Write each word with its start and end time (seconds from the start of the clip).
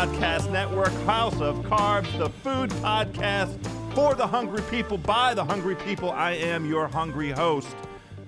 Podcast 0.00 0.50
Network, 0.50 0.92
House 1.04 1.38
of 1.42 1.56
Carbs, 1.56 2.16
the 2.16 2.30
food 2.30 2.70
podcast 2.80 3.62
for 3.92 4.14
the 4.14 4.26
hungry 4.26 4.62
people, 4.70 4.96
by 4.96 5.34
the 5.34 5.44
hungry 5.44 5.76
people. 5.76 6.10
I 6.10 6.30
am 6.30 6.64
your 6.64 6.88
hungry 6.88 7.30
host, 7.30 7.76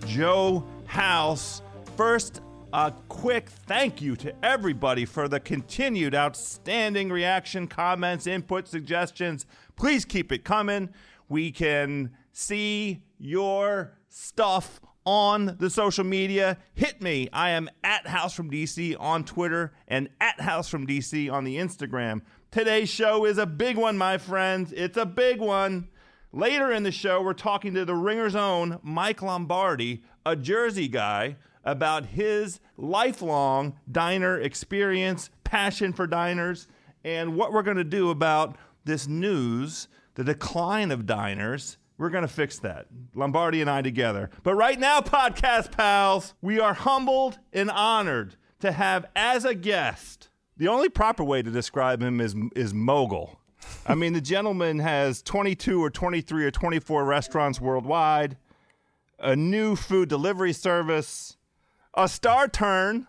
Joe 0.04 0.66
House. 0.84 1.62
First, 1.96 2.42
a 2.74 2.92
quick 3.08 3.48
thank 3.48 4.02
you 4.02 4.16
to 4.16 4.34
everybody 4.44 5.06
for 5.06 5.28
the 5.28 5.40
continued 5.40 6.14
outstanding 6.14 7.08
reaction, 7.08 7.66
comments, 7.66 8.26
input, 8.26 8.68
suggestions. 8.68 9.46
Please 9.74 10.04
keep 10.04 10.30
it 10.30 10.44
coming. 10.44 10.90
We 11.30 11.50
can 11.50 12.10
see 12.34 13.02
your 13.18 13.96
stuff 14.10 14.78
on 15.04 15.56
the 15.58 15.70
social 15.70 16.04
media. 16.04 16.58
Hit 16.74 17.02
me. 17.02 17.28
I 17.32 17.50
am 17.50 17.68
at 17.82 18.06
House 18.06 18.34
from 18.34 18.50
DC 18.50 18.96
on 18.98 19.24
Twitter 19.24 19.72
and 19.88 20.08
at 20.20 20.40
House 20.40 20.68
from 20.68 20.86
DC 20.86 21.30
on 21.32 21.44
the 21.44 21.56
Instagram. 21.56 22.22
Today's 22.50 22.88
show 22.88 23.24
is 23.24 23.38
a 23.38 23.46
big 23.46 23.76
one, 23.76 23.96
my 23.96 24.18
friends. 24.18 24.72
It's 24.72 24.96
a 24.96 25.06
big 25.06 25.40
one. 25.40 25.88
Later 26.32 26.72
in 26.72 26.82
the 26.82 26.92
show, 26.92 27.22
we're 27.22 27.34
talking 27.34 27.74
to 27.74 27.84
the 27.84 27.94
Ringer's 27.94 28.36
own 28.36 28.78
Mike 28.82 29.22
Lombardi, 29.22 30.02
a 30.24 30.34
Jersey 30.34 30.88
guy, 30.88 31.36
about 31.64 32.06
his 32.06 32.60
lifelong 32.76 33.78
diner 33.90 34.40
experience, 34.40 35.30
passion 35.44 35.92
for 35.92 36.06
diners, 36.06 36.68
and 37.04 37.36
what 37.36 37.52
we're 37.52 37.62
going 37.62 37.76
to 37.76 37.84
do 37.84 38.10
about 38.10 38.56
this 38.84 39.06
news, 39.06 39.88
the 40.14 40.24
decline 40.24 40.90
of 40.90 41.06
diners. 41.06 41.76
We're 41.98 42.10
going 42.10 42.22
to 42.22 42.28
fix 42.28 42.58
that. 42.60 42.86
Lombardi 43.14 43.60
and 43.60 43.70
I 43.70 43.82
together. 43.82 44.30
But 44.42 44.54
right 44.54 44.78
now, 44.78 45.00
podcast 45.00 45.72
pals, 45.72 46.34
we 46.40 46.58
are 46.58 46.74
humbled 46.74 47.38
and 47.52 47.70
honored 47.70 48.36
to 48.60 48.72
have 48.72 49.06
as 49.14 49.44
a 49.44 49.54
guest. 49.54 50.28
The 50.56 50.68
only 50.68 50.88
proper 50.88 51.24
way 51.24 51.42
to 51.42 51.50
describe 51.50 52.02
him 52.02 52.20
is 52.20 52.34
is 52.54 52.72
mogul. 52.74 53.38
I 53.86 53.94
mean, 53.94 54.12
the 54.12 54.20
gentleman 54.20 54.80
has 54.80 55.22
22 55.22 55.82
or 55.82 55.90
23 55.90 56.44
or 56.44 56.50
24 56.50 57.04
restaurants 57.04 57.60
worldwide, 57.60 58.36
a 59.18 59.36
new 59.36 59.76
food 59.76 60.08
delivery 60.08 60.52
service, 60.52 61.36
a 61.94 62.08
star 62.08 62.48
turn 62.48 63.06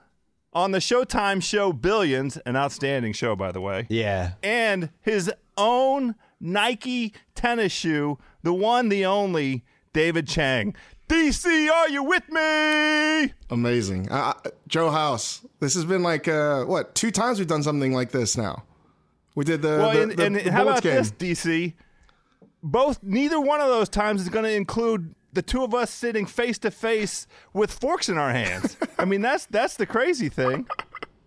on 0.54 0.72
the 0.72 0.80
Showtime 0.80 1.42
show 1.42 1.73
Billions, 1.73 2.38
an 2.38 2.56
outstanding 2.56 3.14
show, 3.14 3.36
by 3.36 3.52
the 3.52 3.61
way. 3.61 3.88
Yeah. 3.89 4.34
And 4.44 4.89
his 5.02 5.31
own 5.58 6.16
Nike 6.44 7.13
tennis 7.33 7.72
shoe, 7.72 8.19
the 8.44 8.53
one, 8.53 8.89
the 8.89 9.05
only, 9.05 9.63
David 9.94 10.27
Chang. 10.27 10.75
DC, 11.08 11.69
are 11.72 11.89
you 11.89 12.03
with 12.03 12.30
me? 12.30 13.33
Amazing. 13.49 14.11
Uh, 14.11 14.33
Joe 14.67 14.89
House, 14.89 15.45
this 15.59 15.73
has 15.75 15.86
been 15.86 16.03
like, 16.03 16.27
uh, 16.27 16.66
what, 16.66 16.95
two 16.95 17.11
times 17.11 17.39
we've 17.39 17.47
done 17.47 17.64
something 17.64 17.94
like 17.94 18.11
this 18.11 18.36
now. 18.36 18.64
We 19.36 19.45
did 19.45 19.61
the. 19.61 19.69
Well, 19.69 19.94
the, 19.94 20.02
and, 20.02 20.11
the, 20.11 20.25
and 20.25 20.36
the 20.36 20.52
how 20.52 20.64
about 20.64 20.83
game. 20.83 20.95
this, 20.95 21.11
DC? 21.11 21.73
Both, 22.61 23.02
neither 23.02 23.39
one 23.39 23.61
of 23.61 23.67
those 23.67 23.89
times 23.89 24.21
is 24.21 24.30
going 24.30 24.45
to 24.45 24.53
include 24.53 25.16
the 25.33 25.41
two 25.41 25.64
of 25.64 25.73
us 25.73 25.91
sitting 25.91 26.25
face 26.25 26.58
to 26.59 26.71
face 26.71 27.25
with 27.53 27.71
forks 27.71 28.09
in 28.09 28.17
our 28.17 28.31
hands. 28.31 28.77
I 28.99 29.05
mean, 29.05 29.21
that's 29.21 29.45
that's 29.47 29.75
the 29.75 29.86
crazy 29.86 30.30
thing. 30.30 30.67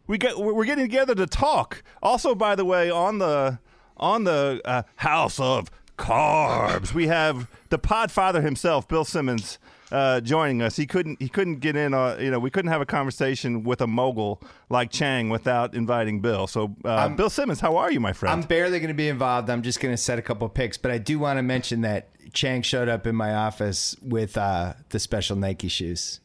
We 0.07 0.19
get 0.19 0.39
we're 0.39 0.65
getting 0.65 0.85
together 0.85 1.15
to 1.17 1.27
talk. 1.27 1.83
Also, 2.03 2.35
by 2.35 2.55
the 2.55 2.65
way, 2.65 2.91
on 2.91 3.19
the 3.19 3.59
on 3.97 4.25
the 4.25 4.61
uh, 4.65 4.83
House 4.97 5.39
of 5.41 5.71
Carbs, 5.99 6.93
we 6.93 7.07
have 7.07 7.49
the 7.71 7.79
Podfather 7.79 8.43
himself, 8.43 8.87
Bill 8.87 9.05
Simmons, 9.05 9.59
uh, 9.91 10.21
joining 10.21 10.63
us. 10.63 10.77
He 10.77 10.87
couldn't 10.87 11.21
he 11.21 11.29
couldn't 11.29 11.61
get 11.61 11.77
in. 11.77 11.95
Uh, 11.95 12.17
you 12.21 12.31
know, 12.31 12.39
we 12.39 12.51
couldn't 12.51 12.71
have 12.71 12.81
a 12.81 12.87
conversation 12.87 13.63
with 13.63 13.81
a 13.81 13.87
mogul 13.87 14.43
like 14.69 14.91
Chang 14.91 15.31
without 15.31 15.75
inviting 15.75 16.21
Bill. 16.21 16.47
So, 16.47 16.75
uh, 16.85 17.09
Bill 17.11 17.31
Simmons, 17.31 17.61
how 17.61 17.77
are 17.77 17.91
you, 17.91 18.01
my 18.01 18.13
friend? 18.13 18.33
I'm 18.33 18.47
barely 18.47 18.79
going 18.79 18.89
to 18.89 18.95
be 18.95 19.09
involved. 19.09 19.49
I'm 19.49 19.63
just 19.63 19.81
going 19.81 19.93
to 19.93 19.99
set 19.99 20.19
a 20.19 20.23
couple 20.23 20.49
picks, 20.49 20.77
but 20.77 20.91
I 20.91 20.99
do 20.99 21.19
want 21.19 21.39
to 21.39 21.43
mention 21.43 21.83
that 21.83 22.09
Chang 22.33 22.63
showed 22.63 22.89
up 22.89 23.07
in 23.07 23.15
my 23.15 23.35
office 23.35 23.97
with 24.03 24.37
uh, 24.37 24.75
the 24.91 24.99
special 24.99 25.37
Nike 25.37 25.69
shoes. 25.69 26.21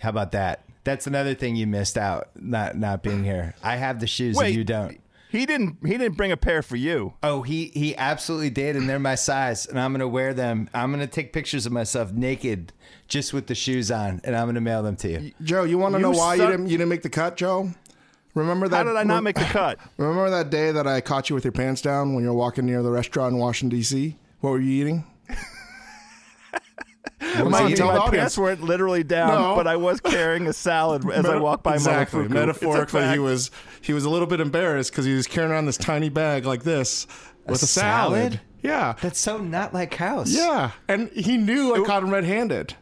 How 0.00 0.10
about 0.10 0.32
that? 0.32 0.64
That's 0.84 1.06
another 1.06 1.34
thing 1.34 1.56
you 1.56 1.66
missed 1.66 1.98
out 1.98 2.28
not 2.36 2.76
not 2.76 3.02
being 3.02 3.24
here. 3.24 3.54
I 3.62 3.76
have 3.76 4.00
the 4.00 4.06
shoes 4.06 4.38
and 4.38 4.54
you 4.54 4.64
don't. 4.64 5.00
He 5.28 5.44
didn't. 5.44 5.78
He 5.84 5.90
didn't 5.98 6.16
bring 6.16 6.30
a 6.32 6.36
pair 6.36 6.62
for 6.62 6.76
you. 6.76 7.14
Oh, 7.22 7.42
he 7.42 7.66
he 7.74 7.96
absolutely 7.96 8.50
did, 8.50 8.76
and 8.76 8.88
they're 8.88 8.98
my 8.98 9.16
size, 9.16 9.66
and 9.66 9.78
I'm 9.78 9.92
gonna 9.92 10.06
wear 10.08 10.32
them. 10.32 10.70
I'm 10.72 10.90
gonna 10.92 11.06
take 11.06 11.32
pictures 11.32 11.66
of 11.66 11.72
myself 11.72 12.12
naked, 12.12 12.72
just 13.08 13.32
with 13.32 13.46
the 13.48 13.54
shoes 13.54 13.90
on, 13.90 14.20
and 14.24 14.36
I'm 14.36 14.46
gonna 14.46 14.60
mail 14.60 14.82
them 14.82 14.96
to 14.98 15.08
you. 15.10 15.32
Joe, 15.42 15.64
you 15.64 15.78
want 15.78 15.94
to 15.94 15.98
You 15.98 16.02
know 16.04 16.10
why 16.12 16.34
you 16.34 16.40
suck- 16.42 16.50
didn't, 16.52 16.66
you 16.68 16.78
didn't 16.78 16.90
make 16.90 17.02
the 17.02 17.10
cut, 17.10 17.36
Joe? 17.36 17.70
Remember 18.34 18.68
that? 18.68 18.76
How 18.76 18.82
did 18.84 18.96
I 18.96 19.02
not 19.02 19.22
make 19.24 19.36
the 19.36 19.44
cut? 19.44 19.78
Remember 19.96 20.30
that 20.30 20.50
day 20.50 20.70
that 20.70 20.86
I 20.86 21.00
caught 21.00 21.28
you 21.28 21.34
with 21.34 21.44
your 21.44 21.52
pants 21.52 21.80
down 21.82 22.14
when 22.14 22.22
you 22.22 22.30
were 22.30 22.36
walking 22.36 22.64
near 22.66 22.82
the 22.82 22.90
restaurant 22.90 23.32
in 23.34 23.38
Washington, 23.40 23.76
D.C.? 23.78 24.16
What 24.40 24.50
were 24.50 24.60
you 24.60 24.82
eating? 24.82 25.04
Come 27.18 27.50
My, 27.50 27.62
on, 27.64 27.72
tell 27.72 27.86
my 27.88 27.96
audience. 27.96 28.16
pants 28.16 28.38
weren't 28.38 28.62
literally 28.62 29.02
down, 29.02 29.28
No. 29.30 29.56
but 29.56 29.66
I 29.66 29.76
was 29.76 30.00
carrying 30.00 30.46
a 30.46 30.52
salad 30.52 31.10
as 31.10 31.24
I 31.24 31.36
walked 31.36 31.62
by 31.64 31.74
exactly. 31.74 32.20
Momofuku. 32.20 32.24
It's 32.26 32.30
a 32.30 32.34
Metaphorically, 32.34 33.00
he 33.02 33.06
fact. 33.08 33.20
was 33.22 33.50
he 33.86 33.92
was 33.92 34.04
a 34.04 34.10
little 34.10 34.26
bit 34.26 34.40
embarrassed 34.40 34.90
because 34.90 35.04
he 35.04 35.14
was 35.14 35.26
carrying 35.26 35.52
around 35.52 35.66
this 35.66 35.76
tiny 35.76 36.08
bag 36.08 36.44
like 36.44 36.62
this 36.64 37.06
with 37.46 37.62
a, 37.62 37.66
salad. 37.66 38.32
salad? 38.32 38.40
Yeah, 38.62 38.94
That's 39.00 39.18
so 39.20 39.38
not 39.38 39.72
like 39.72 39.94
house. 39.94 40.30
yeah, 40.30 40.72
and 40.88 41.08
he 41.10 41.36
knew 41.36 41.74
I 41.74 41.86
caught 41.86 42.02
him 42.02 42.10
red-handed. 42.10 42.74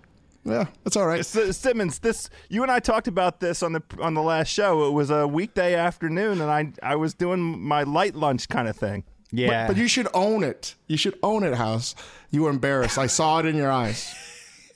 Yeah, 0.46 0.66
that's 0.82 0.96
all 0.96 1.06
right. 1.06 1.20
S- 1.20 1.56
Simmons, 1.56 1.98
this 2.00 2.28
you 2.48 2.62
and 2.62 2.70
I 2.72 2.78
talked 2.80 3.08
about 3.08 3.40
this 3.40 3.62
on 3.62 3.72
the 3.72 3.82
on 4.00 4.14
the 4.14 4.22
last 4.22 4.48
show. 4.48 4.86
It 4.86 4.92
was 4.92 5.10
a 5.10 5.26
weekday 5.26 5.74
afternoon, 5.74 6.40
and 6.40 6.50
I 6.50 6.72
I 6.82 6.96
was 6.96 7.14
doing 7.14 7.40
my 7.62 7.82
light 7.82 8.14
lunch 8.14 8.48
kind 8.48 8.68
of 8.68 8.76
thing. 8.76 9.04
yeah. 9.30 9.66
But 9.66 9.76
you 9.78 9.88
should 9.88 10.08
own 10.14 10.44
it. 10.44 10.74
You 10.86 10.96
should 10.98 11.18
own 11.22 11.44
it, 11.44 11.54
House. 11.54 11.94
You 12.30 12.42
were 12.42 12.50
embarrassed. 12.50 12.98
I 12.98 13.06
saw 13.06 13.38
it 13.40 13.46
in 13.46 13.56
your 13.56 13.70
eyes. 13.70 14.14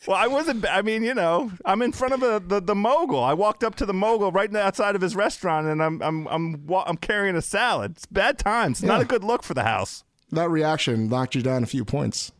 Well, 0.08 0.16
I 0.16 0.26
wasn't. 0.26 0.64
I 0.66 0.80
mean, 0.80 1.02
you 1.02 1.12
know, 1.12 1.52
I'm 1.66 1.82
in 1.82 1.92
front 1.92 2.14
of 2.14 2.22
a, 2.22 2.41
the 2.41 2.62
the 2.62 2.74
mogul. 2.74 3.22
I 3.22 3.34
walked 3.34 3.62
up 3.62 3.74
to 3.74 3.84
the 3.84 3.92
mogul 3.92 4.32
right 4.32 4.52
outside 4.56 4.96
of 4.96 5.02
his 5.02 5.14
restaurant, 5.14 5.66
and 5.66 5.82
I'm 5.82 6.00
I'm 6.00 6.26
I'm 6.28 6.66
I'm 6.86 6.96
carrying 6.96 7.36
a 7.36 7.42
salad. 7.42 7.92
It's 7.96 8.06
bad 8.06 8.38
times. 8.38 8.78
It's 8.78 8.86
not 8.86 9.02
a 9.02 9.04
good 9.04 9.22
look 9.22 9.42
for 9.42 9.52
the 9.52 9.64
house. 9.64 10.04
That 10.30 10.48
reaction 10.48 11.10
knocked 11.10 11.34
you 11.34 11.42
down 11.42 11.62
a 11.62 11.66
few 11.66 11.84
points. 11.84 12.32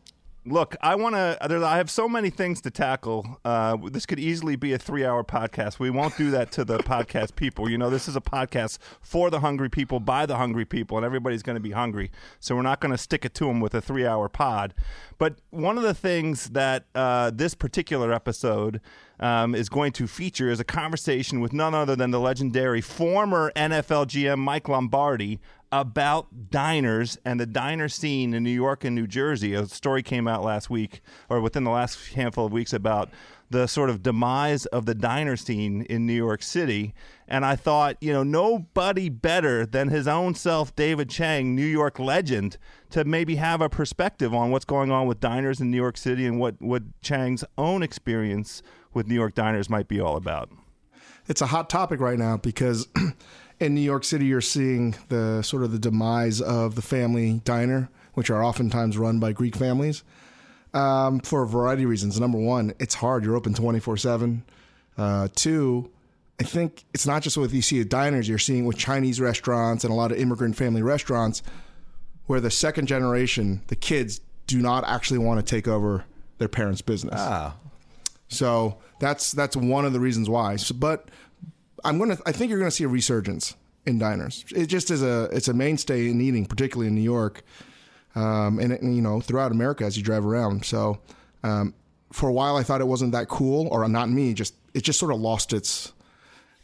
Look, 0.45 0.75
I 0.81 0.95
want 0.95 1.15
to. 1.15 1.37
I 1.41 1.77
have 1.77 1.91
so 1.91 2.07
many 2.07 2.29
things 2.29 2.61
to 2.61 2.71
tackle. 2.71 3.39
Uh, 3.43 3.75
this 3.91 4.05
could 4.05 4.19
easily 4.19 4.55
be 4.55 4.71
a 4.71 4.77
three-hour 4.77 5.25
podcast. 5.25 5.79
We 5.79 5.89
won't 5.89 6.15
do 6.17 6.31
that 6.31 6.49
to 6.53 6.63
the 6.63 6.77
podcast 6.79 7.35
people. 7.35 7.69
You 7.69 7.77
know, 7.77 7.89
this 7.89 8.07
is 8.07 8.15
a 8.15 8.21
podcast 8.21 8.77
for 9.01 9.29
the 9.29 9.41
hungry 9.41 9.69
people, 9.69 9.99
by 9.99 10.25
the 10.25 10.37
hungry 10.37 10.63
people, 10.63 10.97
and 10.97 11.05
everybody's 11.05 11.43
going 11.43 11.57
to 11.57 11.61
be 11.61 11.71
hungry. 11.71 12.09
So 12.39 12.55
we're 12.55 12.61
not 12.61 12.79
going 12.79 12.93
to 12.93 12.97
stick 12.97 13.25
it 13.25 13.33
to 13.35 13.45
them 13.45 13.59
with 13.59 13.73
a 13.73 13.81
three-hour 13.81 14.29
pod. 14.29 14.73
But 15.17 15.39
one 15.49 15.77
of 15.77 15.83
the 15.83 15.93
things 15.93 16.51
that 16.51 16.85
uh, 16.95 17.31
this 17.33 17.53
particular 17.53 18.13
episode 18.13 18.79
um, 19.19 19.53
is 19.53 19.67
going 19.67 19.91
to 19.93 20.07
feature 20.07 20.49
is 20.49 20.61
a 20.61 20.63
conversation 20.63 21.41
with 21.41 21.51
none 21.51 21.75
other 21.75 21.95
than 21.95 22.11
the 22.11 22.19
legendary 22.19 22.79
former 22.79 23.51
NFL 23.57 24.07
GM 24.07 24.37
Mike 24.37 24.69
Lombardi 24.69 25.41
about 25.71 26.49
diners 26.49 27.17
and 27.23 27.39
the 27.39 27.45
diner 27.45 27.89
scene 27.89 28.33
in 28.33 28.43
New 28.43 28.49
York 28.49 28.83
and 28.83 28.95
New 28.95 29.07
Jersey. 29.07 29.53
A 29.53 29.65
story 29.67 30.01
came 30.01 30.27
out 30.27 30.43
last 30.43 30.69
week, 30.69 31.01
or 31.29 31.41
within 31.41 31.63
the 31.63 31.71
last 31.71 32.13
handful 32.13 32.45
of 32.45 32.51
weeks, 32.51 32.73
about 32.73 33.09
the 33.51 33.67
sort 33.67 33.89
of 33.89 34.03
demise 34.03 34.65
of 34.67 34.85
the 34.85 34.93
diner 34.95 35.35
scene 35.35 35.81
in 35.83 36.05
New 36.05 36.13
York 36.13 36.43
City. 36.43 36.93
And 37.27 37.45
I 37.45 37.55
thought, 37.55 37.97
you 38.01 38.13
know, 38.13 38.23
nobody 38.23 39.09
better 39.09 39.65
than 39.65 39.89
his 39.89 40.07
own 40.07 40.35
self, 40.35 40.75
David 40.75 41.09
Chang, 41.09 41.55
New 41.55 41.65
York 41.65 41.99
legend, 41.99 42.57
to 42.91 43.03
maybe 43.03 43.35
have 43.35 43.61
a 43.61 43.69
perspective 43.69 44.33
on 44.33 44.51
what's 44.51 44.65
going 44.65 44.91
on 44.91 45.07
with 45.07 45.19
diners 45.19 45.59
in 45.59 45.71
New 45.71 45.77
York 45.77 45.97
City 45.97 46.25
and 46.25 46.39
what, 46.39 46.61
what 46.61 46.83
Chang's 47.01 47.43
own 47.57 47.81
experience 47.83 48.61
with 48.93 49.07
New 49.07 49.15
York 49.15 49.35
diners 49.35 49.69
might 49.69 49.87
be 49.87 49.99
all 49.99 50.15
about. 50.15 50.49
It's 51.27 51.41
a 51.41 51.47
hot 51.47 51.69
topic 51.69 51.99
right 51.99 52.17
now 52.17 52.37
because 52.37 52.87
in 53.59 53.75
New 53.75 53.81
York 53.81 54.03
City 54.03 54.25
you're 54.25 54.41
seeing 54.41 54.95
the 55.09 55.41
sort 55.41 55.63
of 55.63 55.71
the 55.71 55.79
demise 55.79 56.41
of 56.41 56.75
the 56.75 56.81
family 56.81 57.41
diner, 57.43 57.89
which 58.13 58.29
are 58.29 58.43
oftentimes 58.43 58.97
run 58.97 59.19
by 59.19 59.31
Greek 59.31 59.55
families, 59.55 60.03
um, 60.73 61.19
for 61.19 61.43
a 61.43 61.47
variety 61.47 61.83
of 61.83 61.89
reasons. 61.89 62.19
Number 62.19 62.37
one, 62.37 62.73
it's 62.79 62.95
hard. 62.95 63.23
You're 63.23 63.35
open 63.35 63.53
24 63.53 63.97
seven. 63.97 64.43
Uh, 64.97 65.27
two, 65.33 65.89
I 66.39 66.43
think 66.43 66.85
it's 66.93 67.05
not 67.05 67.21
just 67.21 67.37
with 67.37 67.53
you 67.53 67.61
see 67.61 67.81
at 67.81 67.89
diners. 67.89 68.27
You're 68.27 68.37
seeing 68.37 68.65
with 68.65 68.77
Chinese 68.77 69.19
restaurants 69.19 69.83
and 69.83 69.91
a 69.91 69.95
lot 69.95 70.11
of 70.11 70.17
immigrant 70.17 70.55
family 70.55 70.81
restaurants, 70.81 71.41
where 72.27 72.39
the 72.39 72.51
second 72.51 72.87
generation, 72.87 73.61
the 73.67 73.75
kids, 73.75 74.21
do 74.47 74.59
not 74.61 74.83
actually 74.87 75.19
want 75.19 75.45
to 75.45 75.49
take 75.55 75.67
over 75.67 76.05
their 76.37 76.47
parents' 76.47 76.81
business. 76.81 77.19
Oh. 77.19 77.53
So 78.29 78.77
that's 78.99 79.31
that's 79.31 79.55
one 79.55 79.85
of 79.85 79.93
the 79.93 79.99
reasons 79.99 80.29
why. 80.29 80.55
So, 80.55 80.75
but 80.75 81.09
I'm 81.83 81.97
gonna. 81.97 82.17
I 82.25 82.31
think 82.31 82.49
you're 82.49 82.59
gonna 82.59 82.71
see 82.71 82.83
a 82.83 82.89
resurgence 82.89 83.55
in 83.85 83.99
diners. 83.99 84.45
It 84.55 84.67
just 84.67 84.91
is 84.91 85.01
a. 85.01 85.29
It's 85.31 85.47
a 85.47 85.53
mainstay 85.53 86.09
in 86.09 86.21
eating, 86.21 86.45
particularly 86.45 86.87
in 86.87 86.95
New 86.95 87.01
York, 87.01 87.43
um, 88.15 88.59
and, 88.59 88.71
and, 88.73 88.95
you 88.95 89.01
know 89.01 89.21
throughout 89.21 89.51
America 89.51 89.83
as 89.85 89.97
you 89.97 90.03
drive 90.03 90.25
around. 90.25 90.65
So 90.65 90.99
um, 91.43 91.73
for 92.11 92.29
a 92.29 92.33
while, 92.33 92.57
I 92.57 92.63
thought 92.63 92.81
it 92.81 92.87
wasn't 92.87 93.11
that 93.13 93.27
cool, 93.27 93.67
or 93.67 93.87
not 93.87 94.09
me. 94.09 94.33
Just 94.33 94.53
it 94.73 94.83
just 94.83 94.99
sort 94.99 95.11
of 95.11 95.19
lost 95.19 95.53
its 95.53 95.93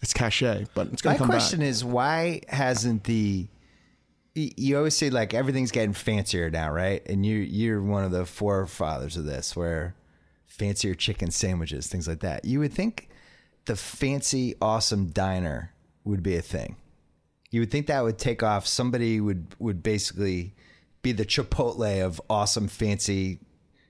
it's 0.02 0.14
cachet, 0.14 0.68
but 0.74 0.88
it's 0.88 1.02
going 1.02 1.20
My 1.20 1.26
question 1.26 1.60
back. 1.60 1.70
is, 1.70 1.84
why 1.84 2.42
hasn't 2.48 3.06
the 3.06 3.48
you 4.36 4.78
always 4.78 4.96
say 4.96 5.10
like 5.10 5.34
everything's 5.34 5.72
getting 5.72 5.94
fancier 5.94 6.50
now, 6.50 6.72
right? 6.72 7.02
And 7.08 7.26
you 7.26 7.38
you're 7.38 7.82
one 7.82 8.04
of 8.04 8.12
the 8.12 8.26
forefathers 8.26 9.18
of 9.18 9.26
this, 9.26 9.56
where 9.56 9.96
fancier 10.46 10.94
chicken 10.94 11.32
sandwiches, 11.32 11.88
things 11.88 12.08
like 12.08 12.20
that. 12.20 12.46
You 12.46 12.60
would 12.60 12.74
think 12.74 13.10
the 13.66 13.76
fancy, 13.76 14.56
awesome 14.62 15.08
diner 15.08 15.74
would 16.04 16.22
be 16.24 16.36
a 16.36 16.42
thing. 16.42 16.76
You 17.52 17.62
would 17.62 17.72
think 17.72 17.88
that 17.88 18.04
would 18.04 18.18
take 18.18 18.44
off. 18.44 18.68
Somebody 18.68 19.20
would 19.22 19.48
would 19.60 19.82
basically 19.82 20.54
be 21.02 21.12
the 21.12 21.26
Chipotle 21.26 22.04
of 22.06 22.22
awesome, 22.30 22.68
fancy 22.68 23.40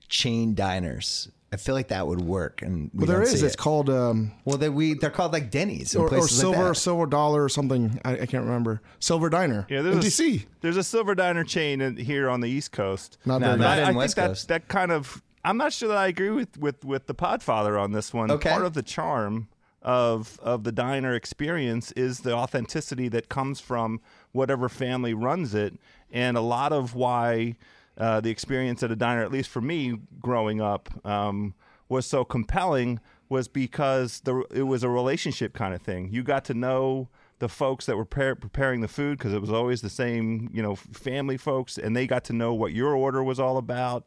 chain 0.08 0.54
diners. 0.54 1.30
I 1.52 1.56
feel 1.58 1.74
like 1.74 1.88
that 1.88 2.06
would 2.06 2.20
work, 2.20 2.60
and 2.60 2.90
we 2.92 2.98
Well, 3.00 3.06
there 3.06 3.16
don't 3.18 3.32
is. 3.32 3.40
see 3.40 3.46
It's 3.46 3.54
it. 3.54 3.58
called 3.58 3.88
um, 3.88 4.32
well, 4.44 4.58
they, 4.58 4.68
we 4.68 4.94
they're 4.94 5.10
called 5.10 5.32
like 5.32 5.50
Denny's 5.50 5.94
or, 5.96 6.04
or 6.04 6.08
places 6.08 6.38
like 6.38 6.40
silver 6.54 6.68
that. 6.68 6.74
silver 6.74 7.06
dollar 7.06 7.42
or 7.44 7.48
something. 7.48 8.00
I, 8.04 8.12
I 8.20 8.26
can't 8.26 8.44
remember. 8.44 8.82
Silver 8.98 9.30
Diner 9.30 9.66
Yeah, 9.70 9.78
in 9.78 9.84
there's 9.84 10.04
a, 10.20 10.22
DC. 10.22 10.44
There's 10.60 10.76
a 10.76 10.82
Silver 10.84 11.14
Diner 11.14 11.44
chain 11.44 11.80
in, 11.80 11.96
here 11.96 12.28
on 12.28 12.40
the 12.40 12.48
East 12.50 12.72
Coast. 12.72 13.16
Not 13.24 13.40
No, 13.40 13.54
not 13.56 13.78
in 13.78 13.84
I, 13.84 13.88
I 13.88 13.92
West 13.92 14.16
think 14.16 14.26
Coast. 14.28 14.48
that 14.48 14.62
that 14.62 14.68
kind 14.68 14.90
of. 14.92 15.22
I'm 15.44 15.56
not 15.56 15.72
sure 15.72 15.88
that 15.88 15.96
I 15.98 16.08
agree 16.08 16.30
with 16.30 16.58
with 16.58 16.84
with 16.84 17.06
the 17.06 17.14
Podfather 17.14 17.80
on 17.80 17.92
this 17.92 18.12
one. 18.12 18.30
Okay. 18.32 18.50
Part 18.50 18.64
of 18.64 18.74
the 18.74 18.82
charm 18.82 19.48
of 19.86 20.38
of 20.42 20.64
the 20.64 20.72
diner 20.72 21.14
experience 21.14 21.92
is 21.92 22.20
the 22.20 22.34
authenticity 22.34 23.08
that 23.08 23.28
comes 23.28 23.60
from 23.60 24.00
whatever 24.32 24.68
family 24.68 25.14
runs 25.14 25.54
it, 25.54 25.74
and 26.10 26.36
a 26.36 26.40
lot 26.40 26.72
of 26.72 26.94
why 26.94 27.54
uh, 27.96 28.20
the 28.20 28.28
experience 28.28 28.82
at 28.82 28.90
a 28.90 28.96
diner, 28.96 29.22
at 29.22 29.30
least 29.30 29.48
for 29.48 29.60
me 29.60 29.96
growing 30.20 30.60
up, 30.60 30.90
um, 31.06 31.54
was 31.88 32.04
so 32.04 32.24
compelling 32.24 33.00
was 33.28 33.46
because 33.48 34.20
the 34.20 34.44
it 34.50 34.64
was 34.64 34.82
a 34.82 34.88
relationship 34.88 35.54
kind 35.54 35.72
of 35.72 35.80
thing. 35.80 36.10
You 36.10 36.24
got 36.24 36.44
to 36.46 36.54
know 36.54 37.08
the 37.38 37.48
folks 37.48 37.86
that 37.86 37.96
were 37.96 38.04
pre- 38.04 38.34
preparing 38.34 38.80
the 38.80 38.88
food 38.88 39.18
because 39.18 39.32
it 39.32 39.40
was 39.40 39.52
always 39.52 39.82
the 39.82 39.90
same, 39.90 40.50
you 40.52 40.62
know, 40.62 40.74
family 40.74 41.36
folks, 41.36 41.78
and 41.78 41.94
they 41.94 42.08
got 42.08 42.24
to 42.24 42.32
know 42.32 42.52
what 42.52 42.72
your 42.72 42.94
order 42.94 43.22
was 43.22 43.38
all 43.38 43.56
about. 43.56 44.06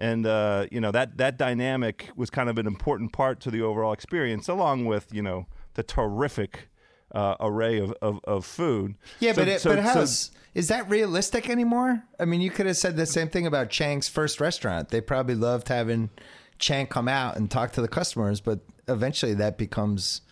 And 0.00 0.26
uh, 0.26 0.66
you 0.72 0.80
know 0.80 0.90
that 0.92 1.18
that 1.18 1.36
dynamic 1.36 2.08
was 2.16 2.30
kind 2.30 2.48
of 2.48 2.56
an 2.56 2.66
important 2.66 3.12
part 3.12 3.38
to 3.40 3.50
the 3.50 3.60
overall 3.60 3.92
experience, 3.92 4.48
along 4.48 4.86
with 4.86 5.12
you 5.12 5.20
know 5.22 5.46
the 5.74 5.82
terrific 5.82 6.68
uh, 7.14 7.34
array 7.38 7.78
of, 7.78 7.92
of, 8.00 8.18
of 8.24 8.44
food. 8.46 8.94
Yeah, 9.20 9.32
So- 9.32 9.42
but 9.42 9.48
it, 9.48 9.60
so- 9.60 9.70
but 9.70 9.76
so- 9.76 9.82
how's 9.82 10.30
is 10.54 10.68
that 10.68 10.88
realistic 10.88 11.48
anymore? 11.48 12.02
I 12.18 12.24
mean, 12.24 12.40
you 12.40 12.50
could 12.50 12.66
have 12.66 12.76
said 12.76 12.96
the 12.96 13.06
same 13.06 13.28
thing 13.28 13.46
about 13.46 13.70
Chang's 13.70 14.08
first 14.08 14.40
restaurant. 14.40 14.88
They 14.88 15.00
probably 15.00 15.36
loved 15.36 15.68
having 15.68 16.10
Chang 16.58 16.86
come 16.88 17.06
out 17.06 17.36
and 17.36 17.48
talk 17.50 17.70
to 17.72 17.80
the 17.82 17.88
customers, 17.88 18.40
but 18.40 18.60
eventually 18.88 19.34
that 19.34 19.56
becomes 19.58 20.22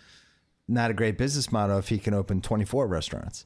not 0.66 0.90
a 0.90 0.94
great 0.94 1.16
business 1.18 1.52
model 1.52 1.78
if 1.78 1.88
he 1.88 1.98
can 1.98 2.14
open 2.14 2.40
24 2.40 2.86
restaurants. 2.88 3.44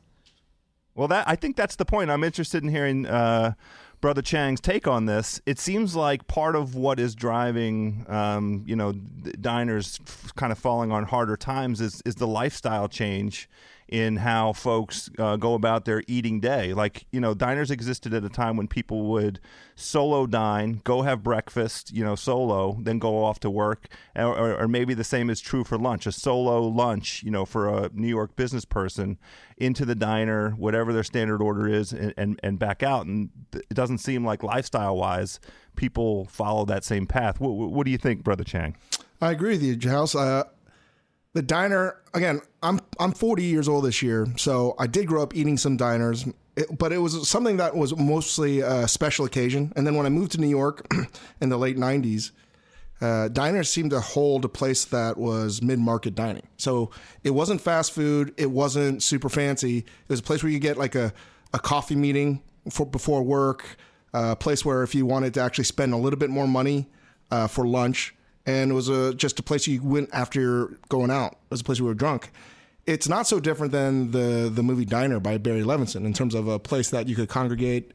Well, 0.94 1.08
that 1.08 1.28
I 1.28 1.36
think 1.36 1.56
that's 1.56 1.76
the 1.76 1.84
point. 1.84 2.10
I'm 2.10 2.24
interested 2.24 2.62
in 2.62 2.68
hearing 2.70 3.06
uh, 3.06 3.52
Brother 4.02 4.20
Chang's 4.20 4.60
take 4.60 4.86
on 4.86 5.06
this. 5.06 5.40
It 5.46 5.58
seems 5.58 5.96
like 5.96 6.26
part 6.26 6.56
of 6.56 6.74
what 6.74 7.00
is 7.00 7.14
driving, 7.14 8.04
um, 8.08 8.64
you 8.66 8.76
know, 8.76 8.92
diners 8.92 10.00
f- 10.06 10.34
kind 10.34 10.50
of 10.50 10.58
falling 10.58 10.90
on 10.90 11.04
harder 11.04 11.36
times 11.36 11.80
is 11.80 12.02
is 12.04 12.16
the 12.16 12.26
lifestyle 12.26 12.88
change 12.88 13.48
in 13.88 14.16
how 14.16 14.52
folks 14.52 15.10
uh, 15.18 15.36
go 15.36 15.54
about 15.54 15.84
their 15.84 16.02
eating 16.06 16.40
day. 16.40 16.72
Like, 16.72 17.06
you 17.12 17.20
know, 17.20 17.34
diners 17.34 17.70
existed 17.70 18.14
at 18.14 18.24
a 18.24 18.28
time 18.28 18.56
when 18.56 18.68
people 18.68 19.06
would 19.06 19.40
solo 19.74 20.26
dine, 20.26 20.80
go 20.84 21.02
have 21.02 21.22
breakfast, 21.22 21.92
you 21.92 22.04
know, 22.04 22.14
solo, 22.14 22.78
then 22.80 22.98
go 22.98 23.24
off 23.24 23.40
to 23.40 23.50
work. 23.50 23.88
Or, 24.16 24.60
or, 24.60 24.68
maybe 24.68 24.94
the 24.94 25.04
same 25.04 25.28
is 25.28 25.40
true 25.40 25.64
for 25.64 25.76
lunch, 25.76 26.06
a 26.06 26.12
solo 26.12 26.62
lunch, 26.62 27.22
you 27.22 27.30
know, 27.30 27.44
for 27.44 27.68
a 27.68 27.90
New 27.92 28.08
York 28.08 28.36
business 28.36 28.64
person 28.64 29.18
into 29.58 29.84
the 29.84 29.94
diner, 29.94 30.50
whatever 30.50 30.92
their 30.92 31.04
standard 31.04 31.42
order 31.42 31.68
is, 31.68 31.92
and, 31.92 32.14
and, 32.16 32.40
and 32.42 32.58
back 32.58 32.82
out. 32.82 33.06
And 33.06 33.30
it 33.52 33.74
doesn't 33.74 33.98
seem 33.98 34.24
like 34.24 34.42
lifestyle 34.42 34.96
wise, 34.96 35.40
people 35.76 36.26
follow 36.26 36.64
that 36.64 36.84
same 36.84 37.06
path. 37.06 37.40
What, 37.40 37.52
what, 37.52 37.70
what 37.72 37.84
do 37.84 37.90
you 37.90 37.98
think, 37.98 38.24
Brother 38.24 38.44
Chang? 38.44 38.76
I 39.20 39.30
agree 39.32 39.50
with 39.50 39.62
you, 39.62 39.90
House. 39.90 40.14
Uh, 40.14 40.44
the 41.34 41.42
diner 41.42 41.96
again. 42.14 42.40
I'm 42.62 42.80
I'm 42.98 43.12
40 43.12 43.42
years 43.44 43.68
old 43.68 43.84
this 43.84 44.02
year, 44.02 44.26
so 44.36 44.74
I 44.78 44.86
did 44.86 45.06
grow 45.06 45.22
up 45.22 45.34
eating 45.34 45.56
some 45.56 45.76
diners, 45.76 46.26
it, 46.56 46.78
but 46.78 46.92
it 46.92 46.98
was 46.98 47.28
something 47.28 47.56
that 47.56 47.74
was 47.76 47.96
mostly 47.96 48.60
a 48.60 48.86
special 48.86 49.24
occasion. 49.24 49.72
And 49.76 49.86
then 49.86 49.96
when 49.96 50.06
I 50.06 50.10
moved 50.10 50.32
to 50.32 50.40
New 50.40 50.48
York 50.48 50.86
in 51.40 51.48
the 51.48 51.58
late 51.58 51.76
90s, 51.76 52.30
uh, 53.00 53.28
diners 53.28 53.68
seemed 53.68 53.90
to 53.90 54.00
hold 54.00 54.44
a 54.44 54.48
place 54.48 54.84
that 54.86 55.16
was 55.16 55.60
mid-market 55.62 56.14
dining. 56.14 56.46
So 56.56 56.90
it 57.24 57.30
wasn't 57.30 57.60
fast 57.60 57.92
food. 57.92 58.32
It 58.36 58.50
wasn't 58.50 59.02
super 59.02 59.28
fancy. 59.28 59.78
It 59.78 60.08
was 60.08 60.20
a 60.20 60.22
place 60.22 60.42
where 60.42 60.52
you 60.52 60.60
get 60.60 60.76
like 60.76 60.94
a, 60.94 61.12
a 61.52 61.58
coffee 61.58 61.96
meeting 61.96 62.42
for, 62.70 62.86
before 62.86 63.22
work, 63.22 63.64
uh, 64.14 64.30
a 64.32 64.36
place 64.36 64.64
where 64.64 64.84
if 64.84 64.94
you 64.94 65.04
wanted 65.04 65.34
to 65.34 65.40
actually 65.40 65.64
spend 65.64 65.94
a 65.94 65.96
little 65.96 66.18
bit 66.18 66.30
more 66.30 66.46
money 66.46 66.88
uh, 67.32 67.48
for 67.48 67.66
lunch, 67.66 68.14
and 68.46 68.70
it 68.70 68.74
was 68.74 68.88
a, 68.88 69.14
just 69.14 69.38
a 69.38 69.42
place 69.42 69.66
you 69.66 69.82
went 69.82 70.10
after 70.12 70.40
you're 70.40 70.66
going 70.88 71.10
out. 71.10 71.32
It 71.32 71.50
was 71.50 71.60
a 71.60 71.64
place 71.64 71.80
where 71.80 71.86
we 71.86 71.90
were 71.90 71.94
drunk. 71.94 72.30
It's 72.86 73.08
not 73.08 73.26
so 73.28 73.38
different 73.38 73.72
than 73.72 74.10
the 74.10 74.50
the 74.52 74.62
movie 74.62 74.84
Diner 74.84 75.20
by 75.20 75.38
Barry 75.38 75.62
Levinson 75.62 76.04
in 76.04 76.12
terms 76.12 76.34
of 76.34 76.48
a 76.48 76.58
place 76.58 76.90
that 76.90 77.08
you 77.08 77.14
could 77.14 77.28
congregate, 77.28 77.92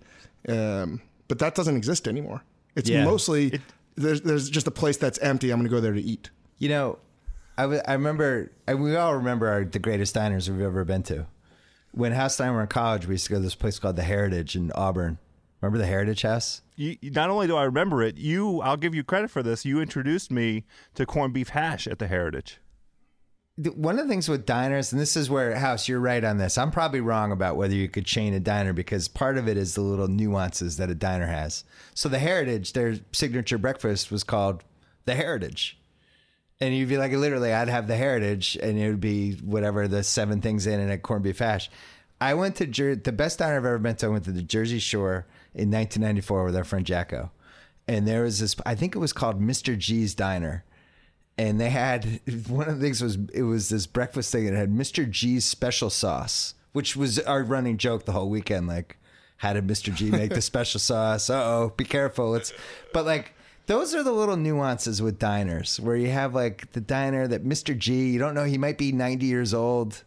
um, 0.48 1.02
but 1.28 1.40
that 1.40 1.56
doesn't 1.56 1.76
exist 1.76 2.08
anymore. 2.08 2.42
It's 2.76 2.90
Yeah. 2.90 3.04
mostly 3.04 3.60
there's 3.96 4.22
there's 4.22 4.50
just 4.50 4.68
a 4.68 4.72
place 4.72 4.96
that's 4.98 5.18
empty. 5.20 5.52
I'm 5.52 5.60
going 5.60 5.70
to 5.70 5.76
go 5.76 5.82
there 5.82 5.94
to 5.94 6.02
eat. 6.02 6.30
You 6.58 6.70
know, 6.70 7.00
I 7.58 7.64
I 7.64 7.94
remember, 7.94 8.52
I, 8.68 8.76
we 8.76 8.96
all 8.96 9.16
remember 9.16 9.48
our, 9.50 9.66
the 9.66 9.80
greatest 9.80 10.14
diners 10.16 10.50
we've 10.50 10.62
ever 10.62 10.86
been 10.86 11.04
to. 11.04 11.26
When 11.92 12.12
House 12.12 12.40
and 12.40 12.50
I 12.50 12.54
were 12.54 12.62
in 12.62 12.68
college, 12.68 13.08
we 13.08 13.16
used 13.16 13.26
to 13.26 13.32
go 13.32 13.38
to 13.38 13.42
this 13.44 13.56
place 13.56 13.80
called 13.80 13.96
the 13.96 14.04
Heritage 14.04 14.56
in 14.56 14.72
Auburn. 14.74 15.18
Remember 15.62 15.80
the 15.80 15.88
Heritage 15.88 16.22
House? 16.22 16.62
You, 16.78 16.96
not 17.02 17.32
only 17.32 17.48
do 17.48 17.58
I 17.58 17.64
remember 17.64 18.04
it, 18.04 18.18
you 18.18 18.62
I'll 18.62 18.78
give 18.78 18.96
you 18.96 19.04
credit 19.04 19.32
for 19.32 19.44
this. 19.44 19.66
You 19.66 19.82
introduced 19.82 20.32
me 20.32 20.64
to 20.94 21.06
corned 21.06 21.34
beef 21.34 21.50
hash 21.50 21.88
at 21.88 22.00
the 22.00 22.08
Heritage. 22.08 22.60
One 23.58 23.98
of 23.98 24.06
the 24.06 24.14
things 24.14 24.30
with 24.30 24.46
diners, 24.46 24.92
and 24.92 25.02
this 25.02 25.18
is 25.18 25.32
where 25.32 25.56
House, 25.56 25.88
you're 25.88 26.00
right 26.00 26.24
on 26.24 26.38
this. 26.38 26.60
I'm 26.60 26.70
probably 26.70 27.02
wrong 27.02 27.32
about 27.32 27.58
whether 27.58 27.74
you 27.74 27.90
could 27.90 28.06
chain 28.06 28.36
a 28.36 28.40
diner 28.40 28.72
because 28.72 29.08
part 29.08 29.40
of 29.40 29.48
it 29.48 29.58
is 29.58 29.74
the 29.74 29.82
little 29.82 30.08
nuances 30.08 30.78
that 30.78 30.92
a 30.92 30.96
diner 30.96 31.26
has. 31.26 31.64
So 31.96 32.08
the 32.08 32.20
Heritage, 32.20 32.74
their 32.74 32.98
signature 33.12 33.58
breakfast 33.58 34.12
was 34.12 34.24
called 34.24 34.64
the 35.06 35.16
Heritage. 35.16 35.80
And 36.62 36.76
you'd 36.76 36.90
be 36.90 37.00
like, 37.00 37.12
literally, 37.12 37.52
I'd 37.52 37.70
have 37.70 37.88
the 37.88 37.96
Heritage, 37.96 38.56
and 38.62 38.78
it 38.78 38.90
would 38.90 39.02
be 39.02 39.34
whatever 39.34 39.88
the 39.88 40.04
seven 40.04 40.42
things 40.42 40.68
in 40.68 40.80
and 40.80 40.92
a 40.92 41.00
corned 41.00 41.24
beef 41.24 41.40
hash. 41.40 41.72
I 42.20 42.34
went 42.34 42.56
to 42.58 42.66
Jer- 42.66 42.96
the 42.96 43.12
best 43.12 43.40
diner 43.40 43.58
I've 43.58 43.66
ever 43.66 43.78
been 43.78 43.96
to. 43.98 44.08
I 44.08 44.10
went 44.10 44.26
to 44.26 44.32
the 44.32 44.42
Jersey 44.42 44.80
Shore 44.80 45.26
in 45.54 45.70
1994 45.72 46.46
with 46.46 46.56
our 46.56 46.64
friend 46.64 46.86
Jacko, 46.86 47.32
and 47.88 48.08
there 48.08 48.24
was 48.24 48.40
this. 48.40 48.56
I 48.66 48.76
think 48.76 48.96
it 48.96 49.00
was 49.00 49.14
called 49.14 49.42
Mr. 49.42 49.78
G's 49.78 50.16
Diner, 50.16 50.64
and 51.38 51.60
they 51.60 51.70
had 51.70 52.22
one 52.48 52.68
of 52.68 52.80
the 52.80 52.86
things 52.86 53.02
was 53.02 53.18
it 53.34 53.44
was 53.44 53.70
this 53.70 53.86
breakfast 53.86 54.32
thing 54.32 54.46
that 54.46 54.56
had 54.56 54.72
Mr. 54.72 55.10
G's 55.10 55.46
special 55.46 55.90
sauce, 55.90 56.56
which 56.74 56.96
was 56.96 57.20
our 57.20 57.44
running 57.44 57.78
joke 57.78 58.06
the 58.06 58.14
whole 58.14 58.30
weekend. 58.30 58.68
Like, 58.68 58.98
how 59.38 59.54
did 59.54 59.68
Mr. 59.68 59.94
G 59.94 60.10
make 60.10 60.34
the 60.34 60.42
special 60.42 60.80
sauce? 60.80 61.30
Uh 61.30 61.44
oh, 61.44 61.74
be 61.78 61.86
careful. 61.86 62.34
It's 62.36 62.52
but 62.94 63.06
like 63.06 63.34
those 63.68 63.94
are 63.94 64.02
the 64.02 64.12
little 64.12 64.38
nuances 64.38 65.02
with 65.02 65.20
diners 65.20 65.80
where 65.80 65.96
you 65.96 66.10
have 66.10 66.34
like 66.34 66.72
the 66.72 66.82
diner 66.82 67.28
that 67.28 67.44
Mr. 67.46 67.78
G, 67.78 68.10
you 68.10 68.18
don't 68.18 68.34
know 68.34 68.46
he 68.46 68.58
might 68.58 68.78
be 68.78 68.92
90 68.92 69.26
years 69.26 69.54
old. 69.54 70.04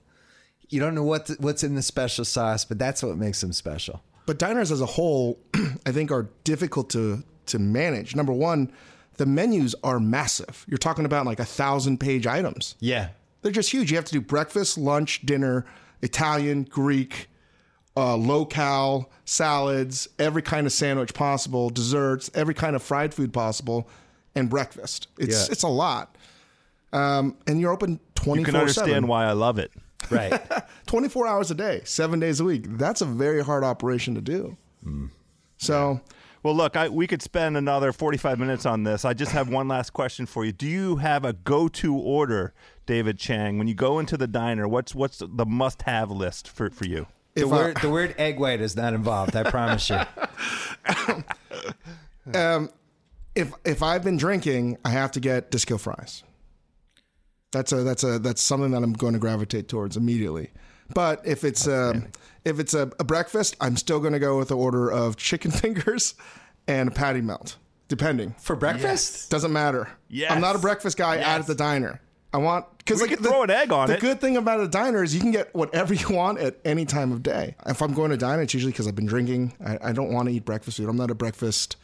You 0.71 0.81
don't 0.81 0.95
know 0.95 1.03
what 1.05 1.29
what's 1.39 1.63
in 1.65 1.75
the 1.75 1.83
special 1.83 2.25
sauce, 2.25 2.65
but 2.65 2.79
that's 2.79 3.03
what 3.03 3.17
makes 3.17 3.41
them 3.41 3.53
special. 3.53 4.03
But 4.27 4.39
diners 4.39 4.71
as 4.73 4.81
a 4.81 4.87
whole, 4.87 5.39
I 5.87 5.93
think, 5.93 6.11
are 6.11 6.29
difficult 6.45 6.91
to 6.91 7.23
to 7.47 7.59
manage. 7.59 8.15
Number 8.17 8.33
one, 8.33 8.71
the 9.17 9.27
menus 9.27 9.75
are 9.83 9.99
massive. 10.01 10.65
You're 10.69 10.79
talking 10.79 11.05
about 11.05 11.27
like 11.27 11.41
a 11.41 11.45
thousand 11.45 11.99
page 11.99 12.27
items. 12.27 12.77
Yeah. 12.81 13.09
They're 13.43 13.51
just 13.53 13.71
huge. 13.73 13.91
You 13.91 13.97
have 13.97 14.05
to 14.05 14.13
do 14.13 14.21
breakfast, 14.21 14.79
lunch, 14.79 15.23
dinner, 15.27 15.65
Italian, 16.03 16.65
Greek, 16.65 17.29
uh, 17.97 18.17
local 18.17 19.11
salads, 19.25 20.09
every 20.19 20.43
kind 20.43 20.67
of 20.67 20.73
sandwich 20.73 21.15
possible, 21.15 21.71
desserts, 21.71 22.31
every 22.35 22.55
kind 22.55 22.77
of 22.77 22.83
fried 22.83 23.13
food 23.15 23.33
possible, 23.33 23.89
and 24.35 24.49
breakfast. 24.49 25.09
It's 25.19 25.47
Yeah. 25.49 25.53
it's 25.53 25.63
a 25.65 25.69
lot. 25.69 26.17
Um, 26.93 27.37
and 27.47 27.61
you're 27.61 27.73
open 27.73 27.93
You 27.93 27.99
24 28.15 28.45
can 28.45 28.57
understand 28.61 28.89
7. 28.89 29.07
why 29.07 29.25
I 29.25 29.33
love 29.33 29.59
it. 29.59 29.73
Right. 30.09 30.41
24 30.87 31.27
hours 31.27 31.51
a 31.51 31.55
day, 31.55 31.83
seven 31.85 32.21
days 32.21 32.41
a 32.41 32.45
week. 32.45 32.65
That's 32.79 33.01
a 33.01 33.07
very 33.07 33.43
hard 33.45 33.65
operation 33.65 34.15
to 34.15 34.21
do. 34.21 34.57
Mm. 34.85 35.11
So, 35.59 36.01
Well, 36.43 36.55
look, 36.57 36.77
I, 36.77 36.89
we 36.89 37.07
could 37.07 37.23
spend 37.23 37.57
another 37.57 37.93
45 37.93 38.39
minutes 38.39 38.65
on 38.67 38.83
this. 38.85 39.05
I 39.05 39.13
just 39.15 39.33
have 39.33 39.49
one 39.49 39.69
last 39.69 39.91
question 39.93 40.27
for 40.27 40.45
you. 40.45 40.53
Do 40.53 40.67
you 40.67 40.97
have 40.97 41.25
a 41.25 41.33
go-to 41.35 41.95
order, 41.95 42.55
David 42.87 43.19
Chang, 43.19 43.59
when 43.59 43.69
you 43.69 43.75
go 43.75 43.99
into 43.99 44.17
the 44.17 44.27
diner? 44.27 44.67
What's 44.67 44.95
what's 44.95 45.19
the 45.19 45.47
must-have 45.47 46.11
list 46.11 46.49
for, 46.49 46.71
for 46.71 46.87
you? 46.87 47.07
the 47.35 47.43
If 47.43 47.47
I- 47.47 47.57
word 47.57 47.77
the 47.83 47.91
word 47.91 48.15
egg 48.19 48.41
white 48.41 48.61
is 48.61 48.75
not 48.77 48.95
involved. 48.95 49.37
I 49.37 49.45
promise 49.51 49.91
you. 49.91 50.01
Um, 52.35 52.71
if 53.35 53.53
if 53.65 53.83
I've 53.83 54.05
been 54.05 54.17
drinking, 54.17 54.79
I 54.85 54.91
have 54.91 55.11
to 55.13 55.21
get 55.21 55.51
disco 55.51 55.79
fries. 55.79 56.23
That's 57.53 57.73
a 57.73 57.83
that's 57.83 58.05
a 58.05 58.19
that's 58.19 58.41
something 58.43 58.71
that 58.73 58.83
I'm 58.83 58.93
going 58.93 59.13
to 59.15 59.19
gravitate 59.19 59.69
towards 59.69 59.97
immediately. 59.97 60.51
But 60.95 61.21
if 61.25 61.45
it's 61.45 61.67
um, 61.69 62.09
if 62.45 62.59
it's 62.59 62.75
a, 62.75 62.91
a 62.99 63.05
breakfast, 63.05 63.57
I'm 63.61 63.77
still 63.77 64.01
going 64.01 64.13
to 64.13 64.19
go 64.19 64.39
with 64.39 64.49
the 64.49 64.57
order 64.57 64.91
of 64.91 65.17
chicken 65.17 65.51
fingers 65.63 66.15
and 66.67 66.89
a 66.89 66.93
patty 66.93 67.21
melt, 67.21 67.57
depending. 67.89 68.35
For 68.39 68.57
breakfast? 68.57 69.31
Doesn't 69.31 69.53
matter. 69.53 69.89
Yes. 70.09 70.31
I'm 70.31 70.41
not 70.41 70.57
a 70.57 70.59
breakfast 70.59 70.97
guy 70.97 71.21
out 71.23 71.41
at 71.41 71.47
the 71.47 71.55
diner. 71.55 72.01
I 72.33 72.39
want 72.39 72.67
because 72.79 73.03
We 73.03 73.09
could 73.09 73.19
throw 73.19 73.43
an 73.43 73.51
egg 73.51 73.73
on 73.73 73.89
the 73.89 73.95
it. 73.95 74.01
good 74.01 74.21
thing 74.21 74.37
about 74.37 74.61
a 74.61 74.69
diner 74.69 75.03
is 75.03 75.13
you 75.13 75.21
can 75.21 75.33
get 75.33 75.53
whatever 75.53 75.95
you 76.03 76.09
want 76.11 76.39
at 76.39 76.57
any 76.65 76.85
time 76.85 77.11
of 77.11 77.23
day. 77.25 77.57
If 77.67 77.83
I'm 77.83 77.93
going 77.93 78.11
to 78.13 78.17
dine, 78.17 78.39
it's 78.39 78.55
usually 78.55 78.73
because 78.73 78.87
I've 78.87 78.95
been 78.95 79.07
drinking. 79.07 79.55
I, 79.65 79.79
I 79.89 79.93
don't 79.93 80.13
want 80.13 80.29
to 80.29 80.35
eat 80.35 80.45
breakfast 80.45 80.77
food. 80.77 80.89
I'm 80.89 80.97
not 80.97 81.11
a 81.11 81.15
breakfast 81.17 81.77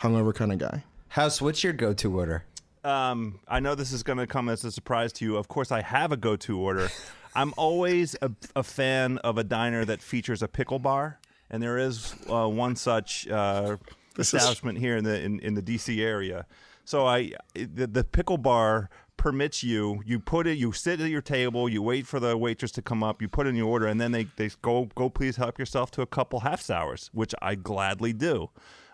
hungover 0.00 0.34
kind 0.34 0.52
of 0.52 0.58
guy. 0.58 0.82
House, 1.08 1.40
what's 1.40 1.62
your 1.62 1.72
go 1.72 1.92
to 1.94 2.18
order? 2.18 2.44
Um, 2.84 3.40
I 3.46 3.60
know 3.60 3.74
this 3.74 3.92
is 3.92 4.02
going 4.02 4.18
to 4.18 4.26
come 4.26 4.48
as 4.48 4.64
a 4.64 4.72
surprise 4.72 5.12
to 5.14 5.24
you. 5.24 5.36
Of 5.36 5.48
course, 5.48 5.70
I 5.70 5.82
have 5.82 6.12
a 6.12 6.16
go-to 6.16 6.58
order. 6.58 6.88
I'm 7.34 7.54
always 7.56 8.16
a, 8.20 8.30
a 8.56 8.62
fan 8.62 9.18
of 9.18 9.38
a 9.38 9.44
diner 9.44 9.84
that 9.84 10.02
features 10.02 10.42
a 10.42 10.48
pickle 10.48 10.78
bar, 10.78 11.18
and 11.50 11.62
there 11.62 11.78
is 11.78 12.14
uh, 12.30 12.48
one 12.48 12.76
such 12.76 13.26
uh, 13.28 13.76
is- 14.18 14.34
establishment 14.34 14.78
here 14.78 14.96
in 14.96 15.04
the 15.04 15.22
in, 15.22 15.40
in 15.40 15.54
the 15.54 15.62
DC 15.62 15.98
area. 16.00 16.46
So 16.84 17.06
I 17.06 17.32
the, 17.54 17.86
the 17.86 18.04
pickle 18.04 18.38
bar 18.38 18.90
permits 19.16 19.62
you 19.62 20.02
you 20.04 20.18
put 20.18 20.48
it 20.48 20.58
you 20.58 20.72
sit 20.72 21.00
at 21.00 21.08
your 21.08 21.22
table 21.22 21.68
you 21.68 21.80
wait 21.80 22.06
for 22.08 22.18
the 22.18 22.36
waitress 22.36 22.72
to 22.72 22.82
come 22.82 23.04
up 23.04 23.22
you 23.22 23.28
put 23.28 23.46
in 23.46 23.54
your 23.54 23.68
order 23.68 23.86
and 23.86 24.00
then 24.00 24.10
they, 24.10 24.26
they 24.34 24.50
go 24.62 24.88
go 24.96 25.08
please 25.08 25.36
help 25.36 25.60
yourself 25.60 25.92
to 25.92 26.02
a 26.02 26.06
couple 26.06 26.40
half 26.40 26.60
sours 26.60 27.08
which 27.12 27.32
i 27.40 27.54
gladly 27.54 28.12
do 28.12 28.50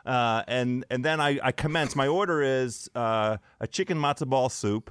uh, 0.07 0.43
and 0.47 0.85
and 0.91 1.05
then 1.05 1.21
I, 1.21 1.39
I 1.43 1.53
commence. 1.53 1.95
My 1.95 2.07
order 2.07 2.43
is 2.43 2.91
uh, 2.95 3.39
a 3.61 3.67
chicken 3.67 3.99
matzo 3.99 4.27
ball 4.27 4.49
soup, 4.49 4.91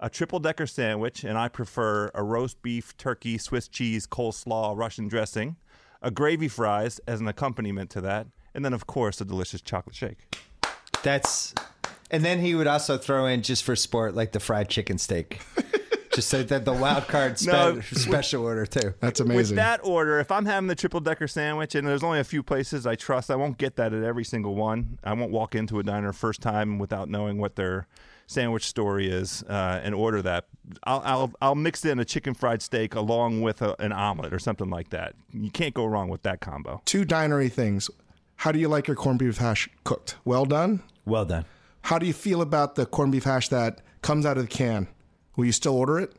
a 0.00 0.10
triple 0.10 0.38
decker 0.38 0.66
sandwich, 0.66 1.24
and 1.24 1.38
I 1.38 1.48
prefer 1.48 2.10
a 2.14 2.22
roast 2.22 2.60
beef, 2.62 2.96
turkey, 2.96 3.38
Swiss 3.38 3.68
cheese, 3.68 4.06
coleslaw, 4.06 4.76
Russian 4.76 5.08
dressing, 5.08 5.56
a 6.02 6.10
gravy 6.10 6.48
fries 6.48 7.00
as 7.06 7.20
an 7.20 7.28
accompaniment 7.28 7.90
to 7.90 8.00
that, 8.02 8.26
and 8.54 8.64
then 8.64 8.72
of 8.72 8.86
course 8.86 9.20
a 9.20 9.24
delicious 9.24 9.60
chocolate 9.60 9.96
shake. 9.96 10.36
That's. 11.02 11.54
And 12.10 12.24
then 12.24 12.40
he 12.40 12.54
would 12.54 12.66
also 12.66 12.96
throw 12.96 13.26
in, 13.26 13.42
just 13.42 13.64
for 13.64 13.76
sport, 13.76 14.14
like 14.14 14.32
the 14.32 14.40
fried 14.40 14.70
chicken 14.70 14.96
steak. 14.96 15.42
just 16.12 16.28
so 16.28 16.42
that 16.42 16.64
the 16.64 16.72
wild 16.72 17.06
card 17.08 17.38
spe- 17.38 17.48
No. 17.48 17.80
special 17.80 18.44
order, 18.44 18.66
too. 18.66 18.94
That's 19.00 19.20
amazing. 19.20 19.36
With 19.36 19.46
amazing. 19.46 19.56
that 19.56 19.80
order, 19.84 20.18
if 20.20 20.30
I'm 20.30 20.46
having 20.46 20.68
the 20.68 20.74
triple 20.74 21.00
decker 21.00 21.28
sandwich, 21.28 21.74
and 21.74 21.86
there's 21.86 22.02
only 22.02 22.20
a 22.20 22.24
few 22.24 22.42
places 22.42 22.86
I 22.86 22.94
trust, 22.94 23.30
I 23.30 23.36
won't 23.36 23.58
get 23.58 23.76
that 23.76 23.92
at 23.92 24.02
every 24.02 24.24
single 24.24 24.54
one. 24.54 24.98
I 25.04 25.12
won't 25.14 25.30
walk 25.32 25.54
into 25.54 25.78
a 25.78 25.82
diner 25.82 26.12
first 26.12 26.40
time 26.40 26.78
without 26.78 27.08
knowing 27.08 27.38
what 27.38 27.56
their 27.56 27.86
sandwich 28.26 28.66
story 28.66 29.08
is 29.08 29.42
uh, 29.44 29.80
and 29.82 29.94
order 29.94 30.20
that. 30.22 30.46
I'll, 30.84 31.00
I'll 31.04 31.32
I'll 31.40 31.54
mix 31.54 31.84
in 31.86 31.98
a 31.98 32.04
chicken 32.04 32.34
fried 32.34 32.60
steak 32.60 32.94
along 32.94 33.40
with 33.40 33.62
a, 33.62 33.74
an 33.80 33.90
omelet 33.90 34.34
or 34.34 34.38
something 34.38 34.68
like 34.68 34.90
that. 34.90 35.14
You 35.32 35.50
can't 35.50 35.72
go 35.72 35.86
wrong 35.86 36.10
with 36.10 36.22
that 36.24 36.40
combo. 36.40 36.82
Two 36.84 37.06
dinery 37.06 37.48
things. 37.50 37.88
How 38.36 38.52
do 38.52 38.58
you 38.58 38.68
like 38.68 38.86
your 38.86 38.96
corned 38.96 39.18
beef 39.18 39.38
hash 39.38 39.68
cooked? 39.84 40.16
Well 40.26 40.44
done. 40.44 40.82
Well 41.06 41.24
done. 41.24 41.46
How 41.82 41.98
do 41.98 42.04
you 42.06 42.12
feel 42.12 42.42
about 42.42 42.74
the 42.74 42.84
corned 42.84 43.12
beef 43.12 43.24
hash 43.24 43.48
that 43.48 43.80
comes 44.02 44.26
out 44.26 44.36
of 44.36 44.42
the 44.44 44.48
can? 44.48 44.88
Will 45.38 45.46
you 45.46 45.52
still 45.52 45.76
order 45.76 46.00
it? 46.00 46.12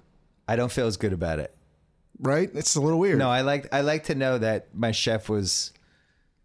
I 0.48 0.56
don't 0.56 0.72
feel 0.72 0.88
as 0.88 0.96
good 0.96 1.12
about 1.12 1.40
it. 1.40 1.54
Right? 2.22 2.50
It's 2.54 2.76
a 2.76 2.82
little 2.82 2.98
weird. 2.98 3.20
No, 3.20 3.30
I 3.30 3.42
like 3.42 3.68
I 3.74 3.82
like 3.82 4.06
to 4.06 4.16
know 4.16 4.38
that 4.38 4.74
my 4.74 4.94
chef 4.94 5.28
was, 5.28 5.74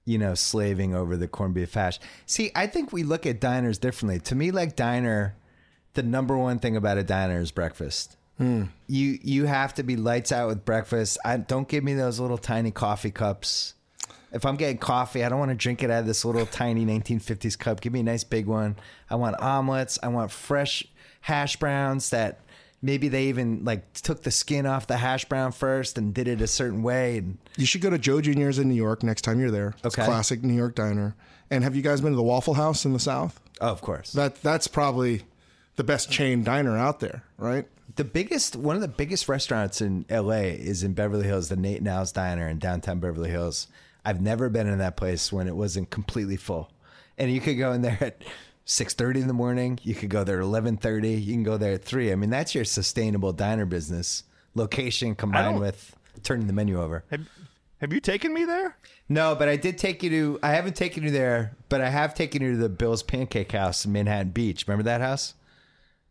you 0.05 0.19
know, 0.19 0.35
slaving 0.35 0.93
over 0.93 1.17
the 1.17 1.29
corned 1.29 1.55
beef 1.55 1.73
hash. 1.73 2.01
See, 2.27 2.51
I 2.57 2.67
think 2.67 2.93
we 2.93 3.05
look 3.05 3.27
at 3.27 3.41
diners 3.41 3.79
differently. 3.79 4.19
To 4.21 4.35
me, 4.35 4.51
like 4.51 4.75
diner, 4.75 5.37
the 5.93 6.03
number 6.03 6.37
one 6.37 6.59
thing 6.59 6.77
about 6.77 6.99
a 6.99 7.05
diner 7.05 7.41
is 7.41 7.53
breakfast. 7.53 8.17
Hmm. 8.39 8.65
You 8.89 9.21
you 9.23 9.47
have 9.47 9.75
to 9.75 9.85
be 9.85 9.95
lights 9.95 10.33
out 10.33 10.49
with 10.49 10.65
breakfast. 10.65 11.19
I 11.25 11.37
don't 11.37 11.69
give 11.69 11.85
me 11.85 11.95
those 11.95 12.19
little 12.19 12.39
tiny 12.39 12.73
coffee 12.73 13.13
cups. 13.13 13.75
If 14.33 14.45
I'm 14.45 14.57
getting 14.57 14.79
coffee, 14.79 15.23
I 15.23 15.29
don't 15.29 15.39
want 15.39 15.53
to 15.53 15.57
drink 15.57 15.85
it 15.85 15.93
out 15.93 16.01
of 16.01 16.07
this 16.07 16.25
little 16.25 16.45
tiny 16.45 16.85
1950s 16.85 17.57
cup. 17.57 17.81
Give 17.81 17.93
me 17.93 18.01
a 18.01 18.05
nice 18.05 18.25
big 18.25 18.47
one. 18.47 18.75
I 19.09 19.15
want 19.15 19.41
omelets. 19.41 19.97
I 20.03 20.09
want 20.09 20.33
fresh 20.33 20.85
hash 21.21 21.55
browns 21.57 22.11
that 22.11 22.41
maybe 22.85 23.09
they 23.09 23.25
even 23.25 23.65
like 23.65 23.93
took 23.95 24.23
the 24.23 24.31
skin 24.31 24.67
off 24.67 24.87
the 24.87 24.99
hash 24.99 25.25
brown 25.25 25.53
first 25.53 25.97
and 25.99 26.13
did 26.15 26.29
it 26.29 26.41
a 26.41 26.47
certain 26.47 26.83
way. 26.83 27.19
And 27.19 27.39
You 27.57 27.67
should 27.67 27.81
go 27.81 27.91
to 27.91 27.99
Joe 27.99 28.21
Junior's 28.21 28.59
in 28.59 28.69
New 28.69 28.75
York 28.75 29.03
next 29.03 29.23
time 29.23 29.41
you're 29.41 29.51
there. 29.51 29.75
It's 29.83 29.97
a 29.97 30.01
Okay. 30.01 30.05
classic 30.05 30.43
New 30.45 30.55
York 30.55 30.75
diner. 30.75 31.17
And 31.51 31.65
have 31.65 31.75
you 31.75 31.83
guys 31.83 32.01
been 32.01 32.13
to 32.13 32.17
the 32.17 32.23
Waffle 32.23 32.55
House 32.55 32.85
in 32.85 32.93
the 32.93 32.99
South? 32.99 33.41
oh, 33.61 33.69
of 33.69 33.81
course, 33.81 34.13
That 34.13 34.43
that's 34.43 34.67
probably 34.69 35.23
the 35.77 35.85
best 35.85 36.11
chain 36.11 36.45
diner 36.45 36.77
out 36.77 37.01
there, 37.01 37.25
right? 37.39 37.67
the 37.97 38.05
biggest 38.05 38.57
one 38.57 38.75
of 38.75 38.83
the 38.83 38.89
biggest 38.89 39.29
restaurants 39.29 39.81
in 39.81 40.05
LA 40.11 40.49
is 40.71 40.83
in 40.83 40.95
Beverly 40.95 41.27
Hills, 41.27 41.49
the 41.49 41.57
Nate 41.57 41.81
'n 41.81 41.87
Al's 41.87 42.11
Diner 42.13 42.49
in 42.49 42.59
downtown 42.59 42.99
Beverly 42.99 43.31
Hills. 43.31 43.69
I've 44.05 44.21
never 44.21 44.49
been 44.49 44.67
in 44.67 44.79
that 44.79 44.97
place 44.97 45.33
when 45.33 45.47
it 45.49 45.55
wasn't 45.57 45.91
completely 45.91 46.37
full, 46.37 46.71
and 47.19 47.31
you 47.31 47.41
could 47.41 47.57
go 47.57 47.73
in 47.73 47.83
there 47.83 47.99
at 48.01 48.23
six 48.65 48.95
thirty 48.95 49.21
in 49.21 49.27
the 49.29 49.35
morning. 49.35 49.79
You 49.83 49.95
could 49.95 50.11
go 50.11 50.25
there 50.25 50.39
at 50.39 50.43
eleven 50.43 50.77
thirty. 50.77 51.11
You 51.15 51.33
can 51.33 51.43
go 51.43 51.57
there 51.57 51.73
at 51.75 51.85
three. 51.85 52.13
I 52.13 52.15
mean, 52.17 52.31
that's 52.31 52.55
your 52.55 52.65
sustainable 52.65 53.33
diner 53.33 53.67
business. 53.67 54.25
Location 54.55 55.15
combined 55.15 55.61
with 55.61 55.95
turning 56.23 56.47
the 56.47 56.53
menu 56.53 56.81
over. 56.81 57.05
Have 57.11 57.29
Have 57.81 57.93
you 57.93 58.01
taken 58.01 58.33
me 58.33 58.45
there? 58.45 58.77
No, 59.09 59.35
but 59.35 59.49
I 59.49 59.57
did 59.57 59.79
take 59.79 60.03
you 60.03 60.11
to. 60.11 60.39
I 60.43 60.51
haven't 60.53 60.77
taken 60.77 61.03
you 61.03 61.11
there, 61.11 61.57
but 61.69 61.81
I 61.81 61.91
have 61.91 62.15
taken 62.15 62.41
you 62.43 62.53
to 62.53 62.57
the 62.57 62.69
Bill's 62.69 63.03
Pancake 63.03 63.53
House 63.53 63.85
in 63.85 63.93
Manhattan 63.93 64.31
Beach. 64.31 64.65
Remember 64.67 64.85
that 64.85 65.01
house? 65.01 65.35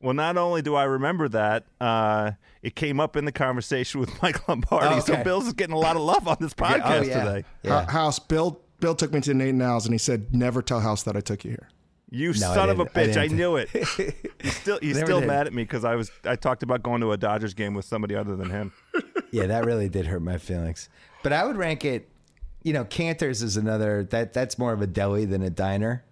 Well, 0.02 0.14
not 0.14 0.36
only 0.38 0.62
do 0.62 0.76
I 0.76 0.84
remember 0.84 1.30
that, 1.30 1.64
uh, 1.80 2.32
it 2.62 2.76
came 2.76 3.00
up 3.00 3.16
in 3.16 3.24
the 3.24 3.32
conversation 3.32 4.02
with 4.02 4.10
Mike 4.22 4.46
Lombardi. 4.50 4.96
Oh, 4.96 5.00
So 5.00 5.24
bill's 5.24 5.48
is 5.48 5.54
getting 5.54 5.74
a 5.74 5.80
lot 5.80 5.96
of 5.96 6.02
love 6.02 6.28
on 6.28 6.36
this 6.42 6.54
podcast 6.54 7.00
oh 7.00 7.02
yeah, 7.04 7.24
today. 7.24 7.46
yeah. 7.64 7.90
House 7.90 8.20
Bill 8.20 8.60
Bill 8.82 8.94
took 8.96 9.14
me 9.14 9.22
to 9.22 9.34
Nate 9.34 9.50
'n 9.56 9.62
Al's 9.62 9.86
and 9.86 9.94
he 9.94 9.98
said, 9.98 10.36
"Never 10.36 10.62
tell 10.62 10.82
House 10.82 11.04
that 11.04 11.16
I 11.16 11.22
took 11.22 11.46
you 11.46 11.52
here." 11.52 11.70
You 12.16 12.28
No, 12.28 12.34
son 12.34 12.70
of 12.70 12.80
a 12.80 12.86
didn't. 12.86 13.18
I 13.18 13.28
bitch! 13.28 13.32
I, 13.32 13.34
knew 13.34 13.56
it. 13.56 13.70
He's 14.42 14.56
still 14.56 14.78
he's 14.80 15.00
still 15.00 15.20
did. 15.20 15.26
mad 15.26 15.48
at 15.48 15.54
me 15.54 15.64
because 15.64 15.84
I 15.84 15.96
was 15.96 16.12
I 16.24 16.36
talked 16.36 16.62
about 16.62 16.84
going 16.84 17.02
to 17.02 17.12
a 17.12 17.18
Dodgers 17.18 17.56
game 17.56 17.74
with 17.74 17.86
somebody 17.86 18.16
other 18.16 18.36
than 18.36 18.52
him. 18.52 18.72
yeah, 19.32 19.48
that 19.48 19.66
really 19.66 19.90
did 19.90 20.06
hurt 20.06 20.22
my 20.22 20.38
feelings. 20.38 20.90
But 21.24 21.34
I 21.34 21.44
would 21.44 21.58
rank 21.58 21.84
it. 21.84 22.08
You 22.62 22.74
know, 22.74 22.86
Canter's 22.86 23.42
is 23.42 23.58
another 23.58 24.04
that 24.12 24.32
that's 24.32 24.60
more 24.60 24.74
of 24.74 24.82
a 24.84 24.88
deli 24.88 25.26
than 25.26 25.42
a 25.42 25.50
diner. 25.50 26.04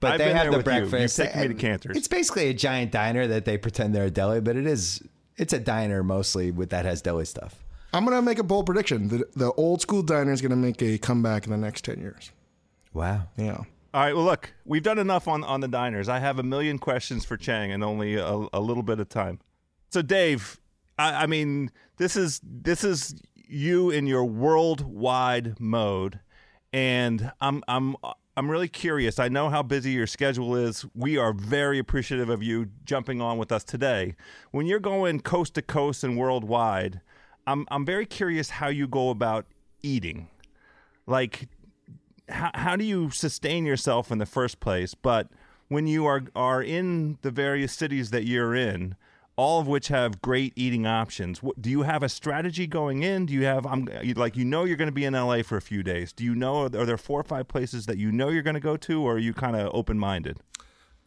But 0.00 0.14
I've 0.14 0.18
they 0.18 0.24
been 0.26 0.36
have 0.36 0.44
there 0.46 0.50
the 0.50 0.56
with 0.56 0.66
you. 0.66 0.72
You've 0.72 0.90
breakfast. 0.90 1.18
me 1.36 1.48
to 1.48 1.54
Canter's. 1.54 1.96
It's 1.98 2.08
basically 2.08 2.48
a 2.48 2.54
giant 2.54 2.90
diner 2.90 3.28
that 3.28 3.44
they 3.44 3.56
pretend 3.56 3.94
they're 3.94 4.06
a 4.06 4.10
deli, 4.10 4.40
but 4.40 4.56
it 4.56 4.66
is 4.66 5.04
it's 5.36 5.52
a 5.52 5.60
diner 5.60 6.02
mostly 6.02 6.50
with 6.50 6.70
that 6.70 6.84
has 6.84 7.00
deli 7.00 7.26
stuff. 7.26 7.62
I'm 7.92 8.04
gonna 8.04 8.22
make 8.22 8.40
a 8.40 8.42
bold 8.42 8.66
prediction: 8.66 9.06
the, 9.06 9.28
the 9.36 9.52
old 9.52 9.82
school 9.82 10.02
diner 10.02 10.32
is 10.32 10.42
gonna 10.42 10.56
make 10.56 10.82
a 10.82 10.98
comeback 10.98 11.44
in 11.44 11.52
the 11.52 11.58
next 11.58 11.84
ten 11.84 12.00
years. 12.00 12.32
Wow. 12.92 13.28
Yeah. 13.36 13.62
All 13.94 14.00
right. 14.00 14.16
Well, 14.16 14.24
look, 14.24 14.52
we've 14.64 14.82
done 14.82 14.98
enough 14.98 15.28
on 15.28 15.44
on 15.44 15.60
the 15.60 15.68
diners. 15.68 16.08
I 16.08 16.18
have 16.18 16.40
a 16.40 16.42
million 16.42 16.78
questions 16.80 17.24
for 17.24 17.36
Chang 17.36 17.70
and 17.70 17.84
only 17.84 18.16
a, 18.16 18.48
a 18.52 18.60
little 18.60 18.82
bit 18.82 18.98
of 18.98 19.08
time. 19.08 19.38
So, 19.90 20.02
Dave, 20.02 20.60
I, 20.98 21.22
I 21.22 21.26
mean, 21.26 21.70
this 21.96 22.16
is 22.16 22.40
this 22.42 22.82
is 22.82 23.14
you 23.36 23.90
in 23.90 24.08
your 24.08 24.24
worldwide 24.24 25.60
mode, 25.60 26.18
and 26.72 27.30
I'm 27.40 27.62
I'm 27.68 27.94
I'm 28.36 28.50
really 28.50 28.66
curious. 28.66 29.20
I 29.20 29.28
know 29.28 29.48
how 29.48 29.62
busy 29.62 29.92
your 29.92 30.08
schedule 30.08 30.56
is. 30.56 30.84
We 30.96 31.16
are 31.16 31.32
very 31.32 31.78
appreciative 31.78 32.28
of 32.28 32.42
you 32.42 32.70
jumping 32.84 33.20
on 33.20 33.38
with 33.38 33.52
us 33.52 33.62
today. 33.62 34.16
When 34.50 34.66
you're 34.66 34.80
going 34.80 35.20
coast 35.20 35.54
to 35.54 35.62
coast 35.62 36.02
and 36.02 36.18
worldwide, 36.18 37.00
I'm 37.46 37.64
I'm 37.70 37.86
very 37.86 38.06
curious 38.06 38.50
how 38.50 38.66
you 38.66 38.88
go 38.88 39.10
about 39.10 39.46
eating. 39.84 40.30
Like 41.06 41.48
how, 42.28 42.50
how 42.54 42.76
do 42.76 42.84
you 42.84 43.10
sustain 43.10 43.64
yourself 43.64 44.10
in 44.10 44.18
the 44.18 44.26
first 44.26 44.60
place? 44.60 44.94
But 44.94 45.28
when 45.68 45.86
you 45.86 46.06
are 46.06 46.24
are 46.34 46.62
in 46.62 47.18
the 47.22 47.30
various 47.30 47.72
cities 47.72 48.10
that 48.10 48.24
you're 48.24 48.54
in, 48.54 48.96
all 49.36 49.60
of 49.60 49.66
which 49.66 49.88
have 49.88 50.22
great 50.22 50.52
eating 50.56 50.86
options, 50.86 51.40
do 51.60 51.70
you 51.70 51.82
have 51.82 52.02
a 52.02 52.08
strategy 52.08 52.66
going 52.66 53.02
in? 53.02 53.26
Do 53.26 53.32
you 53.32 53.44
have 53.44 53.66
I'm 53.66 53.88
like 54.16 54.36
you 54.36 54.44
know 54.44 54.64
you're 54.64 54.76
going 54.76 54.88
to 54.88 54.92
be 54.92 55.04
in 55.04 55.14
LA 55.14 55.42
for 55.42 55.56
a 55.56 55.62
few 55.62 55.82
days? 55.82 56.12
Do 56.12 56.24
you 56.24 56.34
know 56.34 56.64
are 56.64 56.68
there 56.68 56.96
four 56.96 57.20
or 57.20 57.24
five 57.24 57.48
places 57.48 57.86
that 57.86 57.98
you 57.98 58.12
know 58.12 58.28
you're 58.28 58.42
going 58.42 58.54
to 58.54 58.60
go 58.60 58.76
to, 58.76 59.02
or 59.02 59.14
are 59.14 59.18
you 59.18 59.32
kind 59.32 59.56
of 59.56 59.70
open 59.74 59.98
minded? 59.98 60.38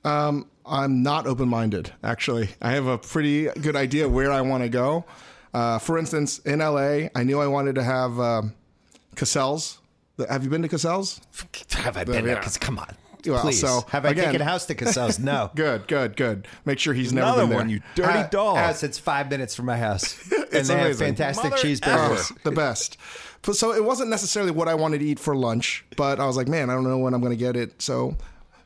Um, 0.04 0.50
I'm 0.66 1.04
not 1.04 1.28
open 1.28 1.50
minded, 1.50 1.92
actually. 2.04 2.50
I 2.62 2.72
have 2.72 2.88
a 2.88 2.98
pretty 2.98 3.46
good 3.62 3.76
idea 3.76 4.08
where 4.08 4.32
I 4.32 4.42
want 4.42 4.64
to 4.64 4.70
go. 4.70 5.06
Uh, 5.54 5.80
for 5.80 5.98
instance, 5.98 6.40
in 6.40 6.60
LA, 6.60 7.08
I 7.16 7.24
knew 7.24 7.40
I 7.40 7.48
wanted 7.48 7.76
to 7.76 7.84
have 7.84 8.20
um, 8.20 8.54
Cassell's. 9.16 9.80
The- 10.18 10.28
Have 10.32 10.44
you 10.44 10.50
been 10.50 10.62
to 10.64 10.68
Cassell's? 10.68 11.22
Have 11.72 11.96
I 11.98 12.04
been 12.04 12.16
Yeah. 12.16 12.22
there? 12.22 12.36
'Cause 12.42 12.58
come 12.58 12.78
on. 12.80 12.96
Well, 13.26 13.42
Please. 13.42 13.60
so, 13.60 13.84
have 13.90 14.06
I 14.06 14.10
again- 14.10 14.26
taken 14.26 14.42
house 14.42 14.66
to 14.68 14.76
Cassell's? 14.76 15.20
No. 15.20 15.52
Good, 15.56 15.88
good, 15.88 16.16
good. 16.16 16.48
Make 16.66 16.80
sure 16.80 16.94
he's 16.94 17.12
never 17.12 17.26
Another 17.28 17.42
been 17.42 17.50
there. 17.50 17.58
one, 17.58 17.70
you 17.70 17.82
dirty 17.96 18.20
Uh, 18.20 18.28
dog. 18.28 18.58
House, 18.58 18.84
it's 18.84 18.98
five 19.00 19.30
minutes 19.30 19.54
from 19.56 19.66
my 19.66 19.78
house. 19.78 20.16
and 20.32 20.46
It's 20.52 20.68
they 20.70 20.76
have 20.76 20.86
amazing. 20.86 21.08
fantastic 21.16 21.52
Mother 21.52 21.62
cheeseburgers. 21.64 22.32
Oh, 22.32 22.38
the 22.44 22.52
best. 22.52 22.96
But 23.42 23.56
So 23.58 23.74
it 23.74 23.84
wasn't 23.84 24.10
necessarily 24.12 24.52
what 24.52 24.68
I 24.68 24.76
wanted 24.76 25.00
to 25.00 25.06
eat 25.06 25.20
for 25.20 25.36
lunch, 25.36 25.84
but 25.98 26.20
I 26.20 26.26
was 26.26 26.38
like, 26.38 26.48
man, 26.48 26.70
I 26.70 26.74
don't 26.74 26.84
know 26.84 26.98
when 27.00 27.14
I'm 27.14 27.20
going 27.22 27.32
to 27.34 27.38
get 27.38 27.56
it. 27.58 27.82
So 27.82 28.16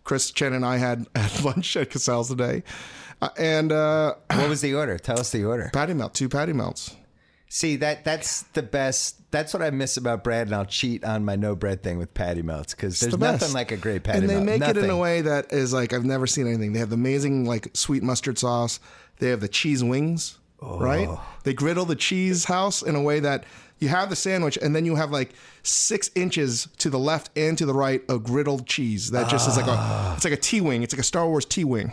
Chris 0.03 0.29
Chen 0.31 0.53
and 0.53 0.65
I 0.65 0.77
had 0.77 1.07
had 1.15 1.43
lunch 1.43 1.75
at 1.77 1.89
Cassell's 1.89 2.27
today, 2.29 2.61
uh, 3.21 3.29
and 3.37 3.71
uh, 3.71 4.13
What 4.31 4.49
was 4.49 4.61
the 4.61 4.75
order? 4.75 4.97
Tell 4.99 5.19
us 5.19 5.31
the 5.31 5.43
order. 5.43 5.69
patty 5.73 5.93
melt, 5.93 6.13
two 6.13 6.29
patty 6.29 6.53
melts. 6.53 6.95
See 7.53 7.75
that 7.75 8.05
that's 8.05 8.43
the 8.53 8.63
best. 8.63 9.29
That's 9.29 9.53
what 9.53 9.61
I 9.61 9.71
miss 9.71 9.97
about 9.97 10.23
bread, 10.23 10.47
and 10.47 10.55
I'll 10.55 10.63
cheat 10.63 11.03
on 11.03 11.25
my 11.25 11.35
no 11.35 11.53
bread 11.53 11.83
thing 11.83 11.97
with 11.97 12.13
patty 12.13 12.41
melts 12.41 12.73
because 12.73 13.01
there's 13.01 13.11
the 13.11 13.17
nothing 13.17 13.51
like 13.51 13.73
a 13.73 13.77
great 13.77 14.03
patty 14.03 14.19
and 14.19 14.29
they 14.29 14.35
melt. 14.35 14.61
make 14.61 14.69
it 14.69 14.77
in 14.77 14.89
a 14.89 14.95
way 14.95 15.19
that 15.19 15.51
is 15.51 15.73
like 15.73 15.91
I've 15.91 16.05
never 16.05 16.25
seen 16.25 16.47
anything. 16.47 16.71
They 16.71 16.79
have 16.79 16.91
the 16.91 16.95
amazing 16.95 17.43
like 17.43 17.67
sweet 17.73 18.03
mustard 18.03 18.39
sauce. 18.39 18.79
They 19.19 19.27
have 19.31 19.41
the 19.41 19.49
cheese 19.49 19.83
wings, 19.83 20.39
right? 20.61 21.09
Oh. 21.09 21.21
They 21.43 21.53
griddle 21.53 21.83
the 21.83 21.97
cheese 21.97 22.45
house 22.45 22.81
in 22.81 22.95
a 22.95 23.01
way 23.01 23.19
that 23.19 23.43
you 23.79 23.89
have 23.89 24.09
the 24.09 24.15
sandwich, 24.15 24.57
and 24.61 24.73
then 24.73 24.85
you 24.85 24.95
have 24.95 25.11
like 25.11 25.33
six 25.61 26.09
inches 26.15 26.69
to 26.77 26.89
the 26.89 26.99
left 26.99 27.37
and 27.37 27.57
to 27.57 27.65
the 27.65 27.73
right 27.73 28.01
of 28.07 28.21
griddled 28.21 28.65
cheese. 28.65 29.11
That 29.11 29.29
just 29.29 29.49
is 29.49 29.57
like 29.57 29.67
a 29.67 30.13
it's 30.15 30.23
like 30.23 30.31
a 30.31 30.37
TIE 30.37 30.61
wing. 30.61 30.83
It's 30.83 30.93
like 30.93 31.01
a 31.01 31.03
Star 31.03 31.27
Wars 31.27 31.43
TIE 31.43 31.65
wing 31.65 31.91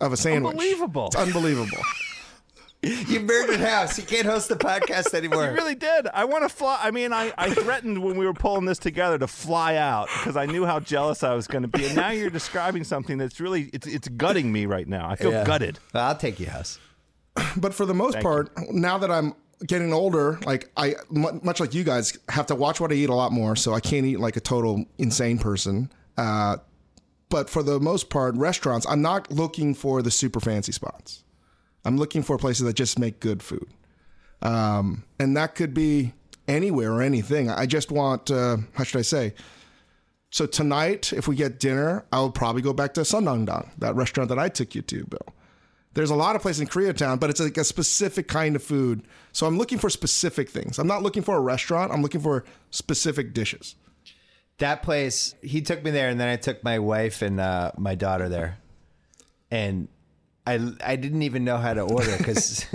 of 0.00 0.12
a 0.12 0.16
sandwich. 0.16 0.52
Unbelievable. 0.52 1.08
It's 1.08 1.16
unbelievable. 1.16 1.82
You 2.84 3.20
murdered 3.20 3.60
House. 3.60 3.98
You 3.98 4.04
can't 4.04 4.26
host 4.26 4.48
the 4.48 4.56
podcast 4.56 5.14
anymore. 5.14 5.44
You 5.46 5.52
really 5.52 5.74
did. 5.74 6.06
I 6.12 6.24
want 6.24 6.42
to 6.44 6.48
fly. 6.48 6.78
I 6.82 6.90
mean, 6.90 7.12
I, 7.12 7.32
I 7.38 7.50
threatened 7.50 8.02
when 8.02 8.16
we 8.16 8.26
were 8.26 8.34
pulling 8.34 8.64
this 8.66 8.78
together 8.78 9.18
to 9.18 9.26
fly 9.26 9.76
out 9.76 10.08
because 10.18 10.36
I 10.36 10.46
knew 10.46 10.64
how 10.66 10.80
jealous 10.80 11.22
I 11.22 11.34
was 11.34 11.46
going 11.46 11.62
to 11.62 11.68
be. 11.68 11.86
And 11.86 11.96
now 11.96 12.10
you're 12.10 12.30
describing 12.30 12.84
something 12.84 13.18
that's 13.18 13.40
really 13.40 13.70
it's 13.72 13.86
it's 13.86 14.08
gutting 14.08 14.52
me 14.52 14.66
right 14.66 14.86
now. 14.86 15.08
I 15.08 15.16
feel 15.16 15.32
Yeah. 15.32 15.44
gutted. 15.44 15.78
Well, 15.92 16.04
I'll 16.04 16.16
take 16.16 16.38
you, 16.40 16.46
House. 16.46 16.78
but 17.56 17.74
for 17.74 17.86
the 17.86 17.94
most 17.94 18.20
part, 18.20 18.50
now 18.70 18.98
that 18.98 19.10
I'm 19.10 19.34
getting 19.66 19.92
older, 19.92 20.38
like 20.44 20.70
I 20.76 20.94
much 21.10 21.60
like 21.60 21.74
you 21.74 21.84
guys 21.84 22.18
have 22.28 22.46
to 22.46 22.54
watch 22.54 22.80
what 22.80 22.90
I 22.92 22.94
eat 22.94 23.08
a 23.08 23.14
lot 23.14 23.32
more, 23.32 23.56
so 23.56 23.72
I 23.72 23.80
can't 23.80 24.04
eat 24.06 24.20
like 24.20 24.36
a 24.36 24.40
total 24.40 24.84
insane 24.98 25.38
person. 25.38 25.90
Uh, 26.16 26.58
but 27.30 27.50
for 27.50 27.62
the 27.64 27.80
most 27.80 28.10
part, 28.10 28.36
restaurants, 28.36 28.86
I'm 28.88 29.02
not 29.02 29.32
looking 29.32 29.74
for 29.74 30.02
the 30.02 30.10
super 30.10 30.38
fancy 30.38 30.70
spots. 30.70 31.23
I'm 31.84 31.96
looking 31.96 32.22
for 32.22 32.38
places 32.38 32.66
that 32.66 32.74
just 32.74 32.98
make 32.98 33.20
good 33.20 33.42
food, 33.42 33.68
um, 34.42 35.04
and 35.18 35.36
that 35.36 35.54
could 35.54 35.74
be 35.74 36.12
anywhere 36.48 36.92
or 36.92 37.02
anything. 37.02 37.50
I 37.50 37.66
just 37.66 37.90
want, 37.90 38.30
uh, 38.30 38.58
how 38.74 38.84
should 38.84 38.98
I 38.98 39.02
say? 39.02 39.34
So 40.30 40.46
tonight, 40.46 41.12
if 41.12 41.28
we 41.28 41.36
get 41.36 41.60
dinner, 41.60 42.04
I 42.10 42.18
will 42.18 42.32
probably 42.32 42.60
go 42.60 42.72
back 42.72 42.94
to 42.94 43.04
Sun 43.04 43.24
Nong 43.24 43.44
Dan, 43.44 43.70
that 43.78 43.94
restaurant 43.94 44.28
that 44.30 44.38
I 44.38 44.48
took 44.48 44.74
you 44.74 44.82
to, 44.82 45.04
Bill. 45.04 45.34
There's 45.94 46.10
a 46.10 46.16
lot 46.16 46.34
of 46.34 46.42
places 46.42 46.60
in 46.60 46.66
Koreatown, 46.66 47.20
but 47.20 47.30
it's 47.30 47.38
like 47.38 47.56
a 47.56 47.62
specific 47.62 48.26
kind 48.26 48.56
of 48.56 48.62
food. 48.62 49.06
So 49.30 49.46
I'm 49.46 49.56
looking 49.56 49.78
for 49.78 49.88
specific 49.88 50.50
things. 50.50 50.80
I'm 50.80 50.88
not 50.88 51.04
looking 51.04 51.22
for 51.22 51.36
a 51.36 51.40
restaurant. 51.40 51.92
I'm 51.92 52.02
looking 52.02 52.20
for 52.20 52.44
specific 52.70 53.32
dishes. 53.32 53.76
That 54.58 54.82
place, 54.82 55.36
he 55.40 55.62
took 55.62 55.84
me 55.84 55.92
there, 55.92 56.08
and 56.08 56.18
then 56.18 56.28
I 56.28 56.34
took 56.34 56.64
my 56.64 56.80
wife 56.80 57.22
and 57.22 57.38
uh, 57.38 57.70
my 57.78 57.94
daughter 57.94 58.28
there, 58.28 58.58
and 59.52 59.86
I 60.46 60.72
I 60.84 60.96
didn't 60.96 61.22
even 61.22 61.44
know 61.44 61.56
how 61.56 61.74
to 61.74 61.82
order 61.82 62.16
because 62.16 62.66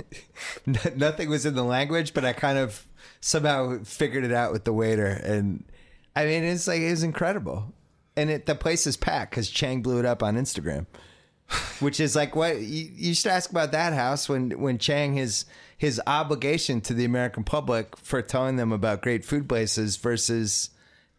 nothing 0.96 1.28
was 1.28 1.46
in 1.46 1.54
the 1.54 1.64
language, 1.64 2.14
but 2.14 2.24
I 2.24 2.32
kind 2.32 2.58
of 2.58 2.86
somehow 3.20 3.82
figured 3.84 4.24
it 4.24 4.32
out 4.32 4.52
with 4.52 4.64
the 4.64 4.72
waiter, 4.72 5.06
and 5.06 5.64
I 6.16 6.24
mean 6.26 6.42
it's 6.44 6.66
like 6.66 6.80
it 6.80 6.90
was 6.90 7.02
incredible, 7.02 7.72
and 8.16 8.30
it, 8.30 8.46
the 8.46 8.54
place 8.54 8.86
is 8.86 8.96
packed 8.96 9.30
because 9.32 9.50
Chang 9.50 9.82
blew 9.82 9.98
it 9.98 10.04
up 10.04 10.22
on 10.22 10.36
Instagram. 10.36 10.86
Which 11.80 11.98
is 11.98 12.14
like 12.14 12.36
what 12.36 12.60
you, 12.60 12.90
you 12.94 13.12
should 13.12 13.32
ask 13.32 13.50
about 13.50 13.72
that 13.72 13.92
house 13.92 14.28
when 14.28 14.50
when 14.52 14.78
Chang 14.78 15.14
his 15.14 15.46
his 15.76 16.00
obligation 16.06 16.80
to 16.82 16.94
the 16.94 17.04
American 17.04 17.42
public 17.42 17.96
for 17.96 18.22
telling 18.22 18.56
them 18.56 18.70
about 18.70 19.02
great 19.02 19.24
food 19.24 19.48
places 19.48 19.96
versus 19.96 20.70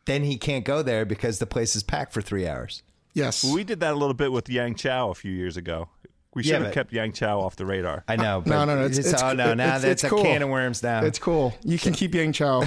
then 0.06 0.24
he 0.24 0.38
can't 0.38 0.64
go 0.64 0.82
there 0.82 1.04
because 1.04 1.40
the 1.40 1.46
place 1.46 1.76
is 1.76 1.84
packed 1.84 2.14
for 2.14 2.22
three 2.22 2.48
hours. 2.48 2.84
Yes. 3.14 3.44
We 3.44 3.64
did 3.64 3.80
that 3.82 3.94
a 3.94 3.98
little 3.98 4.14
bit 4.14 4.32
with 4.32 4.50
Yang 4.50 4.76
Chow 4.76 5.10
a 5.10 5.16
few 5.16 5.32
years 5.32 5.58
ago. 5.58 5.90
We 6.34 6.44
should 6.44 6.54
Yeah, 6.54 6.64
have 6.66 6.74
kept 6.74 6.94
Yang 6.94 7.14
Chow 7.14 7.42
off 7.42 7.58
the 7.58 7.66
radar. 7.66 8.04
I 8.08 8.16
know, 8.16 8.42
but 8.42 8.50
no, 8.52 8.66
no, 8.66 8.76
no. 8.80 8.86
It's, 8.86 8.98
it's, 8.98 9.22
oh 9.22 9.34
no, 9.34 9.54
now 9.54 9.66
it's- 9.66 9.82
that's 9.82 9.86
it's 9.86 10.04
a 10.06 10.10
cool. 10.10 10.24
can 10.24 10.42
of 10.42 10.50
worms 10.50 10.82
now. 10.82 11.04
It's 11.04 11.20
cool. 11.20 11.54
You 11.64 11.78
can 11.78 11.94
keep 11.94 12.16
Yang 12.16 12.34
Chow. 12.34 12.64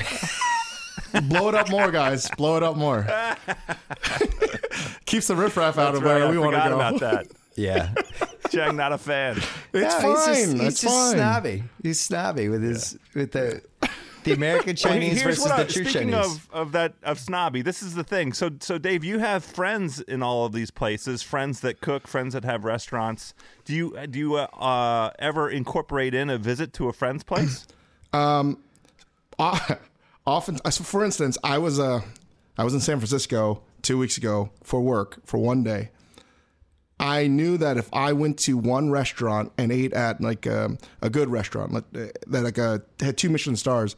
Blow 1.28 1.48
it 1.48 1.54
up 1.54 1.70
more, 1.70 1.90
guys. 1.90 2.28
Blow 2.36 2.56
it 2.56 2.62
up 2.62 2.76
more. 2.76 3.06
Keeps 5.06 5.28
the 5.28 5.36
riffraff 5.36 5.78
out 5.78 5.92
That's 5.92 5.98
of 5.98 6.02
right. 6.04 6.14
where 6.16 6.26
I 6.26 6.30
we 6.30 6.38
want 6.38 6.56
to 6.56 6.68
go. 6.68 6.74
about 6.74 7.00
that. 7.00 7.26
yeah, 7.56 7.94
Chang, 8.50 8.76
not 8.76 8.92
a 8.92 8.98
fan. 8.98 9.36
It's 9.72 9.94
No, 9.94 10.00
fine. 10.00 10.10
He's 10.10 10.26
just, 10.26 10.52
he's 10.62 10.80
just 10.80 10.84
fine. 10.84 11.14
snobby. 11.14 11.64
He's 11.82 12.00
snobby 12.00 12.48
with 12.48 12.62
his 12.62 12.98
with 13.14 13.32
the 13.32 13.62
the 14.24 14.32
American 14.32 14.76
Well, 14.84 14.92
Chinese 14.92 15.20
here's 15.22 15.36
versus 15.36 15.42
what 15.50 15.52
I- 15.52 15.62
the 15.64 15.72
true 15.72 15.84
speaking 15.84 16.10
Chinese. 16.10 16.26
of, 16.36 16.48
of 16.52 16.72
that 16.72 16.94
of 17.02 17.18
snobby, 17.20 17.62
this 17.62 17.82
is 17.82 17.94
the 17.94 18.04
thing. 18.04 18.32
So 18.32 18.50
so 18.60 18.78
Dave, 18.78 19.04
you 19.04 19.18
have 19.20 19.44
friends 19.44 20.00
in 20.00 20.22
all 20.22 20.44
of 20.46 20.52
these 20.52 20.70
places, 20.70 21.22
friends 21.22 21.60
that 21.60 21.80
cook, 21.80 22.08
friends 22.08 22.34
that 22.34 22.44
have 22.44 22.64
restaurants. 22.64 23.34
Do 23.64 23.74
you 23.74 24.06
do 24.08 24.18
you 24.18 24.34
uh, 24.36 24.46
uh, 24.58 25.10
ever 25.18 25.48
incorporate 25.50 26.14
in 26.14 26.30
a 26.30 26.38
visit 26.38 26.72
to 26.74 26.88
a 26.88 26.92
friend's 26.92 27.22
place? 27.24 27.66
O- 28.16 28.56
often 30.26 30.56
so 30.70 30.84
for 30.84 31.04
instance 31.04 31.36
i 31.44 31.58
was 31.58 31.78
uh 31.80 32.00
i 32.56 32.62
was 32.64 32.72
in 32.72 32.80
san 32.80 32.98
francisco 32.98 33.60
two 33.82 33.98
weeks 33.98 34.16
ago 34.16 34.48
for 34.62 34.80
work 34.80 35.18
for 35.26 35.38
one 35.38 35.62
day 35.64 35.90
i 37.00 37.26
knew 37.26 37.56
that 37.58 37.76
if 37.76 37.92
i 37.92 38.12
went 38.12 38.38
to 38.38 38.56
one 38.56 38.90
restaurant 38.90 39.52
and 39.58 39.70
ate 39.72 39.92
at 39.92 40.20
like 40.20 40.46
um, 40.46 40.78
a 41.02 41.10
good 41.10 41.28
restaurant 41.28 41.72
like, 41.72 41.84
uh, 41.94 42.06
that 42.28 42.42
like 42.44 42.58
uh, 42.58 42.78
had 43.00 43.18
two 43.18 43.28
michelin 43.28 43.56
stars 43.56 43.96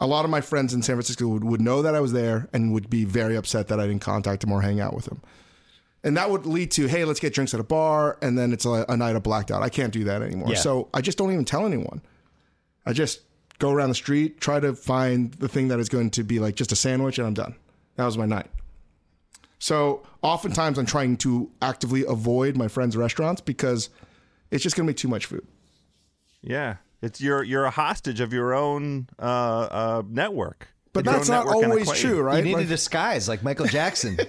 a 0.00 0.06
lot 0.06 0.24
of 0.24 0.30
my 0.30 0.40
friends 0.40 0.72
in 0.74 0.82
san 0.82 0.96
francisco 0.96 1.26
would, 1.28 1.44
would 1.44 1.60
know 1.60 1.82
that 1.82 1.94
i 1.94 2.00
was 2.00 2.12
there 2.12 2.48
and 2.52 2.72
would 2.72 2.88
be 2.88 3.04
very 3.04 3.36
upset 3.36 3.68
that 3.68 3.78
i 3.80 3.86
didn't 3.86 4.00
contact 4.02 4.40
them 4.42 4.52
or 4.52 4.62
hang 4.62 4.80
out 4.80 4.94
with 4.94 5.04
them 5.06 5.20
and 6.04 6.16
that 6.16 6.30
would 6.30 6.46
lead 6.46 6.70
to 6.70 6.86
hey 6.86 7.04
let's 7.04 7.20
get 7.20 7.34
drinks 7.34 7.52
at 7.54 7.60
a 7.60 7.64
bar 7.64 8.16
and 8.22 8.38
then 8.38 8.52
it's 8.52 8.64
a, 8.64 8.84
a 8.88 8.96
night 8.96 9.16
of 9.16 9.22
blacked 9.22 9.50
out 9.50 9.62
i 9.62 9.68
can't 9.68 9.92
do 9.92 10.04
that 10.04 10.22
anymore 10.22 10.48
Yeah. 10.50 10.56
so 10.58 10.88
i 10.94 11.00
just 11.00 11.18
don't 11.18 11.32
even 11.32 11.44
tell 11.44 11.66
anyone 11.66 12.00
I 12.86 12.94
just 12.94 13.20
go 13.58 13.70
around 13.70 13.90
the 13.90 13.94
street, 13.94 14.40
try 14.40 14.60
to 14.60 14.74
find 14.74 15.34
the 15.34 15.48
thing 15.48 15.68
that 15.68 15.78
is 15.78 15.90
going 15.90 16.08
to 16.10 16.22
be 16.22 16.38
like 16.38 16.54
just 16.54 16.72
a 16.72 16.76
sandwich, 16.76 17.18
and 17.18 17.26
I'm 17.26 17.34
done. 17.34 17.54
That 17.96 18.06
was 18.06 18.16
my 18.16 18.24
night. 18.24 18.46
So 19.58 20.06
oftentimes 20.22 20.78
I'm 20.78 20.86
trying 20.86 21.16
to 21.18 21.50
actively 21.60 22.04
avoid 22.06 22.56
my 22.56 22.68
friends' 22.68 22.96
restaurants 22.96 23.40
because 23.42 23.90
it's 24.50 24.62
just 24.62 24.74
going 24.74 24.86
to 24.86 24.90
be 24.92 24.96
too 24.96 25.08
much 25.08 25.26
food. 25.26 25.46
yeah, 26.40 26.76
it's 27.02 27.20
you're 27.20 27.42
you're 27.42 27.64
a 27.64 27.70
hostage 27.70 28.20
of 28.20 28.32
your 28.32 28.54
own 28.54 29.08
uh, 29.18 29.22
uh, 29.22 30.02
network. 30.08 30.68
But 30.92 31.04
Your 31.04 31.14
that's 31.14 31.28
not 31.28 31.46
always 31.46 31.90
true, 31.92 32.20
right? 32.22 32.38
you 32.38 32.44
need 32.44 32.54
Like- 32.54 32.64
a 32.66 32.68
disguise 32.68 33.28
like 33.28 33.42
Michael 33.42 33.66
Jackson. 33.66 34.18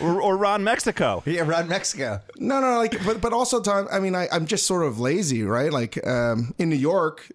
Or, 0.00 0.20
or 0.20 0.36
Ron 0.36 0.62
Mexico. 0.62 1.22
yeah, 1.24 1.40
Ron 1.40 1.68
Mexico. 1.68 2.20
No, 2.36 2.60
no, 2.60 2.76
like, 2.76 3.02
but 3.04 3.20
but 3.22 3.32
also 3.32 3.62
time. 3.62 3.88
I 3.90 3.98
mean, 3.98 4.14
I, 4.14 4.28
I'm 4.30 4.44
just 4.46 4.66
sort 4.66 4.84
of 4.84 5.00
lazy, 5.00 5.42
right? 5.42 5.72
Like 5.72 6.04
um, 6.06 6.54
in 6.58 6.68
New 6.68 6.76
York, 6.76 7.30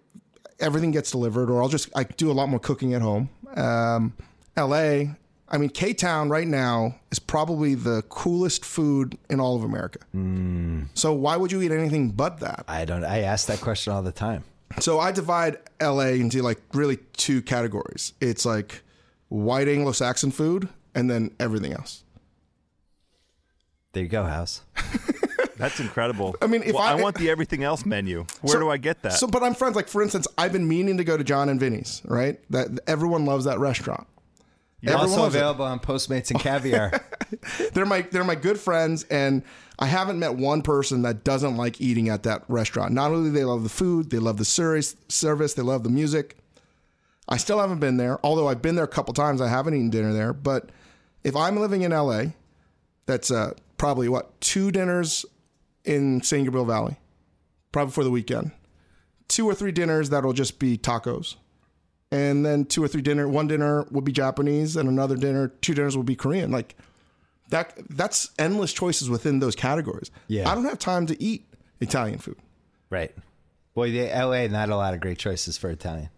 everything 0.60 0.92
gets 0.92 1.10
delivered, 1.10 1.50
or 1.50 1.60
I'll 1.60 1.68
just 1.68 1.88
I 1.96 2.04
do 2.04 2.30
a 2.30 2.32
lot 2.34 2.48
more 2.48 2.60
cooking 2.60 2.94
at 2.94 3.02
home. 3.02 3.30
Um, 3.56 4.12
L.A. 4.56 5.16
I 5.52 5.58
mean, 5.58 5.68
K 5.68 5.92
Town 5.92 6.30
right 6.30 6.48
now 6.48 6.96
is 7.10 7.18
probably 7.18 7.74
the 7.74 8.02
coolest 8.08 8.64
food 8.64 9.18
in 9.28 9.38
all 9.38 9.54
of 9.54 9.62
America. 9.64 9.98
Hmm. 10.12 10.84
So 10.94 11.12
why 11.12 11.36
would 11.36 11.52
you 11.52 11.60
eat 11.60 11.70
anything 11.70 12.10
but 12.10 12.40
that? 12.40 12.64
I 12.66 12.84
don't. 12.86 13.04
I 13.04 13.20
ask 13.20 13.46
that 13.48 13.60
question 13.60 13.92
all 13.92 14.02
the 14.02 14.12
time. 14.12 14.44
So 14.80 14.98
I 14.98 15.12
divide 15.12 15.58
LA 15.82 16.12
into 16.16 16.42
like 16.42 16.58
really 16.72 16.96
two 17.12 17.42
categories. 17.42 18.14
It's 18.20 18.46
like 18.46 18.82
white 19.28 19.68
Anglo-Saxon 19.68 20.30
food 20.30 20.70
and 20.94 21.10
then 21.10 21.30
everything 21.38 21.72
else. 21.74 22.02
There 23.92 24.02
you 24.02 24.08
go, 24.08 24.24
House. 24.24 24.62
That's 25.58 25.78
incredible. 25.80 26.34
I 26.40 26.46
mean, 26.46 26.62
if 26.62 26.72
Well, 26.74 26.82
I- 26.82 26.92
I 26.92 26.94
want 26.94 27.16
the 27.16 27.28
everything 27.28 27.62
else 27.62 27.84
menu. 27.84 28.24
Where 28.40 28.54
So- 28.54 28.60
do 28.60 28.70
I 28.70 28.78
get 28.78 29.02
that? 29.02 29.12
So, 29.12 29.26
but 29.26 29.42
I'm 29.42 29.54
friends. 29.54 29.76
Like 29.76 29.88
for 29.88 30.02
instance, 30.02 30.26
I've 30.38 30.52
been 30.52 30.66
meaning 30.66 30.96
to 30.96 31.04
go 31.04 31.16
to 31.18 31.24
John 31.24 31.50
and 31.50 31.60
Vinny's. 31.60 32.00
Right, 32.06 32.40
that 32.50 32.68
everyone 32.86 33.26
loves 33.26 33.44
that 33.44 33.58
restaurant. 33.58 34.06
Everyone 34.84 35.08
also 35.10 35.24
it. 35.24 35.26
available 35.28 35.64
on 35.64 35.78
Postmates 35.78 36.30
and 36.30 36.40
Caviar. 36.40 37.04
They're 37.72 37.86
my 37.86 38.02
they're 38.02 38.24
my 38.24 38.34
good 38.34 38.58
friends, 38.58 39.04
and 39.04 39.42
I 39.78 39.86
haven't 39.86 40.18
met 40.18 40.34
one 40.34 40.62
person 40.62 41.02
that 41.02 41.24
doesn't 41.24 41.56
like 41.56 41.80
eating 41.80 42.08
at 42.08 42.24
that 42.24 42.44
restaurant. 42.48 42.92
Not 42.92 43.10
only 43.10 43.30
do 43.30 43.34
they 43.34 43.44
love 43.44 43.62
the 43.62 43.68
food, 43.68 44.10
they 44.10 44.18
love 44.18 44.38
the 44.38 44.44
service, 44.44 44.96
service, 45.08 45.54
they 45.54 45.62
love 45.62 45.82
the 45.82 45.90
music. 45.90 46.36
I 47.28 47.36
still 47.36 47.58
haven't 47.58 47.78
been 47.78 47.96
there, 47.96 48.18
although 48.24 48.48
I've 48.48 48.60
been 48.60 48.74
there 48.74 48.84
a 48.84 48.88
couple 48.88 49.14
times. 49.14 49.40
I 49.40 49.48
haven't 49.48 49.74
eaten 49.74 49.90
dinner 49.90 50.12
there, 50.12 50.32
but 50.32 50.70
if 51.24 51.36
I'm 51.36 51.56
living 51.56 51.82
in 51.82 51.92
LA, 51.92 52.24
that's 53.06 53.30
uh, 53.30 53.54
probably 53.76 54.08
what 54.08 54.40
two 54.40 54.70
dinners 54.70 55.24
in 55.84 56.22
San 56.22 56.44
Gabriel 56.44 56.66
Valley, 56.66 56.96
probably 57.70 57.92
for 57.92 58.04
the 58.04 58.10
weekend. 58.10 58.52
Two 59.28 59.46
or 59.46 59.54
three 59.54 59.72
dinners 59.72 60.10
that'll 60.10 60.32
just 60.32 60.58
be 60.58 60.76
tacos, 60.76 61.36
and 62.12 62.46
then 62.46 62.64
two 62.66 62.84
or 62.84 62.88
three 62.88 63.02
dinner. 63.02 63.26
One 63.26 63.48
dinner 63.48 63.84
would 63.90 64.04
be 64.04 64.12
Japanese, 64.12 64.76
and 64.76 64.88
another 64.88 65.16
dinner, 65.16 65.48
two 65.48 65.74
dinners 65.74 65.96
would 65.96 66.06
be 66.06 66.14
Korean. 66.14 66.50
Like 66.52 66.76
that. 67.48 67.74
That's 67.90 68.30
endless 68.38 68.72
choices 68.72 69.10
within 69.10 69.40
those 69.40 69.56
categories. 69.56 70.10
Yeah. 70.28 70.48
I 70.48 70.54
don't 70.54 70.64
have 70.64 70.78
time 70.78 71.06
to 71.06 71.20
eat 71.20 71.46
Italian 71.80 72.18
food. 72.18 72.36
right. 72.90 73.12
Boy, 73.74 73.90
the 73.90 74.08
LA 74.08 74.48
not 74.48 74.68
a 74.68 74.76
lot 74.76 74.92
of 74.92 75.00
great 75.00 75.18
choices 75.18 75.56
for 75.56 75.70
Italian. 75.70 76.10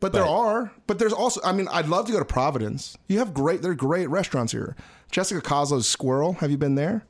But 0.00 0.12
there 0.12 0.26
are. 0.26 0.72
But 0.88 0.98
there's 0.98 1.12
also. 1.12 1.40
I 1.44 1.52
mean, 1.52 1.68
I'd 1.68 1.86
love 1.86 2.06
to 2.06 2.12
go 2.12 2.18
to 2.18 2.24
Providence. 2.24 2.96
You 3.06 3.20
have 3.20 3.32
great. 3.32 3.62
They're 3.62 3.74
great 3.74 4.08
restaurants 4.10 4.52
here. 4.52 4.74
Jessica 5.12 5.40
Koslow's 5.40 5.94
Sqirl. 5.94 6.36
Have 6.38 6.50
you 6.50 6.58
been 6.58 6.74
there? 6.74 7.04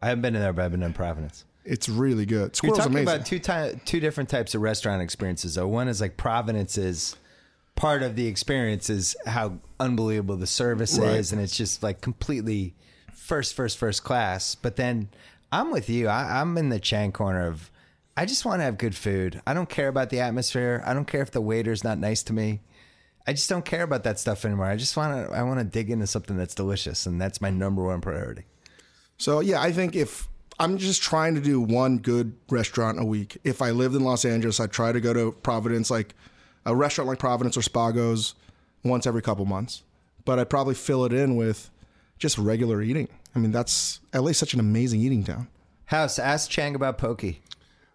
I 0.00 0.08
haven't 0.08 0.22
been 0.22 0.34
in 0.34 0.40
there, 0.40 0.52
but 0.54 0.64
I've 0.64 0.70
been 0.70 0.82
in 0.82 0.94
Providence. 0.94 1.44
It's 1.64 1.90
really 1.90 2.24
good. 2.24 2.52
Sqirl's 2.54 2.62
You're 2.62 2.76
talking 2.76 2.92
amazing. 2.92 3.08
about 3.14 3.26
two 3.26 3.38
ty- 3.38 3.80
two 3.84 4.00
different 4.00 4.30
types 4.30 4.54
of 4.54 4.62
restaurant 4.62 5.02
experiences. 5.02 5.56
Though 5.56 5.68
one 5.68 5.88
is 5.88 6.00
like 6.00 6.16
providence's 6.16 6.78
is 6.78 7.16
part 7.78 8.02
of 8.02 8.16
the 8.16 8.26
experience 8.26 8.90
is 8.90 9.16
how 9.26 9.58
unbelievable 9.78 10.36
the 10.36 10.46
service 10.46 10.98
Right. 10.98 11.16
is, 11.16 11.32
and 11.32 11.40
it's 11.40 11.56
just 11.56 11.82
like 11.82 12.00
completely 12.00 12.74
first, 13.14 13.54
first, 13.54 13.78
first 13.78 14.02
class. 14.04 14.54
But 14.54 14.76
then 14.76 15.08
I'm 15.52 15.70
with 15.70 15.88
you. 15.88 16.08
I, 16.08 16.40
I'm 16.40 16.58
in 16.58 16.68
the 16.70 16.80
Chang 16.80 17.12
corner 17.12 17.46
of 17.46 17.70
I 18.16 18.26
just 18.26 18.44
want 18.44 18.58
to 18.58 18.64
have 18.64 18.78
good 18.78 18.96
food. 18.96 19.40
I 19.46 19.54
don't 19.54 19.68
care 19.68 19.86
about 19.86 20.10
the 20.10 20.18
atmosphere. 20.18 20.82
I 20.84 20.92
don't 20.92 21.06
care 21.06 21.22
if 21.22 21.30
the 21.30 21.40
waiter's 21.40 21.84
not 21.84 21.98
nice 21.98 22.22
to 22.24 22.32
me. 22.32 22.60
I 23.28 23.32
just 23.32 23.48
don't 23.48 23.64
care 23.64 23.82
about 23.82 24.02
that 24.04 24.18
stuff 24.18 24.44
anymore. 24.44 24.66
I 24.66 24.76
just 24.76 24.96
want 24.96 25.28
to 25.28 25.32
I 25.32 25.42
want 25.44 25.60
to 25.60 25.64
dig 25.64 25.90
into 25.90 26.06
something 26.06 26.36
that's 26.36 26.54
delicious, 26.54 27.06
and 27.06 27.20
that's 27.20 27.40
my 27.40 27.50
number 27.50 27.84
one 27.84 28.00
priority. 28.00 28.42
So 29.18 29.40
yeah, 29.40 29.60
I 29.60 29.70
think 29.70 29.94
if 29.94 30.28
I'm 30.58 30.78
just 30.78 31.02
trying 31.02 31.36
to 31.36 31.40
do 31.40 31.60
one 31.60 31.98
good 31.98 32.34
restaurant 32.50 32.98
a 33.00 33.04
week. 33.04 33.38
If 33.44 33.62
I 33.62 33.70
lived 33.70 33.94
in 33.94 34.02
Los 34.02 34.24
Angeles, 34.24 34.58
I'd 34.58 34.72
try 34.72 34.90
to 34.90 35.00
go 35.00 35.12
to 35.12 35.30
Providence, 35.30 35.88
like 35.90 36.14
a 36.68 36.76
restaurant 36.76 37.08
like 37.08 37.18
Providence 37.18 37.56
or 37.56 37.62
Spago's, 37.62 38.34
once 38.84 39.06
every 39.06 39.22
couple 39.22 39.44
months. 39.46 39.82
But 40.24 40.38
I'd 40.38 40.50
probably 40.50 40.74
fill 40.74 41.04
it 41.04 41.12
in 41.12 41.36
with 41.36 41.70
just 42.18 42.36
regular 42.38 42.82
eating. 42.82 43.08
I 43.34 43.38
mean, 43.38 43.52
that's 43.52 44.00
LA's 44.14 44.36
such 44.36 44.54
an 44.54 44.60
amazing 44.60 45.00
eating 45.00 45.24
town. 45.24 45.48
House, 45.86 46.18
ask 46.18 46.50
Chang 46.50 46.74
about 46.74 46.98
pokey. 46.98 47.40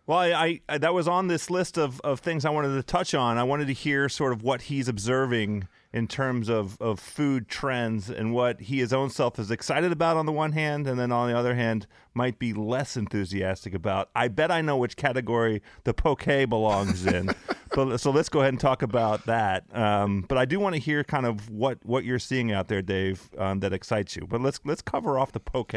Well, 0.06 0.20
I, 0.20 0.62
I 0.68 0.78
that 0.80 0.94
was 0.94 1.08
on 1.08 1.28
this 1.28 1.50
list 1.50 1.78
of, 1.78 2.02
of 2.02 2.20
things 2.20 2.44
I 2.44 2.50
wanted 2.50 2.76
to 2.76 2.84
touch 2.84 3.14
on. 3.14 3.38
I 3.38 3.44
wanted 3.44 3.68
to 3.68 3.74
hear 3.74 4.10
sort 4.10 4.34
of 4.34 4.44
what 4.44 4.64
he's 4.64 4.88
observing 4.88 5.68
in 5.94 6.08
terms 6.08 6.50
of, 6.50 6.82
of 6.82 7.00
food 7.00 7.48
trends 7.48 8.10
and 8.10 8.34
what 8.34 8.62
he 8.62 8.80
his 8.80 8.92
own 8.92 9.12
self 9.12 9.38
is 9.38 9.52
excited 9.52 9.92
about 9.92 10.18
on 10.18 10.26
the 10.26 10.32
one 10.32 10.54
hand, 10.54 10.88
and 10.88 11.00
then 11.00 11.12
on 11.12 11.30
the 11.30 11.38
other 11.38 11.56
hand 11.56 11.86
might 12.14 12.40
be 12.40 12.52
less 12.52 12.98
enthusiastic 12.98 13.74
about. 13.74 14.10
I 14.16 14.28
bet 14.28 14.52
I 14.52 14.62
know 14.62 14.76
which 14.76 14.98
category 14.98 15.62
the 15.84 15.94
poke 15.94 16.26
belongs 16.26 17.06
in. 17.06 17.34
but 17.74 17.98
so 18.00 18.12
let's 18.12 18.30
go 18.30 18.40
ahead 18.40 18.54
and 18.54 18.60
talk 18.60 18.82
about 18.82 19.26
that. 19.26 19.64
Um, 19.76 20.26
but 20.28 20.38
I 20.38 20.46
do 20.46 20.60
want 20.60 20.76
to 20.76 20.82
hear 20.82 21.04
kind 21.04 21.26
of 21.26 21.50
what, 21.50 21.80
what 21.84 22.06
you're 22.06 22.20
seeing 22.20 22.52
out 22.52 22.68
there, 22.68 22.82
Dave, 22.82 23.30
um, 23.38 23.60
that 23.62 23.74
excites 23.74 24.16
you. 24.16 24.26
But 24.28 24.42
let's 24.42 24.60
let's 24.64 24.82
cover 24.82 25.18
off 25.18 25.32
the 25.32 25.40
poke. 25.40 25.74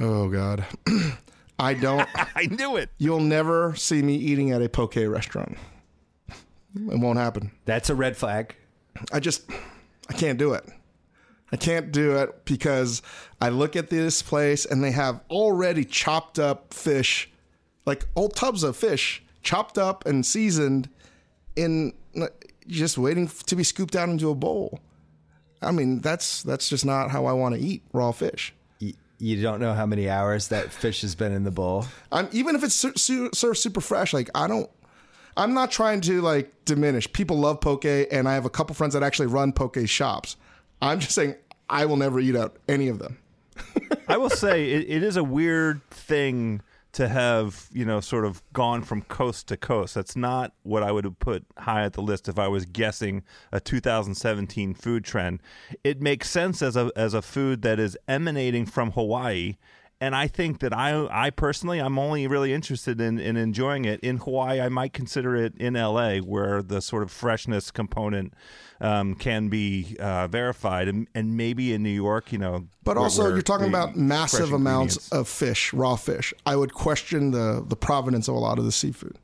Oh 0.00 0.28
God, 0.28 0.64
I 1.58 1.74
don't. 1.74 2.08
I 2.36 2.46
knew 2.46 2.76
it. 2.76 2.90
You'll 2.98 3.20
never 3.20 3.74
see 3.74 4.02
me 4.02 4.14
eating 4.16 4.50
at 4.52 4.62
a 4.62 4.68
poke 4.68 4.96
restaurant. 4.96 5.56
It 6.28 6.98
won't 6.98 7.18
happen. 7.18 7.52
That's 7.66 7.90
a 7.90 7.94
red 7.94 8.16
flag. 8.16 8.56
I 9.12 9.20
just 9.20 9.48
I 10.08 10.12
can't 10.12 10.38
do 10.38 10.54
it. 10.54 10.64
I 11.52 11.56
can't 11.56 11.92
do 11.92 12.16
it 12.16 12.44
because 12.44 13.00
I 13.40 13.50
look 13.50 13.76
at 13.76 13.88
this 13.88 14.22
place 14.22 14.64
and 14.64 14.82
they 14.82 14.90
have 14.90 15.20
already 15.30 15.84
chopped 15.84 16.38
up 16.38 16.74
fish, 16.74 17.30
like 17.86 18.06
old 18.16 18.34
tubs 18.34 18.64
of 18.64 18.76
fish, 18.76 19.22
chopped 19.42 19.78
up 19.78 20.04
and 20.04 20.26
seasoned 20.26 20.88
in 21.56 21.92
just 22.66 22.98
waiting 22.98 23.28
to 23.28 23.56
be 23.56 23.64
scooped 23.64 23.96
out 23.96 24.08
into 24.08 24.30
a 24.30 24.34
bowl. 24.34 24.80
I 25.62 25.70
mean, 25.70 26.00
that's 26.00 26.42
that's 26.42 26.68
just 26.68 26.84
not 26.84 27.10
how 27.10 27.26
I 27.26 27.32
want 27.32 27.54
to 27.54 27.60
eat 27.60 27.82
raw 27.92 28.12
fish. 28.12 28.54
You 29.18 29.40
don't 29.40 29.60
know 29.60 29.72
how 29.72 29.86
many 29.86 30.10
hours 30.10 30.48
that 30.48 30.72
fish 30.72 31.00
has 31.02 31.14
been 31.14 31.32
in 31.32 31.44
the 31.44 31.50
bowl. 31.50 31.86
I'm 32.12 32.28
even 32.32 32.56
if 32.56 32.64
it's 32.64 32.74
ser- 32.74 32.96
su- 32.96 33.30
served 33.32 33.58
super 33.58 33.80
fresh. 33.80 34.12
Like 34.12 34.28
I 34.34 34.46
don't, 34.48 34.68
I'm 35.36 35.54
not 35.54 35.70
trying 35.70 36.00
to 36.02 36.20
like 36.20 36.52
diminish. 36.64 37.10
People 37.12 37.38
love 37.38 37.60
poke, 37.60 37.84
and 37.84 38.28
I 38.28 38.34
have 38.34 38.44
a 38.44 38.50
couple 38.50 38.74
friends 38.74 38.92
that 38.94 39.02
actually 39.02 39.28
run 39.28 39.52
poke 39.52 39.78
shops. 39.86 40.36
I'm 40.82 41.00
just 41.00 41.14
saying 41.14 41.36
I 41.70 41.86
will 41.86 41.96
never 41.96 42.20
eat 42.20 42.36
out 42.36 42.56
any 42.68 42.88
of 42.88 42.98
them. 42.98 43.18
I 44.08 44.16
will 44.16 44.30
say 44.30 44.72
it, 44.72 44.90
it 44.90 45.02
is 45.02 45.16
a 45.16 45.24
weird 45.24 45.80
thing 45.90 46.60
to 46.94 47.08
have, 47.08 47.68
you 47.72 47.84
know, 47.84 48.00
sort 48.00 48.24
of 48.24 48.42
gone 48.52 48.82
from 48.82 49.02
coast 49.02 49.48
to 49.48 49.56
coast. 49.56 49.94
That's 49.94 50.16
not 50.16 50.52
what 50.62 50.82
I 50.82 50.92
would 50.92 51.04
have 51.04 51.18
put 51.18 51.44
high 51.58 51.84
at 51.84 51.92
the 51.92 52.02
list 52.02 52.28
if 52.28 52.38
I 52.38 52.48
was 52.48 52.64
guessing 52.64 53.24
a 53.52 53.60
2017 53.60 54.74
food 54.74 55.04
trend. 55.04 55.40
It 55.82 56.00
makes 56.00 56.30
sense 56.30 56.62
as 56.62 56.76
a 56.76 56.90
as 56.96 57.12
a 57.12 57.22
food 57.22 57.62
that 57.62 57.78
is 57.78 57.98
emanating 58.08 58.64
from 58.64 58.92
Hawaii. 58.92 59.56
And 60.04 60.14
I 60.14 60.26
think 60.26 60.58
that 60.60 60.74
I, 60.74 61.08
I 61.10 61.30
personally, 61.30 61.78
I'm 61.80 61.98
only 61.98 62.26
really 62.26 62.52
interested 62.52 63.00
in, 63.00 63.18
in 63.18 63.38
enjoying 63.38 63.86
it 63.86 64.00
in 64.00 64.18
Hawaii. 64.18 64.60
I 64.60 64.68
might 64.68 64.92
consider 64.92 65.34
it 65.34 65.56
in 65.56 65.72
LA, 65.72 66.18
where 66.18 66.62
the 66.62 66.82
sort 66.82 67.02
of 67.02 67.10
freshness 67.10 67.70
component 67.70 68.34
um, 68.82 69.14
can 69.14 69.48
be 69.48 69.96
uh, 69.98 70.26
verified, 70.28 70.88
and, 70.88 71.08
and 71.14 71.38
maybe 71.38 71.72
in 71.72 71.82
New 71.82 71.88
York, 71.88 72.32
you 72.32 72.38
know. 72.38 72.66
But 72.82 72.96
where- 72.96 73.04
also, 73.04 73.22
where 73.22 73.32
you're 73.32 73.40
talking 73.40 73.66
about 73.68 73.96
massive 73.96 74.52
amounts 74.52 75.10
of 75.10 75.26
fish, 75.26 75.72
raw 75.72 75.96
fish. 75.96 76.34
I 76.44 76.54
would 76.54 76.74
question 76.74 77.30
the 77.30 77.64
the 77.66 77.76
provenance 77.76 78.28
of 78.28 78.34
a 78.34 78.38
lot 78.38 78.58
of 78.58 78.66
the 78.66 78.72
seafood. 78.72 79.18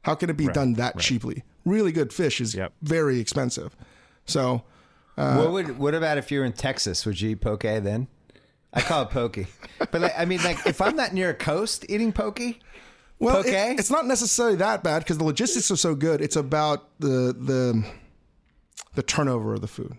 How 0.00 0.14
can 0.14 0.30
it 0.30 0.38
be 0.38 0.46
done 0.46 0.72
that 0.74 0.98
cheaply? 0.98 1.44
Really 1.66 1.92
good 1.92 2.10
fish 2.10 2.40
is 2.40 2.54
Yep. 2.54 2.72
very 2.80 3.20
expensive. 3.20 3.76
So 4.24 4.62
what 5.16 5.52
would 5.52 5.78
what 5.78 5.94
about 5.94 6.16
if 6.16 6.30
you're 6.30 6.46
in 6.46 6.54
Texas? 6.54 7.04
Would 7.04 7.20
you 7.20 7.30
eat 7.30 7.42
poke 7.42 7.64
then? 7.64 8.08
I 8.72 8.80
call 8.80 9.02
it 9.02 9.10
pokey. 9.10 9.46
but 9.78 10.00
like, 10.00 10.14
I 10.16 10.24
mean, 10.24 10.42
like 10.42 10.66
if 10.66 10.80
I'm 10.80 10.96
not 10.96 11.12
near 11.12 11.30
a 11.30 11.34
coast 11.34 11.84
eating 11.88 12.12
pokey, 12.12 12.60
Well, 13.18 13.38
it- 13.40 13.44
Poke? 13.46 13.78
it's 13.78 13.90
not 13.90 14.06
necessarily 14.06 14.56
that 14.56 14.82
bad 14.82 15.00
because 15.00 15.18
the 15.18 15.24
logistics 15.24 15.70
are 15.70 15.76
so 15.76 15.94
good. 15.94 16.20
It's 16.20 16.36
about 16.36 16.88
the 16.98 17.34
the 17.38 17.84
the 18.94 19.02
turnover 19.02 19.54
of 19.54 19.60
the 19.60 19.68
food, 19.68 19.96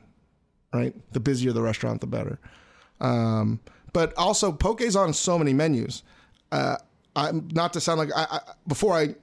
right? 0.73 0.93
The 1.13 1.19
busier 1.19 1.51
the 1.53 1.61
restaurant, 1.61 2.01
the 2.01 2.07
better. 2.07 2.39
Um, 2.99 3.59
but 3.91 4.13
also, 4.17 4.51
poke's 4.51 4.95
on 4.95 5.13
so 5.13 5.37
many 5.37 5.53
menus. 5.53 6.03
Uh, 6.51 6.77
I'm 7.15 7.47
not 7.53 7.73
to 7.73 7.81
sound 7.81 7.99
like 7.99 8.09
I, 8.15 8.25
I, 8.31 8.39
before 8.67 8.93
I 8.97 9.15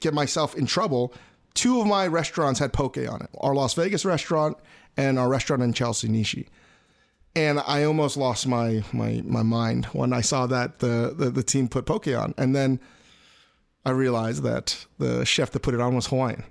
get 0.00 0.12
myself 0.14 0.56
in 0.56 0.66
trouble. 0.66 1.12
Two 1.54 1.80
of 1.80 1.86
my 1.88 2.06
restaurants 2.06 2.60
had 2.60 2.72
poke 2.72 2.96
on 2.98 3.20
it: 3.22 3.30
our 3.38 3.54
Las 3.54 3.74
Vegas 3.74 4.04
restaurant 4.04 4.56
and 4.96 5.18
our 5.18 5.28
restaurant 5.28 5.62
in 5.62 5.72
Chelsea, 5.72 6.08
Nishi 6.08 6.46
and 7.46 7.60
I 7.76 7.78
almost 7.84 8.16
lost 8.16 8.46
my 8.46 8.82
my 8.92 9.22
my 9.38 9.42
mind 9.42 9.86
when 9.98 10.10
I 10.12 10.22
saw 10.22 10.46
that 10.46 10.68
the 10.84 11.14
the, 11.20 11.30
the 11.38 11.42
team 11.52 11.68
put 11.68 11.84
poke 11.86 12.08
on, 12.08 12.34
and 12.36 12.54
then 12.56 12.80
I 13.84 13.90
realized 13.90 14.42
that 14.42 14.66
the 14.98 15.24
chef 15.24 15.50
that 15.52 15.60
put 15.60 15.74
it 15.74 15.80
on 15.80 15.94
was 15.94 16.06
Hawaiian. 16.08 16.42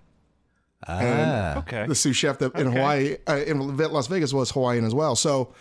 ah, 0.87 1.57
Okay. 1.59 1.85
The 1.87 1.95
sous 1.95 2.15
chef 2.15 2.37
that 2.39 2.55
in 2.55 2.71
Hawaii 2.71 3.17
uh, 3.27 3.37
in 3.45 3.77
Las 3.77 4.07
Vegas 4.07 4.33
was 4.33 4.51
Hawaiian 4.51 4.85
as 4.85 4.93
well. 4.93 5.15
So 5.15 5.53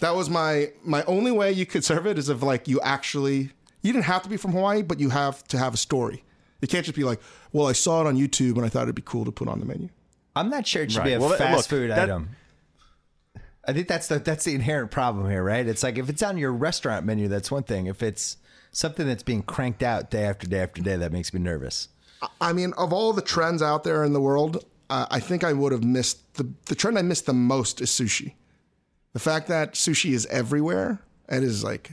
that 0.00 0.14
was 0.14 0.28
my 0.28 0.70
my 0.84 1.02
only 1.04 1.32
way 1.32 1.52
you 1.52 1.66
could 1.66 1.84
serve 1.84 2.06
it 2.06 2.18
is 2.18 2.28
if 2.28 2.42
like 2.42 2.68
you 2.68 2.80
actually 2.82 3.50
you 3.82 3.92
didn't 3.92 4.04
have 4.04 4.22
to 4.22 4.28
be 4.28 4.36
from 4.36 4.52
Hawaii, 4.52 4.82
but 4.82 4.98
you 5.00 5.10
have 5.10 5.44
to 5.48 5.58
have 5.58 5.74
a 5.74 5.76
story. 5.76 6.22
It 6.62 6.68
can't 6.70 6.84
just 6.84 6.96
be 6.96 7.04
like, 7.04 7.20
well, 7.52 7.66
I 7.66 7.72
saw 7.72 8.00
it 8.02 8.06
on 8.06 8.16
YouTube 8.16 8.56
and 8.56 8.64
I 8.64 8.68
thought 8.68 8.84
it'd 8.84 8.94
be 8.94 9.02
cool 9.04 9.24
to 9.26 9.32
put 9.32 9.46
on 9.46 9.60
the 9.60 9.66
menu. 9.66 9.88
I'm 10.34 10.48
not 10.50 10.66
sure 10.66 10.82
it 10.82 10.90
should 10.92 11.04
be 11.04 11.12
a 11.12 11.20
Well, 11.20 11.30
fast 11.36 11.56
look, 11.56 11.66
food 11.66 11.90
that- 11.90 12.04
item. 12.10 12.30
I 13.66 13.72
think 13.72 13.88
that's 13.88 14.08
the 14.08 14.18
that's 14.18 14.44
the 14.44 14.54
inherent 14.54 14.90
problem 14.90 15.28
here, 15.28 15.42
right? 15.42 15.66
It's 15.66 15.82
like 15.82 15.98
if 15.98 16.08
it's 16.08 16.22
on 16.22 16.38
your 16.38 16.52
restaurant 16.52 17.04
menu, 17.04 17.28
that's 17.28 17.50
one 17.50 17.64
thing. 17.64 17.86
If 17.86 18.02
it's 18.02 18.36
something 18.70 19.06
that's 19.06 19.22
being 19.22 19.42
cranked 19.42 19.82
out 19.82 20.10
day 20.10 20.24
after 20.24 20.46
day 20.46 20.60
after 20.60 20.82
day, 20.82 20.96
that 20.96 21.12
makes 21.12 21.34
me 21.34 21.40
nervous. 21.40 21.88
I 22.40 22.52
mean, 22.52 22.72
of 22.74 22.92
all 22.92 23.12
the 23.12 23.22
trends 23.22 23.62
out 23.62 23.84
there 23.84 24.04
in 24.04 24.12
the 24.12 24.20
world, 24.20 24.64
uh, 24.88 25.06
I 25.10 25.20
think 25.20 25.44
I 25.44 25.52
would 25.52 25.72
have 25.72 25.84
missed 25.84 26.34
the 26.34 26.48
the 26.66 26.74
trend 26.74 26.98
I 26.98 27.02
missed 27.02 27.26
the 27.26 27.32
most 27.32 27.80
is 27.80 27.90
sushi. 27.90 28.34
The 29.12 29.18
fact 29.18 29.48
that 29.48 29.74
sushi 29.74 30.12
is 30.12 30.26
everywhere, 30.26 31.00
and 31.28 31.42
it 31.42 31.46
is 31.46 31.64
like, 31.64 31.92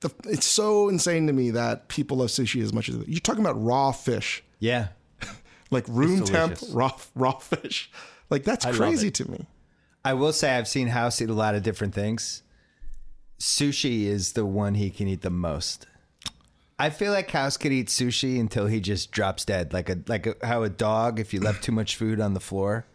the, 0.00 0.10
it's 0.24 0.46
so 0.46 0.90
insane 0.90 1.26
to 1.28 1.32
me 1.32 1.50
that 1.52 1.88
people 1.88 2.18
love 2.18 2.28
sushi 2.28 2.62
as 2.62 2.72
much 2.74 2.90
as 2.90 2.96
you're 3.06 3.20
talking 3.20 3.40
about 3.42 3.62
raw 3.62 3.90
fish, 3.90 4.44
Yeah. 4.58 4.88
like 5.70 5.86
room 5.88 6.24
temp 6.24 6.58
raw 6.72 6.92
raw 7.14 7.38
fish, 7.38 7.90
like 8.28 8.44
that's 8.44 8.64
love 8.64 8.76
crazy 8.76 9.10
to 9.10 9.30
me. 9.30 9.46
I 10.04 10.14
will 10.14 10.32
say 10.32 10.56
I've 10.56 10.68
seen 10.68 10.88
House 10.88 11.20
eat 11.20 11.30
a 11.30 11.34
lot 11.34 11.54
of 11.54 11.62
different 11.62 11.94
things. 11.94 12.42
Sushi 13.38 14.04
is 14.04 14.32
the 14.32 14.46
one 14.46 14.74
he 14.74 14.90
can 14.90 15.08
eat 15.08 15.22
the 15.22 15.30
most. 15.30 15.86
I 16.78 16.88
feel 16.90 17.12
like 17.12 17.30
House 17.30 17.56
could 17.56 17.72
eat 17.72 17.88
sushi 17.88 18.40
until 18.40 18.66
he 18.66 18.80
just 18.80 19.10
drops 19.10 19.44
dead, 19.44 19.72
like 19.72 19.90
a 19.90 19.98
like 20.06 20.26
a, 20.26 20.34
how 20.42 20.62
a 20.62 20.70
dog, 20.70 21.20
if 21.20 21.34
you 21.34 21.40
left 21.40 21.62
too 21.62 21.72
much 21.72 21.96
food 21.96 22.20
on 22.20 22.32
the 22.32 22.40
floor, 22.40 22.86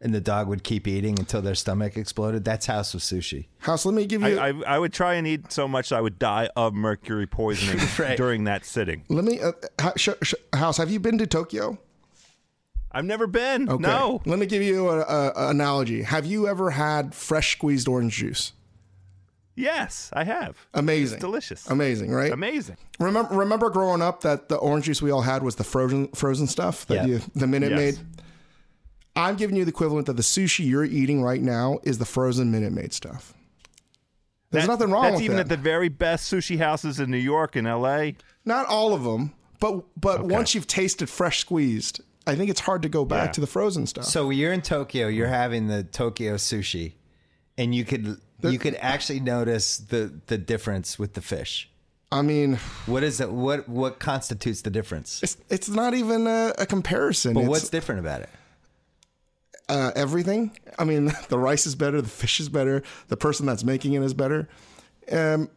and 0.00 0.14
the 0.14 0.20
dog 0.22 0.48
would 0.48 0.64
keep 0.64 0.88
eating 0.88 1.18
until 1.18 1.42
their 1.42 1.54
stomach 1.54 1.98
exploded. 1.98 2.46
That's 2.46 2.64
House 2.64 2.94
with 2.94 3.02
sushi. 3.02 3.48
House, 3.58 3.84
let 3.84 3.94
me 3.94 4.06
give 4.06 4.22
you. 4.22 4.38
I, 4.38 4.48
I, 4.48 4.62
I 4.66 4.78
would 4.78 4.94
try 4.94 5.14
and 5.14 5.26
eat 5.26 5.52
so 5.52 5.68
much 5.68 5.92
I 5.92 6.00
would 6.00 6.18
die 6.18 6.48
of 6.56 6.72
mercury 6.72 7.26
poisoning 7.26 7.86
Right. 7.98 8.16
during 8.16 8.44
that 8.44 8.64
sitting. 8.64 9.04
let 9.10 9.24
me 9.26 9.38
uh, 9.40 9.52
ha- 9.78 9.92
sh- 9.96 10.08
sh- 10.22 10.34
House. 10.54 10.78
Have 10.78 10.90
you 10.90 11.00
been 11.00 11.18
to 11.18 11.26
Tokyo? 11.26 11.78
I've 12.92 13.04
never 13.04 13.26
been. 13.26 13.68
Okay. 13.68 13.82
No. 13.82 14.20
Let 14.26 14.38
me 14.38 14.46
give 14.46 14.62
you 14.62 14.88
a, 14.88 15.00
a, 15.00 15.32
a 15.36 15.48
analogy. 15.50 16.02
Have 16.02 16.26
you 16.26 16.48
ever 16.48 16.70
had 16.70 17.14
fresh 17.14 17.52
squeezed 17.52 17.86
orange 17.88 18.14
juice? 18.16 18.52
Yes, 19.56 20.10
I 20.12 20.24
have. 20.24 20.56
Amazing. 20.74 21.16
It's 21.16 21.20
delicious. 21.20 21.68
Amazing, 21.68 22.12
right? 22.12 22.32
Amazing. 22.32 22.76
Remember, 22.98 23.34
remember 23.34 23.68
growing 23.68 24.00
up 24.00 24.22
that 24.22 24.48
the 24.48 24.56
orange 24.56 24.86
juice 24.86 25.02
we 25.02 25.10
all 25.10 25.20
had 25.22 25.42
was 25.42 25.56
the 25.56 25.64
frozen 25.64 26.08
frozen 26.08 26.46
stuff 26.46 26.86
that 26.86 26.94
Yeah. 26.94 27.06
you 27.06 27.20
the 27.34 27.46
Minute 27.46 27.70
Yes. 27.72 27.78
Maid. 27.98 28.06
I'm 29.16 29.36
giving 29.36 29.56
you 29.56 29.64
the 29.64 29.70
equivalent 29.70 30.06
that 30.06 30.16
the 30.16 30.22
sushi 30.22 30.64
you're 30.66 30.84
eating 30.84 31.20
right 31.22 31.42
now 31.42 31.78
is 31.82 31.98
the 31.98 32.04
frozen 32.06 32.50
Minute 32.50 32.72
Maid 32.72 32.92
stuff. 32.92 33.34
There's 34.50 34.64
That- 34.64 34.72
nothing 34.72 34.90
wrong 34.90 35.02
with 35.02 35.10
that. 35.10 35.16
That's 35.16 35.24
even 35.24 35.36
that. 35.36 35.42
at 35.42 35.48
the 35.48 35.56
very 35.58 35.88
best 35.88 36.32
sushi 36.32 36.58
houses 36.58 36.98
in 36.98 37.10
New 37.10 37.18
York 37.18 37.54
and 37.54 37.66
L.A. 37.66 38.16
Not 38.44 38.66
all 38.66 38.94
of 38.94 39.04
them, 39.04 39.32
but 39.58 39.84
but 40.00 40.24
once 40.24 40.54
you've 40.54 40.66
tasted 40.68 41.10
fresh 41.10 41.40
squeezed, 41.40 42.00
I 42.26 42.34
think 42.36 42.50
it's 42.50 42.60
hard 42.60 42.82
to 42.82 42.88
go 42.88 43.04
back 43.04 43.28
Yeah. 43.28 43.32
to 43.32 43.40
the 43.40 43.46
frozen 43.46 43.86
stuff. 43.86 44.04
So 44.04 44.30
you're 44.30 44.52
in 44.52 44.62
Tokyo. 44.62 45.08
You're 45.08 45.28
having 45.28 45.68
the 45.68 45.82
Tokyo 45.84 46.34
sushi, 46.36 46.94
and 47.58 47.74
you 47.74 47.84
could 47.84 48.18
you 48.42 48.58
could 48.58 48.76
actually 48.80 49.20
notice 49.20 49.78
the 49.78 50.12
the 50.26 50.38
difference 50.38 50.98
with 50.98 51.14
the 51.14 51.20
fish. 51.22 51.68
I 52.12 52.22
mean, 52.22 52.58
What 52.86 53.02
is 53.04 53.20
it? 53.20 53.30
What 53.30 53.68
what 53.68 53.98
constitutes 54.00 54.62
the 54.62 54.70
difference? 54.70 55.22
it's 55.22 55.36
it's 55.48 55.68
not 55.68 55.94
even 55.94 56.26
a, 56.26 56.52
a 56.58 56.66
comparison. 56.66 57.34
But 57.34 57.40
it's, 57.40 57.48
what's 57.48 57.68
different 57.70 58.00
about 58.00 58.22
it? 58.22 58.28
uh, 59.68 59.92
everything. 59.94 60.50
I 60.78 60.84
mean, 60.84 61.12
the 61.28 61.38
rice 61.38 61.66
is 61.66 61.74
better, 61.74 62.02
the 62.02 62.08
fish 62.08 62.40
is 62.40 62.48
better, 62.48 62.82
the 63.08 63.16
person 63.16 63.46
that's 63.46 63.62
making 63.64 63.92
it 63.94 64.02
is 64.02 64.14
better. 64.14 64.48
Um, 65.12 65.48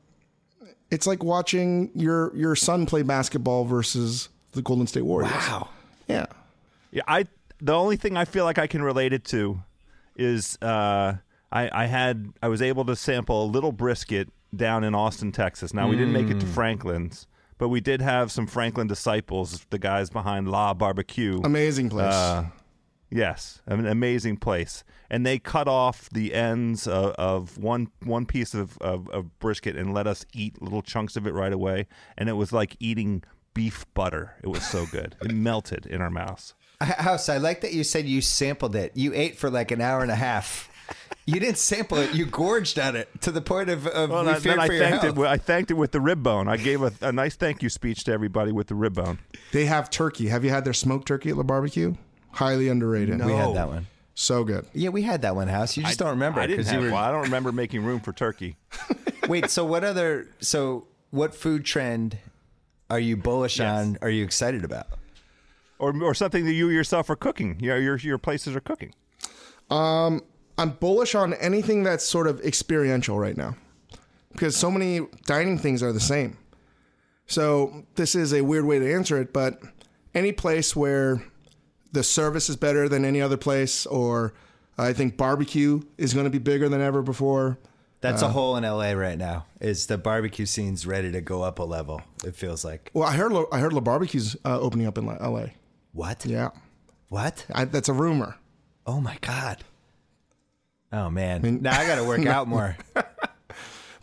it's 0.91 1.07
like 1.07 1.23
watching 1.23 1.89
your 1.95 2.35
your 2.35 2.55
son 2.55 2.85
play 2.85 3.01
basketball 3.01 3.65
versus 3.65 4.29
the 4.51 4.61
Golden 4.61 4.85
State 4.87 5.01
Warriors. 5.05 5.31
Wow. 5.31 5.69
Yeah. 6.07 6.27
Yeah, 6.93 7.03
I. 7.07 7.25
The 7.59 7.73
only 7.73 7.95
thing 7.95 8.17
I 8.17 8.25
feel 8.25 8.43
like 8.45 8.59
I 8.59 8.67
can 8.67 8.81
relate 8.83 9.13
it 9.13 9.23
to 9.25 9.63
is 10.15 10.57
uh, 10.61 11.15
I, 11.51 11.69
I 11.83 11.85
had 11.85 12.33
I 12.41 12.47
was 12.47 12.61
able 12.61 12.85
to 12.85 12.95
sample 12.95 13.45
a 13.45 13.47
little 13.47 13.71
brisket 13.71 14.29
down 14.55 14.83
in 14.83 14.93
Austin, 14.93 15.31
Texas. 15.31 15.73
Now 15.73 15.87
we 15.87 15.95
didn't 15.95 16.13
make 16.13 16.29
it 16.29 16.39
to 16.39 16.45
Franklin's, 16.45 17.27
but 17.57 17.69
we 17.69 17.81
did 17.81 18.01
have 18.01 18.31
some 18.31 18.47
Franklin 18.47 18.87
disciples, 18.87 19.65
the 19.69 19.79
guys 19.79 20.09
behind 20.09 20.49
La 20.49 20.73
Barbecue. 20.73 21.41
Amazing 21.43 21.89
place. 21.89 22.13
Uh, 22.13 22.45
yes, 23.09 23.61
an 23.65 23.85
amazing 23.87 24.37
place. 24.37 24.83
And 25.09 25.25
they 25.25 25.39
cut 25.39 25.67
off 25.67 26.09
the 26.09 26.33
ends 26.33 26.87
of, 26.87 27.11
of 27.13 27.57
one 27.57 27.87
one 28.03 28.25
piece 28.25 28.53
of, 28.53 28.77
of, 28.79 29.09
of 29.09 29.39
brisket 29.39 29.75
and 29.75 29.93
let 29.93 30.05
us 30.05 30.25
eat 30.33 30.61
little 30.61 30.81
chunks 30.81 31.15
of 31.15 31.25
it 31.27 31.33
right 31.33 31.53
away. 31.53 31.87
And 32.17 32.29
it 32.29 32.33
was 32.33 32.51
like 32.51 32.75
eating 32.79 33.23
beef 33.53 33.85
butter. 33.93 34.35
It 34.43 34.47
was 34.47 34.65
so 34.67 34.85
good. 34.87 35.15
it 35.21 35.31
melted 35.33 35.85
in 35.85 36.01
our 36.01 36.09
mouths. 36.09 36.55
House, 36.85 37.29
I 37.29 37.37
like 37.37 37.61
that 37.61 37.73
you 37.73 37.83
said 37.83 38.05
you 38.05 38.21
sampled 38.21 38.75
it. 38.75 38.91
You 38.95 39.13
ate 39.13 39.37
for 39.37 39.49
like 39.49 39.71
an 39.71 39.81
hour 39.81 40.01
and 40.01 40.11
a 40.11 40.15
half. 40.15 40.69
You 41.25 41.39
didn't 41.39 41.57
sample 41.57 41.97
it. 41.99 42.13
You 42.13 42.25
gorged 42.25 42.77
on 42.79 42.95
it 42.97 43.07
to 43.21 43.31
the 43.31 43.39
point 43.41 43.69
of, 43.69 43.87
of 43.87 44.09
Well, 44.09 44.25
we 44.25 44.31
then 44.33 44.41
feared 44.41 44.59
I 44.59 44.67
for 44.67 44.73
your 44.73 44.83
thanked 44.83 45.03
health. 45.03 45.15
it. 45.17 45.19
with- 45.19 45.29
I 45.29 45.37
thanked 45.37 45.71
it 45.71 45.75
with 45.75 45.91
the 45.93 46.01
rib 46.01 46.21
bone. 46.21 46.47
I 46.49 46.57
gave 46.57 46.81
a, 46.81 46.91
a 47.01 47.11
nice 47.13 47.35
thank 47.35 47.63
you 47.63 47.69
speech 47.69 48.03
to 48.05 48.11
everybody 48.11 48.51
with 48.51 48.67
the 48.67 48.75
rib 48.75 48.95
bone. 48.95 49.19
they 49.53 49.65
have 49.65 49.89
turkey. 49.89 50.27
Have 50.27 50.43
you 50.43 50.49
had 50.49 50.65
their 50.65 50.73
smoked 50.73 51.07
turkey 51.07 51.29
at 51.29 51.37
La 51.37 51.43
Barbecue? 51.43 51.95
Highly 52.31 52.67
underrated. 52.67 53.23
we 53.23 53.31
had 53.31 53.55
that 53.55 53.67
one. 53.69 53.87
So 54.15 54.43
good. 54.43 54.65
Yeah, 54.73 54.89
we 54.89 55.01
had 55.03 55.21
that 55.21 55.35
one, 55.35 55.47
House. 55.47 55.77
You 55.77 55.83
just 55.83 55.97
don't 55.97 56.09
remember 56.09 56.39
I 56.41 56.47
didn't 56.47 56.57
because 56.57 56.71
have, 56.71 56.81
you 56.81 56.87
were. 56.87 56.93
well, 56.93 57.03
I 57.03 57.11
don't 57.11 57.23
remember 57.23 57.51
making 57.51 57.83
room 57.83 57.99
for 58.01 58.11
turkey. 58.13 58.57
Wait, 59.27 59.49
so 59.49 59.63
what 59.65 59.83
other? 59.83 60.27
So 60.39 60.87
what 61.11 61.33
food 61.33 61.63
trend 61.63 62.17
are 62.89 62.99
you 62.99 63.15
bullish 63.17 63.59
on? 63.59 63.97
Are 64.01 64.09
you 64.09 64.23
excited 64.23 64.63
about? 64.65 64.87
Or, 65.83 66.03
or 66.03 66.13
something 66.13 66.45
that 66.45 66.53
you 66.53 66.69
yourself 66.69 67.09
are 67.09 67.15
cooking. 67.15 67.57
You 67.59 67.69
know, 67.71 67.75
your 67.77 67.97
your 67.97 68.17
places 68.17 68.55
are 68.55 68.61
cooking. 68.61 68.93
I'm 69.69 70.69
bullish 70.79 71.15
on 71.15 71.33
anything 71.35 71.83
that's 71.83 72.05
sort 72.05 72.27
of 72.27 72.39
experiential 72.41 73.17
right 73.19 73.35
now 73.35 73.55
because 74.31 74.55
so 74.55 74.69
many 74.69 75.07
dining 75.25 75.57
things 75.57 75.81
are 75.81 75.91
the 75.91 75.99
same. 75.99 76.37
So 77.25 77.85
this 77.95 78.15
is 78.15 78.33
a 78.33 78.41
weird 78.41 78.65
way 78.65 78.79
to 78.79 78.93
answer 78.93 79.19
it, 79.19 79.33
but 79.33 79.59
any 80.13 80.31
place 80.31 80.75
where 80.75 81.23
the 81.91 82.03
service 82.03 82.49
is 82.49 82.55
better 82.55 82.87
than 82.89 83.05
any 83.05 83.21
other 83.21 83.37
place, 83.37 83.85
or 83.85 84.33
I 84.77 84.93
think 84.93 85.17
barbecue 85.17 85.81
is 85.97 86.13
going 86.13 86.25
to 86.25 86.29
be 86.29 86.39
bigger 86.39 86.69
than 86.69 86.81
ever 86.81 87.01
before. 87.01 87.57
That's 88.01 88.21
a 88.21 88.27
hole 88.29 88.57
in 88.57 88.63
LA 88.63 88.91
right 88.91 89.17
now. 89.17 89.45
Is 89.61 89.87
the 89.87 89.97
barbecue 89.97 90.45
scene's 90.45 90.85
ready 90.85 91.09
to 91.13 91.21
go 91.21 91.41
up 91.41 91.59
a 91.59 91.63
level? 91.63 92.01
It 92.25 92.35
feels 92.35 92.65
like. 92.65 92.91
Well, 92.93 93.07
I 93.07 93.13
heard 93.15 93.31
La- 93.31 93.45
I 93.51 93.59
heard 93.59 93.71
La 93.71 93.79
Barbecue's 93.79 94.35
uh, 94.43 94.59
opening 94.59 94.87
up 94.87 94.97
in 94.97 95.05
La- 95.05 95.17
L.A. 95.21 95.53
What? 95.93 96.25
Yeah, 96.25 96.49
What? 97.09 97.45
I, 97.53 97.65
that's 97.65 97.87
a 97.89 97.93
rumor. 97.93 98.35
Oh 98.85 98.99
my 98.99 99.17
god. 99.21 99.63
Oh 100.91 101.09
man. 101.09 101.61
now 101.61 101.79
I 101.79 101.87
got 101.87 101.95
to 101.95 102.03
work 102.03 102.25
out 102.25 102.47
more. 102.47 102.75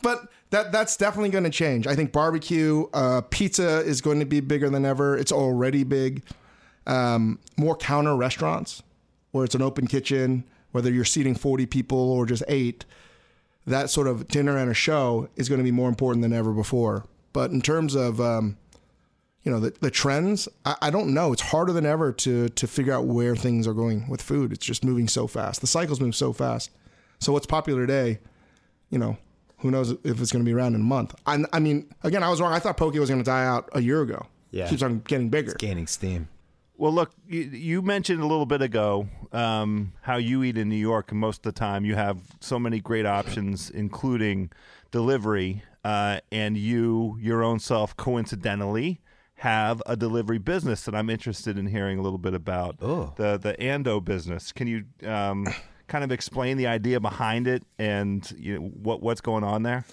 But 0.02 0.28
that 0.50 0.72
that's 0.72 0.96
definitely 0.96 1.30
going 1.30 1.44
to 1.44 1.50
change. 1.50 1.86
I 1.86 1.94
think 1.94 2.12
barbecue, 2.12 2.86
uh, 2.92 3.22
pizza 3.28 3.80
is 3.80 4.00
going 4.00 4.20
to 4.20 4.26
be 4.26 4.40
bigger 4.40 4.70
than 4.70 4.84
ever. 4.84 5.16
It's 5.16 5.32
already 5.32 5.84
big. 5.84 6.22
Um, 6.86 7.38
more 7.56 7.76
counter 7.76 8.16
restaurants 8.16 8.82
where 9.32 9.44
it's 9.44 9.54
an 9.54 9.62
open 9.62 9.86
kitchen, 9.86 10.44
whether 10.72 10.90
you're 10.90 11.04
seating 11.04 11.34
40 11.34 11.66
people 11.66 11.98
or 11.98 12.26
just 12.26 12.42
eight. 12.48 12.84
That 13.66 13.90
sort 13.90 14.06
of 14.06 14.26
dinner 14.28 14.56
and 14.56 14.70
a 14.70 14.74
show 14.74 15.28
is 15.36 15.48
going 15.48 15.58
to 15.58 15.64
be 15.64 15.70
more 15.70 15.88
important 15.88 16.22
than 16.22 16.32
ever 16.32 16.52
before. 16.52 17.04
But 17.32 17.50
in 17.50 17.60
terms 17.60 17.94
of 17.94 18.20
um, 18.20 18.56
you 19.42 19.50
know 19.50 19.60
the, 19.60 19.74
the 19.80 19.90
trends, 19.90 20.48
I, 20.64 20.76
I 20.82 20.90
don't 20.90 21.14
know. 21.14 21.32
It's 21.32 21.42
harder 21.42 21.72
than 21.72 21.86
ever 21.86 22.12
to 22.12 22.48
to 22.48 22.66
figure 22.66 22.92
out 22.92 23.06
where 23.06 23.36
things 23.36 23.66
are 23.66 23.74
going 23.74 24.08
with 24.08 24.22
food. 24.22 24.52
It's 24.52 24.64
just 24.64 24.84
moving 24.84 25.08
so 25.08 25.26
fast. 25.26 25.60
The 25.60 25.66
cycles 25.66 26.00
move 26.00 26.14
so 26.14 26.32
fast. 26.32 26.70
So 27.18 27.32
what's 27.32 27.46
popular 27.46 27.86
today, 27.86 28.18
you 28.88 28.98
know, 28.98 29.18
who 29.58 29.70
knows 29.70 29.90
if 29.90 30.20
it's 30.20 30.32
going 30.32 30.44
to 30.44 30.48
be 30.48 30.54
around 30.54 30.74
in 30.74 30.80
a 30.80 30.84
month? 30.84 31.14
I, 31.26 31.44
I 31.52 31.60
mean, 31.60 31.92
again, 32.02 32.22
I 32.22 32.30
was 32.30 32.40
wrong. 32.40 32.52
I 32.52 32.58
thought 32.58 32.76
poke 32.76 32.94
was 32.94 33.10
going 33.10 33.22
to 33.22 33.30
die 33.30 33.44
out 33.44 33.68
a 33.72 33.80
year 33.80 34.00
ago. 34.00 34.26
Yeah. 34.50 34.68
keeps 34.68 34.82
on 34.82 35.00
getting 35.00 35.28
bigger. 35.28 35.54
Gaining 35.54 35.86
steam. 35.86 36.28
Well, 36.76 36.92
look, 36.92 37.12
you, 37.28 37.42
you 37.42 37.82
mentioned 37.82 38.22
a 38.22 38.26
little 38.26 38.46
bit 38.46 38.62
ago 38.62 39.06
um, 39.32 39.92
how 40.00 40.16
you 40.16 40.42
eat 40.42 40.56
in 40.56 40.70
New 40.70 40.76
York, 40.76 41.10
and 41.10 41.20
most 41.20 41.46
of 41.46 41.54
the 41.54 41.58
time 41.58 41.84
you 41.84 41.94
have 41.94 42.18
so 42.40 42.58
many 42.58 42.80
great 42.80 43.04
options, 43.04 43.68
including 43.68 44.50
delivery, 44.90 45.62
uh, 45.84 46.20
and 46.32 46.56
you, 46.56 47.18
your 47.20 47.42
own 47.42 47.60
self, 47.60 47.94
coincidentally, 47.98 48.98
have 49.40 49.82
a 49.86 49.96
delivery 49.96 50.36
business 50.36 50.84
that 50.84 50.94
I'm 50.94 51.08
interested 51.08 51.56
in 51.56 51.66
hearing 51.66 51.98
a 51.98 52.02
little 52.02 52.18
bit 52.18 52.34
about. 52.34 52.76
Oh. 52.82 53.14
The 53.16 53.38
the 53.38 53.54
Ando 53.54 54.04
business. 54.04 54.52
Can 54.52 54.66
you 54.66 54.84
um, 55.08 55.46
kind 55.88 56.04
of 56.04 56.12
explain 56.12 56.58
the 56.58 56.66
idea 56.66 57.00
behind 57.00 57.48
it 57.48 57.64
and 57.78 58.30
you 58.38 58.58
know, 58.58 58.66
what 58.66 59.02
what's 59.02 59.22
going 59.22 59.42
on 59.42 59.62
there? 59.62 59.86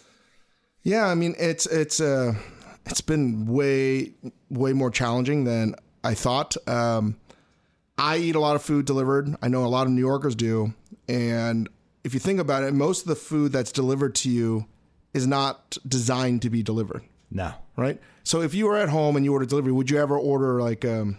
Yeah, 0.83 1.07
I 1.07 1.15
mean 1.15 1.33
it's 1.39 1.65
it's 1.65 2.01
uh 2.01 2.33
it's 2.85 2.99
been 2.99 3.45
way 3.45 4.11
way 4.49 4.73
more 4.73 4.91
challenging 4.91 5.45
than 5.45 5.75
I 6.03 6.13
thought. 6.13 6.57
Um, 6.67 7.17
I 7.97 8.17
eat 8.17 8.35
a 8.35 8.39
lot 8.39 8.57
of 8.57 8.61
food 8.61 8.85
delivered. 8.85 9.33
I 9.41 9.47
know 9.47 9.65
a 9.65 9.67
lot 9.67 9.87
of 9.87 9.93
New 9.93 10.01
Yorkers 10.01 10.35
do, 10.35 10.73
and 11.07 11.69
if 12.03 12.13
you 12.13 12.19
think 12.19 12.41
about 12.41 12.63
it, 12.63 12.73
most 12.73 13.03
of 13.03 13.07
the 13.07 13.15
food 13.15 13.53
that's 13.53 13.71
delivered 13.71 14.13
to 14.15 14.29
you 14.29 14.65
is 15.13 15.25
not 15.25 15.77
designed 15.87 16.41
to 16.41 16.49
be 16.49 16.61
delivered, 16.61 17.01
No. 17.29 17.53
right? 17.75 17.99
So 18.23 18.41
if 18.41 18.53
you 18.53 18.65
were 18.67 18.77
at 18.77 18.89
home 18.89 19.15
and 19.15 19.25
you 19.25 19.33
order 19.33 19.45
delivery, 19.45 19.71
would 19.71 19.89
you 19.89 19.97
ever 19.99 20.17
order 20.17 20.61
like 20.61 20.85
um, 20.85 21.17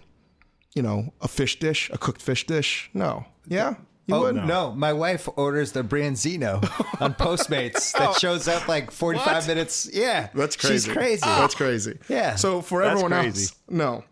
you 0.74 0.82
know, 0.82 1.12
a 1.20 1.28
fish 1.28 1.58
dish, 1.58 1.90
a 1.92 1.98
cooked 1.98 2.22
fish 2.22 2.46
dish? 2.46 2.90
No. 2.94 3.24
Yeah, 3.46 3.74
you 4.06 4.14
Oh 4.14 4.20
would. 4.22 4.36
no. 4.36 4.72
my 4.72 4.92
wife 4.92 5.28
orders 5.36 5.72
the 5.72 5.82
Branzino 5.82 6.62
on 7.00 7.14
Postmates 7.14 7.92
that 7.98 8.14
shows 8.18 8.46
up 8.48 8.68
like 8.68 8.90
45 8.90 9.46
minutes. 9.48 9.88
Yeah. 9.92 10.28
That's 10.34 10.56
crazy. 10.56 10.74
She's 10.88 10.92
crazy. 10.96 11.20
That's 11.24 11.54
crazy. 11.54 11.98
Yeah. 12.08 12.36
So 12.36 12.60
for 12.62 12.80
That's 12.82 12.92
everyone 12.92 13.12
crazy. 13.12 13.42
else, 13.44 13.54
no. 13.68 14.04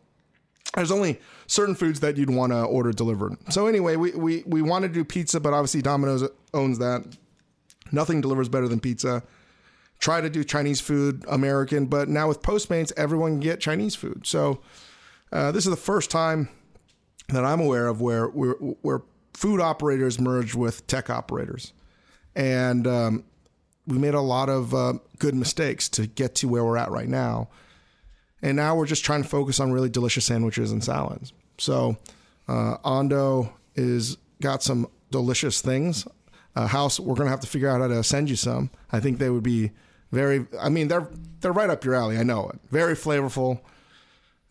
There's 0.75 0.91
only 0.91 1.19
certain 1.47 1.75
foods 1.75 2.01
that 2.01 2.17
you'd 2.17 2.29
want 2.31 2.53
to 2.53 2.63
order 2.65 2.93
delivered. 2.93 3.37
So 3.51 3.67
anyway, 3.67 3.97
we, 3.97 4.11
we, 4.13 4.43
we 4.47 4.61
wanted 4.63 4.89
to 4.89 4.95
do 4.95 5.05
pizza, 5.05 5.39
but 5.41 5.53
obviously 5.55 5.81
Domino's 5.83 6.29
owns 6.53 6.79
that. 6.79 7.07
Nothing 7.93 8.21
delivers 8.21 8.49
better 8.49 8.69
than 8.69 8.81
pizza. 8.81 9.23
Try 9.99 10.21
to 10.21 10.31
do 10.31 10.45
Chinese 10.45 10.81
food, 10.81 11.25
American, 11.29 11.87
but 11.87 12.09
now 12.09 12.29
with 12.29 12.43
Postmates, 12.43 12.93
everyone 12.97 13.33
can 13.33 13.41
get 13.41 13.61
Chinese 13.61 13.95
food. 13.95 14.27
So 14.27 14.61
uh, 15.33 15.53
this 15.53 15.65
is 15.65 15.71
the 15.71 15.77
first 15.77 16.11
time 16.11 16.49
that 17.29 17.45
I'm 17.45 17.61
aware 17.61 17.89
of 17.89 18.01
where 18.01 18.27
where, 18.27 18.53
where 18.53 19.03
food 19.35 19.61
operators 19.61 20.21
merged 20.21 20.55
with 20.55 20.87
tech 20.87 21.11
operators, 21.11 21.73
and 22.35 22.87
um, 22.87 23.25
we 23.87 23.99
made 23.99 24.15
a 24.15 24.21
lot 24.21 24.49
of 24.49 24.75
uh, 24.75 24.95
good 25.19 25.35
mistakes 25.35 25.89
to 25.91 26.07
get 26.07 26.35
to 26.37 26.49
where 26.49 26.65
we're 26.65 26.77
at 26.77 26.91
right 26.91 27.09
now. 27.09 27.49
And 28.43 28.57
now 28.57 28.77
we're 28.77 28.87
just 28.87 29.05
trying 29.05 29.23
to 29.23 29.29
focus 29.29 29.61
on 29.61 29.73
really 29.73 29.89
delicious 29.89 30.25
sandwiches 30.25 30.71
and 30.71 30.85
salads. 30.85 31.33
So 31.59 31.97
uh, 32.49 32.77
Ando 32.85 33.51
is 33.75 34.19
got 34.41 34.63
some 34.63 34.89
delicious 35.11 35.61
things. 35.61 36.07
Uh, 36.55 36.67
House, 36.67 37.01
we're 37.01 37.15
gonna 37.15 37.31
have 37.31 37.41
to 37.41 37.47
figure 37.47 37.69
out 37.69 37.81
how 37.81 37.89
to 37.89 38.05
send 38.05 38.31
you 38.31 38.37
some. 38.37 38.71
I 38.93 39.01
think 39.01 39.19
they 39.19 39.31
would 39.31 39.43
be 39.43 39.73
very. 40.13 40.47
I 40.61 40.69
mean, 40.69 40.89
they're 40.89 41.09
they're 41.41 41.53
right 41.53 41.71
up 41.71 41.85
your 41.85 41.95
alley. 41.95 42.19
I 42.19 42.23
know 42.23 42.49
it. 42.49 42.59
Very 42.71 42.95
flavorful. 42.95 43.61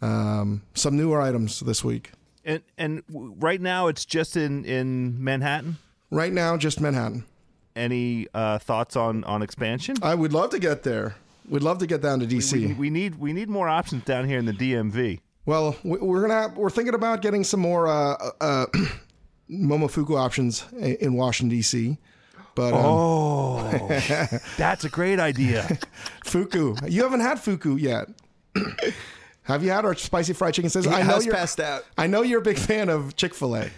Um, 0.01 0.61
some 0.73 0.97
newer 0.97 1.21
items 1.21 1.59
this 1.61 1.83
week. 1.83 2.11
And 2.43 2.61
and 2.77 3.03
right 3.09 3.59
now 3.61 3.87
it's 3.87 4.05
just 4.05 4.37
in 4.37 4.65
in 4.65 5.23
Manhattan. 5.23 5.77
Right 6.11 6.31
now, 6.31 6.57
just 6.57 6.79
Manhattan. 6.79 7.25
Any 7.75 8.27
uh, 8.33 8.59
thoughts 8.59 8.95
on 8.95 9.23
on 9.23 9.41
expansion? 9.41 9.97
I 10.01 10.15
would 10.15 10.31
love 10.33 10.51
to 10.51 10.59
get 10.59 10.83
there. 10.83 11.15
We'd 11.49 11.63
love 11.63 11.77
to 11.79 11.87
get 11.87 12.01
down 12.01 12.19
to 12.21 12.25
DC. 12.27 12.53
we, 12.53 12.73
we 12.73 12.89
need 12.89 13.15
we 13.15 13.33
need 13.33 13.49
more 13.49 13.67
options 13.67 14.03
down 14.03 14.27
here 14.27 14.39
in 14.39 14.45
the 14.45 14.53
DMV. 14.53 15.19
Well, 15.45 15.75
we- 15.83 15.99
we're 15.99 16.21
gonna 16.21 16.33
have, 16.41 16.57
we're 16.57 16.69
thinking 16.71 16.95
about 16.95 17.21
getting 17.21 17.43
some 17.43 17.59
more 17.59 17.87
uh, 17.87 18.15
uh, 18.41 18.65
Momofuku 19.49 20.17
options 20.17 20.65
in 20.73 21.13
Washington 21.13 21.55
D.C. 21.55 21.97
But 22.55 22.73
um, 22.73 22.81
Oh, 22.85 23.87
that's 24.57 24.85
a 24.85 24.89
great 24.89 25.19
idea. 25.19 25.77
Fuku, 26.25 26.75
you 26.87 27.03
haven't 27.03 27.19
had 27.19 27.39
Fuku 27.39 27.75
yet. 27.75 28.07
Have 29.43 29.63
you 29.63 29.69
had 29.69 29.85
our 29.85 29.93
spicy 29.93 30.33
fried 30.33 30.55
chicken 30.55 30.69
sandwich? 30.71 30.91
I 30.93 31.03
know 31.03 31.19
you're. 31.19 31.33
passed 31.35 31.59
out. 31.59 31.83
I 31.97 32.07
know 32.07 32.23
you're 32.23 32.39
a 32.39 32.43
big 32.43 32.57
fan 32.57 32.89
of 32.89 33.15
Chick 33.15 33.33
Fil 33.35 33.55
A. 33.55 33.69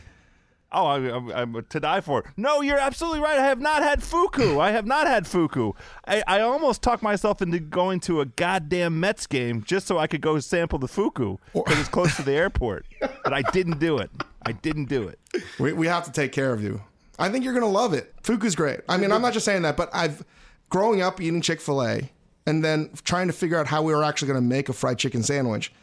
Oh, 0.72 0.86
I, 0.86 0.98
I'm, 0.98 1.32
I'm 1.32 1.66
to 1.70 1.80
die 1.80 2.02
for. 2.02 2.24
No, 2.38 2.62
you're 2.62 2.78
absolutely 2.78 3.20
right. 3.22 3.40
I 3.40 3.46
have 3.46 3.60
not 3.60 3.84
had 3.84 4.04
fuku. 4.04 4.60
I 4.60 4.72
have 4.72 4.86
not 4.86 5.08
had 5.08 5.26
fuku. 5.26 5.74
I, 6.06 6.24
I 6.28 6.42
almost 6.42 6.82
talked 6.82 7.02
myself 7.04 7.42
into 7.42 7.60
going 7.60 8.00
to 8.02 8.22
a 8.22 8.26
goddamn 8.26 9.00
Mets 9.00 9.28
game 9.28 9.64
just 9.64 9.88
so 9.88 9.98
I 9.98 10.08
could 10.08 10.22
go 10.22 10.40
sample 10.40 10.78
the 10.78 10.88
fuku 10.90 11.38
because 11.54 11.80
it's 11.80 11.90
close 11.90 12.16
to 12.18 12.22
the 12.22 12.34
airport. 12.34 12.86
But 13.00 13.34
I 13.34 13.42
didn't 13.54 13.80
do 13.80 13.98
it. 13.98 14.10
I 14.46 14.52
didn't 14.52 14.86
do 14.90 15.08
it. 15.08 15.20
We, 15.60 15.74
we 15.74 15.88
have 15.88 16.04
to 16.06 16.12
take 16.12 16.32
care 16.34 16.52
of 16.54 16.62
you. 16.62 16.82
I 17.20 17.30
think 17.30 17.44
you're 17.44 17.54
gonna 17.54 17.68
love 17.68 17.94
it. 17.94 18.14
Fuku's 18.24 18.56
great. 18.56 18.82
I 18.88 18.98
mean, 18.98 19.12
I'm 19.12 19.22
not 19.22 19.34
just 19.34 19.46
saying 19.46 19.64
that, 19.64 19.76
but 19.78 19.90
I've 19.94 20.24
growing 20.70 21.02
up 21.02 21.20
eating 21.22 21.42
Chick 21.42 21.62
Fil 21.62 21.82
A 21.84 22.12
and 22.46 22.64
then 22.64 22.92
trying 23.04 23.28
to 23.28 23.34
figure 23.34 23.58
out 23.58 23.68
how 23.68 23.82
we 23.82 23.94
were 23.94 24.04
actually 24.04 24.28
gonna 24.30 24.42
make 24.42 24.70
a 24.70 24.74
fried 24.74 24.98
chicken 25.00 25.24
sandwich, 25.24 25.74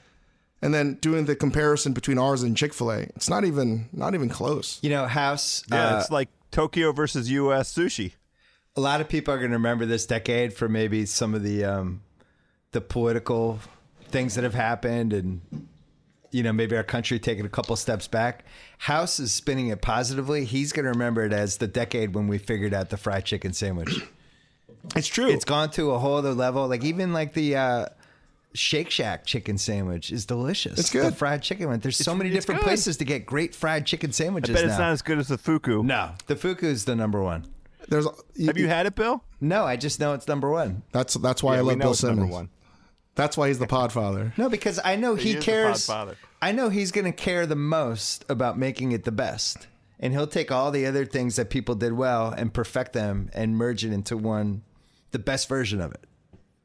and 0.63 0.73
then 0.73 0.95
doing 0.95 1.25
the 1.27 1.37
comparison 1.37 1.93
between 1.93 2.19
ours 2.19 2.43
and 2.43 2.57
Chick 2.57 2.73
Fil 2.73 2.91
A. 2.93 2.99
It's 3.17 3.29
not 3.29 3.45
even 3.45 3.89
not 3.93 4.15
even 4.15 4.29
close. 4.29 4.79
You 4.83 4.91
know, 4.91 5.07
House. 5.07 5.65
Yeah, 5.71 5.97
uh, 5.97 6.01
it's 6.01 6.11
like 6.11 6.29
Tokyo 6.51 6.93
versus 6.93 7.31
U.S. 7.31 7.73
sushi. 7.75 8.13
a 8.77 8.81
lot 8.81 9.01
of 9.01 9.09
people 9.09 9.35
are 9.35 9.39
going 9.39 9.51
to 9.51 9.57
remember 9.57 9.87
this 9.87 10.07
decade 10.07 10.53
for 10.55 10.69
maybe 10.69 11.05
some 11.07 11.35
of 11.35 11.43
the 11.43 11.65
um, 11.65 12.03
the 12.71 12.81
political 12.81 13.59
things 14.09 14.37
that 14.37 14.45
have 14.45 14.55
happened, 14.55 15.13
and 15.13 15.41
you 16.35 16.43
know 16.43 16.53
maybe 16.53 16.77
our 16.77 16.83
country 16.83 17.19
taking 17.21 17.47
a 17.47 17.49
couple 17.49 17.77
steps 17.77 18.09
back. 18.09 18.45
House 18.79 19.21
is 19.21 19.31
spinning 19.33 19.69
it 19.69 19.81
positively. 19.81 20.45
He's 20.45 20.73
going 20.73 20.85
to 20.85 20.91
remember 20.91 21.25
it 21.25 21.33
as 21.33 21.59
the 21.59 21.69
decade 21.69 22.13
when 22.15 22.27
we 22.27 22.39
figured 22.39 22.75
out 22.75 22.91
the 22.91 22.97
fried 22.97 23.25
chicken 23.25 23.53
sandwich. 23.53 24.03
It's 24.95 25.07
true. 25.09 25.31
it's 25.31 25.47
gone 25.47 25.71
to 25.71 25.93
a 25.93 25.99
whole 25.99 26.17
other 26.17 26.35
level. 26.35 26.69
Like 26.69 26.85
even 26.85 27.15
like 27.15 27.33
the 27.33 27.57
uh, 27.57 27.87
Shake 28.53 28.91
Shack 28.91 29.25
chicken 29.25 29.57
sandwich 29.57 30.13
is 30.13 30.27
delicious. 30.27 30.79
It's 30.79 30.91
good. 30.91 31.07
The 31.13 31.17
fried 31.17 31.43
chicken 31.43 31.69
one. 31.69 31.79
There's 31.81 31.97
so 31.97 32.15
many 32.15 32.29
it's 32.29 32.37
different 32.45 32.61
good. 32.61 32.67
places 32.67 32.99
to 32.99 33.05
get 33.07 33.25
great 33.25 33.55
fried 33.55 33.87
chicken 33.87 34.13
sandwiches 34.13 34.51
I 34.55 34.59
Bet 34.59 34.67
now. 34.67 34.71
it's 34.73 34.79
not 34.79 34.91
as 34.91 35.01
good 35.01 35.19
as 35.19 35.29
the 35.29 35.39
fuku. 35.39 35.83
no, 35.83 36.11
the 36.27 36.37
fuku 36.37 36.67
is 36.67 36.85
the 36.85 36.95
number 36.95 37.23
one. 37.23 37.47
There's 37.89 38.07
Have 38.45 38.59
you 38.59 38.69
had 38.69 38.85
it, 38.85 38.95
Bill? 38.95 39.25
No, 39.41 39.65
I 39.65 39.77
just 39.77 40.01
know 40.01 40.13
it's 40.13 40.29
number 40.29 40.51
one. 40.51 40.83
That's 40.93 41.15
that's 41.15 41.43
why 41.43 41.55
I 41.55 41.57
Yeah, 41.57 41.63
we 41.63 41.69
love 41.69 41.79
know 41.79 41.83
Bill 41.85 41.93
it's 41.93 42.03
number 42.03 42.21
Simmons. 42.23 42.33
one. 42.35 42.49
That's 43.15 43.37
why 43.37 43.49
he's 43.49 43.59
the 43.59 43.67
Podfather. 43.67 44.37
No, 44.37 44.49
because 44.49 44.81
I 44.85 44.97
know 44.97 45.15
he, 45.15 45.31
is 45.31 45.37
the 45.37 45.41
cares. 45.43 45.87
Podfather. 45.87 46.17
I 46.43 46.53
know 46.53 46.69
he's 46.69 46.93
going 46.93 47.05
to 47.05 47.13
care 47.13 47.47
the 47.47 47.57
most 47.57 48.25
about 48.29 48.59
making 48.59 48.93
it 48.93 49.05
the 49.05 49.13
best, 49.13 49.67
and 50.01 50.13
he'll 50.13 50.27
take 50.27 50.51
all 50.51 50.71
the 50.71 50.87
other 50.87 51.07
things 51.07 51.37
that 51.37 51.51
people 51.51 51.75
did 51.75 51.93
well 51.93 52.29
and 52.31 52.53
perfect 52.53 52.93
them 52.93 53.31
and 53.33 53.57
merge 53.57 53.85
it 53.85 53.93
into 53.93 54.17
one, 54.17 54.63
the 55.13 55.19
best 55.19 55.49
version 55.49 55.81
of 55.81 55.93
it. 55.93 56.05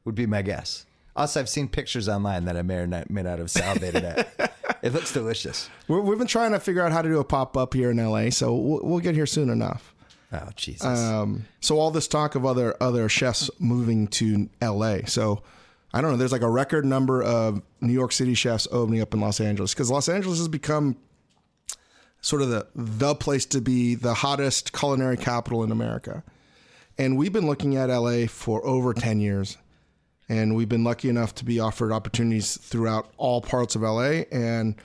Would 0.04 0.14
be 0.14 0.26
my 0.26 0.42
guess. 0.42 0.86
Also, 1.14 1.40
I've 1.40 1.48
seen 1.48 1.68
pictures 1.68 2.08
online 2.08 2.46
that 2.46 2.56
I 2.56 2.62
may 2.62 2.76
or 2.76 2.86
not, 2.86 3.10
may 3.10 3.22
not 3.22 3.38
have 3.38 3.50
salivated 3.50 4.04
at. 4.04 4.54
It 4.82 4.94
looks 4.94 5.12
delicious. 5.12 5.68
We're, 5.88 6.00
we've 6.00 6.16
been 6.16 6.26
trying 6.26 6.52
to 6.52 6.60
figure 6.60 6.82
out 6.82 6.90
how 6.90 7.02
to 7.02 7.08
do 7.08 7.18
a 7.18 7.24
pop 7.24 7.56
up 7.56 7.74
here 7.74 7.90
in 7.90 7.98
LA, 7.98 8.30
so 8.30 8.54
we'll, 8.54 8.80
we'll 8.82 9.00
get 9.00 9.14
here 9.14 9.26
soon 9.26 9.50
enough. 9.50 9.94
Oh 10.32 10.48
Jesus! 10.56 10.86
Um, 10.86 11.44
so 11.60 11.78
all 11.78 11.90
this 11.90 12.08
talk 12.08 12.34
of 12.34 12.46
other 12.46 12.76
other 12.80 13.08
chefs 13.08 13.50
moving 13.58 14.06
to 14.08 14.48
LA. 14.62 15.00
So 15.06 15.42
I 15.92 16.00
don't 16.00 16.12
know. 16.12 16.16
There's 16.16 16.32
like 16.32 16.42
a 16.42 16.50
record 16.50 16.84
number 16.84 17.22
of 17.22 17.62
New 17.80 17.92
York 17.92 18.12
City 18.12 18.34
chefs 18.34 18.68
opening 18.70 19.00
up 19.00 19.12
in 19.14 19.20
Los 19.20 19.40
Angeles 19.40 19.74
because 19.74 19.90
Los 19.90 20.08
Angeles 20.08 20.38
has 20.38 20.48
become 20.48 20.96
sort 22.20 22.42
of 22.42 22.50
the 22.50 22.66
the 22.74 23.14
place 23.14 23.46
to 23.46 23.60
be, 23.60 23.94
the 23.94 24.14
hottest 24.14 24.72
culinary 24.72 25.16
capital 25.16 25.64
in 25.64 25.72
America. 25.72 26.22
And 26.98 27.16
we've 27.16 27.32
been 27.32 27.46
looking 27.46 27.76
at 27.76 27.86
LA 27.86 28.26
for 28.26 28.64
over 28.64 28.94
ten 28.94 29.20
years, 29.20 29.56
and 30.28 30.54
we've 30.54 30.68
been 30.68 30.84
lucky 30.84 31.08
enough 31.08 31.34
to 31.36 31.44
be 31.44 31.58
offered 31.58 31.92
opportunities 31.92 32.56
throughout 32.56 33.10
all 33.16 33.40
parts 33.40 33.74
of 33.74 33.82
LA. 33.82 34.22
And 34.30 34.76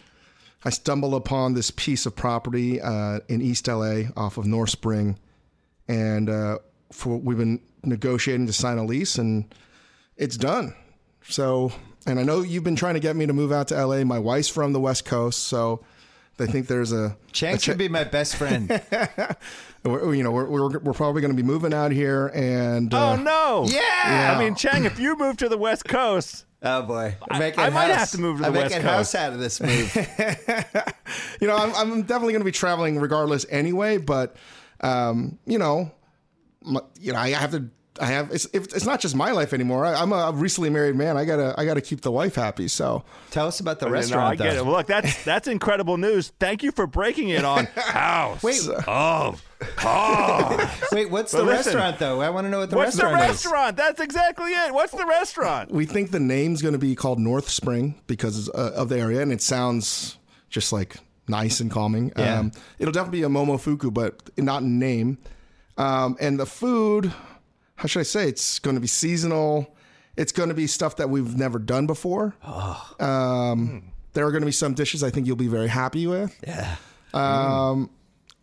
I 0.64 0.70
stumbled 0.72 1.14
upon 1.14 1.54
this 1.54 1.72
piece 1.72 2.06
of 2.06 2.16
property 2.16 2.82
uh, 2.82 3.20
in 3.28 3.42
East 3.42 3.68
LA 3.68 4.04
off 4.16 4.38
of 4.38 4.46
North 4.46 4.72
Spring 4.72 5.20
and 5.88 6.30
uh, 6.30 6.58
for 6.92 7.18
we've 7.18 7.38
been 7.38 7.62
negotiating 7.84 8.48
to 8.48 8.54
sign 8.54 8.78
a 8.78 8.86
lease, 8.86 9.18
and 9.18 9.54
it's 10.18 10.38
done. 10.38 10.74
So, 11.30 11.72
and 12.06 12.20
I 12.20 12.24
know 12.24 12.42
you've 12.42 12.64
been 12.64 12.76
trying 12.76 12.94
to 12.96 13.00
get 13.00 13.16
me 13.16 13.26
to 13.26 13.34
move 13.34 13.52
out 13.52 13.68
to 13.70 13.86
LA. 13.86 14.04
My 14.04 14.20
wife's 14.20 14.48
from 14.50 14.74
the 14.74 14.80
West 14.80 15.06
Coast, 15.06 15.44
so 15.46 15.84
they 16.38 16.46
think 16.46 16.68
there's 16.68 16.92
a, 16.92 17.18
Chang 17.32 17.56
a 17.56 17.60
should 17.60 17.78
be 17.78 17.88
my 17.90 18.04
best 18.04 18.36
friend. 18.36 18.70
you 19.86 20.24
know 20.24 20.32
we're 20.32 20.46
we're, 20.50 20.80
we're 20.80 20.94
probably 20.94 21.22
going 21.22 21.32
to 21.36 21.42
be 21.42 21.48
moving 21.48 21.74
out 21.74 21.92
here, 21.92 22.28
and 22.34 22.94
uh, 22.94 23.12
Oh 23.12 23.16
no! 23.16 23.66
Yeah! 23.68 24.36
I 24.36 24.40
mean, 24.44 24.56
Chang, 24.56 24.86
if 24.86 25.00
you 25.00 25.18
move 25.18 25.38
to 25.38 25.50
the 25.50 25.58
West 25.58 25.86
Coast, 25.86 26.46
oh 26.64 26.82
boy, 26.84 27.16
I'm 27.30 27.36
I- 27.38 27.40
making 27.40 27.62
might 27.62 27.72
house. 27.72 27.98
have 27.98 28.12
to 28.12 28.18
move 28.20 28.38
to 28.38 28.42
the 28.44 28.48
I'm 28.50 28.54
West 28.54 28.72
making 28.76 28.88
Coast. 28.88 29.14
house 29.14 29.16
out 29.16 29.34
of 29.34 29.40
this 29.40 29.60
move. 29.62 29.96
you 31.42 31.48
know 31.48 31.56
I'm, 31.56 31.74
I'm 31.76 32.02
definitely 32.04 32.34
going 32.34 32.42
to 32.42 32.46
be 32.46 32.52
traveling 32.52 33.00
regardless 33.00 33.46
anyway. 33.50 33.98
But 33.98 34.36
um, 34.82 35.40
you 35.46 35.58
know, 35.58 35.92
my, 36.62 36.82
you 37.00 37.14
know 37.14 37.20
I 37.20 37.30
have 37.30 37.52
to. 37.52 37.70
I 38.00 38.08
have 38.08 38.32
it's 38.32 38.46
it's 38.54 38.86
not 38.86 39.00
just 39.00 39.16
my 39.16 39.32
life 39.32 39.54
anymore. 39.54 39.86
I, 39.86 39.94
I'm 40.02 40.12
a 40.12 40.32
recently 40.34 40.70
married 40.70 40.96
man. 40.96 41.16
I 41.18 41.24
gotta 41.26 41.54
I 41.58 41.66
gotta 41.66 41.82
keep 41.82 42.02
the 42.02 42.12
wife 42.12 42.36
happy. 42.36 42.68
So 42.68 43.04
Tell 43.32 43.48
us 43.48 43.60
about 43.62 43.80
the 43.80 43.86
You 43.86 43.92
know, 43.92 43.94
restaurant. 43.94 44.42
I 44.42 44.44
get 44.44 44.56
it. 44.58 44.64
Look, 44.64 44.88
that's 44.88 45.24
that's 45.24 45.48
incredible 45.48 45.98
news. 45.98 46.34
Thank 46.40 46.62
you 46.64 46.72
for 46.72 46.88
breaking 46.88 47.30
it 47.30 47.46
on 47.46 47.66
House 47.76 48.44
Wait. 48.44 48.60
of 48.88 49.42
Carbs. 49.78 50.92
Wait, 50.92 51.10
what's 51.10 51.32
But 51.32 51.38
the 51.40 51.44
listen, 51.46 51.74
restaurant 51.76 52.00
though? 52.00 52.22
I 52.22 52.30
want 52.30 52.46
to 52.46 52.50
know 52.50 52.60
what 52.60 52.70
the 52.70 52.78
restaurant 52.78 53.14
is. 53.16 53.20
What's 53.30 53.44
the 53.44 53.50
restaurant 53.50 53.80
is. 53.80 53.86
That's 53.86 54.02
exactly 54.02 54.52
it. 54.52 54.74
What's 54.74 54.92
the 54.94 55.06
restaurant? 55.06 55.72
we 55.72 55.86
think 55.86 56.12
the 56.12 56.20
name's 56.20 56.62
going 56.62 56.74
to 56.74 56.78
be 56.80 56.96
called 56.96 57.20
North 57.20 57.50
Spring 57.50 57.96
because 58.08 58.50
uh, 58.50 58.74
of 58.76 58.90
the 58.90 59.00
area, 59.00 59.22
and 59.22 59.32
it 59.32 59.42
sounds 59.42 60.18
just 60.50 60.72
like 60.74 60.98
nice 61.28 61.60
and 61.60 61.72
calming. 61.72 62.12
Yeah. 62.18 62.40
Um, 62.40 62.52
it'll 62.80 62.92
definitely 62.92 63.20
be 63.20 63.24
a 63.24 63.30
Momofuku, 63.30 63.94
but 63.94 64.22
not 64.38 64.62
in 64.64 64.80
name. 64.80 65.18
Um, 65.78 66.16
and 66.20 66.40
the 66.40 66.46
food, 66.46 67.14
how 67.76 67.88
should 67.88 68.00
I 68.00 68.04
say? 68.04 68.28
It's 68.28 68.60
going 68.60 68.76
to 68.76 68.82
be 68.82 68.88
seasonal. 68.88 69.76
It's 70.16 70.32
going 70.32 70.50
to 70.50 70.56
be 70.56 70.68
stuff 70.68 70.96
that 70.98 71.10
we've 71.10 71.36
never 71.38 71.60
done 71.60 71.88
before. 71.88 72.36
Um, 73.00 73.92
there 74.14 74.26
are 74.26 74.32
going 74.32 74.42
to 74.42 74.46
be 74.48 74.52
some 74.54 74.74
dishes 74.74 75.04
I 75.04 75.10
think 75.10 75.28
you'll 75.28 75.36
be 75.36 75.48
very 75.48 75.68
happy 75.68 76.08
with. 76.08 76.38
Yeah. 76.48 76.76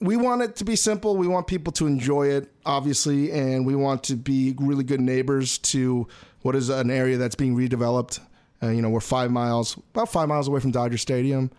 we 0.00 0.16
want 0.16 0.42
it 0.42 0.56
to 0.56 0.64
be 0.64 0.76
simple. 0.76 1.16
We 1.16 1.28
want 1.28 1.46
people 1.46 1.72
to 1.74 1.86
enjoy 1.86 2.28
it, 2.28 2.50
obviously, 2.66 3.30
and 3.30 3.64
we 3.64 3.74
want 3.74 4.02
to 4.04 4.16
be 4.16 4.54
really 4.58 4.84
good 4.84 5.00
neighbors 5.00 5.58
to 5.58 6.08
what 6.42 6.56
is 6.56 6.68
an 6.68 6.90
area 6.90 7.16
that's 7.16 7.36
being 7.36 7.56
redeveloped. 7.56 8.20
Uh, 8.62 8.68
you 8.68 8.82
know, 8.82 8.90
we're 8.90 9.00
five 9.00 9.30
miles, 9.30 9.76
about 9.94 10.10
five 10.10 10.28
miles 10.28 10.48
away 10.48 10.60
from 10.60 10.72
Dodger 10.72 10.98
Stadium. 10.98 11.50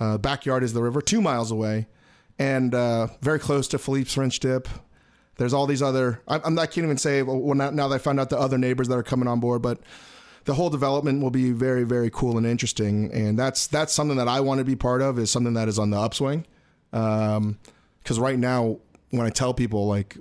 Uh, 0.00 0.18
backyard 0.18 0.64
is 0.64 0.72
the 0.72 0.82
river, 0.82 1.00
two 1.00 1.20
miles 1.20 1.50
away, 1.50 1.86
and 2.38 2.74
uh, 2.74 3.08
very 3.20 3.38
close 3.38 3.68
to 3.68 3.78
Philippe's 3.78 4.14
French 4.14 4.40
Dip. 4.40 4.68
There's 5.42 5.52
all 5.52 5.66
these 5.66 5.82
other. 5.82 6.22
I, 6.28 6.40
I'm 6.44 6.54
not 6.54 6.70
can't 6.70 6.84
even 6.84 6.98
say 6.98 7.20
well, 7.22 7.56
now, 7.56 7.70
now 7.70 7.88
that 7.88 7.96
I 7.96 7.98
found 7.98 8.20
out 8.20 8.30
the 8.30 8.38
other 8.38 8.58
neighbors 8.58 8.86
that 8.86 8.96
are 8.96 9.02
coming 9.02 9.26
on 9.26 9.40
board, 9.40 9.60
but 9.60 9.80
the 10.44 10.54
whole 10.54 10.70
development 10.70 11.20
will 11.20 11.32
be 11.32 11.50
very, 11.50 11.82
very 11.82 12.10
cool 12.10 12.38
and 12.38 12.46
interesting. 12.46 13.12
And 13.12 13.36
that's 13.36 13.66
that's 13.66 13.92
something 13.92 14.18
that 14.18 14.28
I 14.28 14.38
want 14.38 14.58
to 14.58 14.64
be 14.64 14.76
part 14.76 15.02
of. 15.02 15.18
Is 15.18 15.32
something 15.32 15.54
that 15.54 15.66
is 15.66 15.80
on 15.80 15.90
the 15.90 15.98
upswing. 15.98 16.46
Um, 16.92 17.58
because 17.98 18.20
right 18.20 18.38
now, 18.38 18.78
when 19.10 19.26
I 19.26 19.30
tell 19.30 19.52
people 19.52 19.88
like 19.88 20.16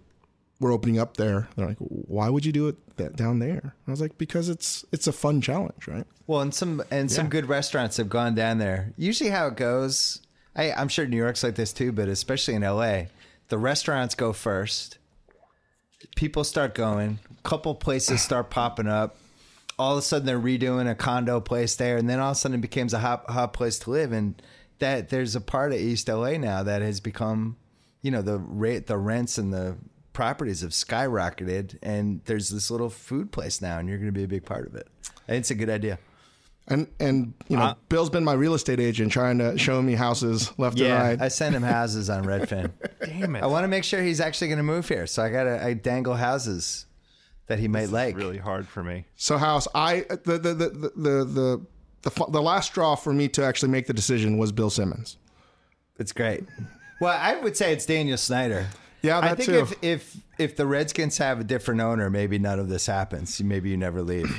we're 0.59 0.73
opening 0.73 0.97
up 0.97 1.17
there, 1.17 1.47
they're 1.55 1.67
like, 1.67 1.77
"Why 1.77 2.27
would 2.27 2.43
you 2.43 2.51
do 2.51 2.67
it 2.67 2.97
that 2.97 3.15
down 3.15 3.37
there?" 3.37 3.75
I 3.87 3.91
was 3.91 4.01
like, 4.01 4.17
"Because 4.17 4.49
it's 4.49 4.83
it's 4.91 5.05
a 5.05 5.13
fun 5.13 5.39
challenge, 5.39 5.87
right?" 5.87 6.07
Well, 6.25 6.41
and 6.41 6.51
some 6.51 6.81
and 6.89 7.11
some 7.11 7.29
good 7.29 7.47
restaurants 7.47 7.97
have 7.97 8.09
gone 8.09 8.33
down 8.33 8.57
there. 8.57 8.91
Usually, 8.97 9.29
how 9.29 9.45
it 9.45 9.55
goes, 9.55 10.23
I, 10.55 10.71
I'm 10.71 10.87
sure 10.87 11.05
New 11.05 11.17
York's 11.17 11.43
like 11.43 11.53
this 11.53 11.73
too, 11.73 11.91
but 11.91 12.07
especially 12.07 12.55
in 12.55 12.63
LA, 12.63 13.03
the 13.49 13.59
restaurants 13.59 14.15
go 14.15 14.33
first. 14.33 14.97
People 16.15 16.43
start 16.43 16.75
going. 16.75 17.19
Couple 17.43 17.75
places 17.75 18.21
start 18.21 18.49
popping 18.49 18.87
up. 18.87 19.15
All 19.79 19.93
of 19.93 19.99
a 19.99 20.01
sudden, 20.01 20.25
they're 20.25 20.39
redoing 20.39 20.89
a 20.89 20.95
condo 20.95 21.39
place 21.39 21.75
there, 21.75 21.97
and 21.97 22.09
then 22.09 22.19
all 22.19 22.31
of 22.31 22.37
a 22.37 22.39
sudden, 22.39 22.59
it 22.59 22.61
becomes 22.61 22.93
a 22.93 22.99
hot 22.99 23.29
hot 23.29 23.53
place 23.53 23.79
to 23.79 23.89
live. 23.89 24.11
And 24.11 24.39
that 24.79 25.09
there's 25.09 25.35
a 25.35 25.41
part 25.41 25.71
of 25.71 25.79
East 25.79 26.07
LA 26.07 26.37
now 26.37 26.63
that 26.63 26.81
has 26.81 26.99
become, 26.99 27.57
you 28.01 28.11
know, 28.11 28.21
the 28.21 28.37
rate, 28.37 28.87
the 28.87 28.97
rents 28.97 29.37
and 29.37 29.53
the 29.53 29.77
properties 30.13 30.61
have 30.61 30.71
skyrocketed, 30.71 31.77
and 31.81 32.21
there's 32.25 32.49
this 32.49 32.69
little 32.69 32.89
food 32.89 33.31
place 33.31 33.61
now, 33.61 33.79
and 33.79 33.87
you're 33.87 33.97
going 33.97 34.07
to 34.07 34.11
be 34.11 34.23
a 34.23 34.27
big 34.27 34.45
part 34.45 34.67
of 34.67 34.75
it. 34.75 34.87
It's 35.27 35.51
a 35.51 35.55
good 35.55 35.69
idea. 35.69 35.99
And 36.67 36.87
and 36.99 37.33
you 37.47 37.57
know, 37.57 37.63
Uh, 37.63 37.73
Bill's 37.89 38.09
been 38.09 38.23
my 38.23 38.33
real 38.33 38.53
estate 38.53 38.79
agent, 38.79 39.11
trying 39.11 39.39
to 39.39 39.57
show 39.57 39.81
me 39.81 39.93
houses 39.95 40.51
left 40.57 40.77
and 40.77 40.87
Yeah, 40.87 41.01
right. 41.01 41.21
I 41.21 41.27
send 41.27 41.55
him 41.55 41.63
houses 41.63 42.09
on 42.09 42.23
Redfin. 42.23 42.71
Damn 43.05 43.35
it. 43.35 43.43
I 43.43 43.47
want 43.47 43.63
to 43.63 43.67
make 43.67 43.83
sure 43.83 44.01
he's 44.01 44.21
actually 44.21 44.47
going 44.47 44.57
to 44.59 44.63
move 44.63 44.87
here, 44.87 45.07
so 45.07 45.23
I 45.23 45.29
got 45.29 45.43
to 45.45 45.63
I 45.63 45.73
dangle 45.73 46.15
houses 46.15 46.85
that 47.47 47.59
he 47.59 47.67
might 47.67 47.89
like. 47.89 48.15
really 48.15 48.37
hard 48.37 48.67
for 48.67 48.83
me. 48.83 49.05
So 49.15 49.37
house, 49.37 49.67
I 49.75 50.05
the 50.23 50.37
the 50.37 50.53
the 50.53 50.69
the 50.95 51.25
the 51.25 51.65
the, 52.03 52.25
the 52.29 52.41
last 52.41 52.67
straw 52.71 52.95
for 52.95 53.11
me 53.11 53.27
to 53.29 53.43
actually 53.43 53.71
make 53.71 53.87
the 53.87 53.93
decision 53.93 54.37
was 54.37 54.51
Bill 54.51 54.69
Simmons. 54.69 55.17
It's 55.99 56.11
great. 56.13 56.45
Well, 57.01 57.17
I 57.19 57.35
would 57.35 57.57
say 57.57 57.73
it's 57.73 57.85
Daniel 57.85 58.17
Snyder. 58.17 58.67
Yeah, 59.01 59.19
I 59.19 59.33
think 59.35 59.49
too. 59.49 59.59
if 59.59 59.73
if 59.83 60.17
if 60.37 60.55
the 60.55 60.65
Redskins 60.67 61.17
have 61.17 61.39
a 61.39 61.43
different 61.43 61.81
owner, 61.81 62.09
maybe 62.11 62.37
none 62.39 62.59
of 62.59 62.69
this 62.69 62.85
happens. 62.85 63.41
Maybe 63.41 63.69
you 63.71 63.77
never 63.77 64.01
leave. 64.03 64.31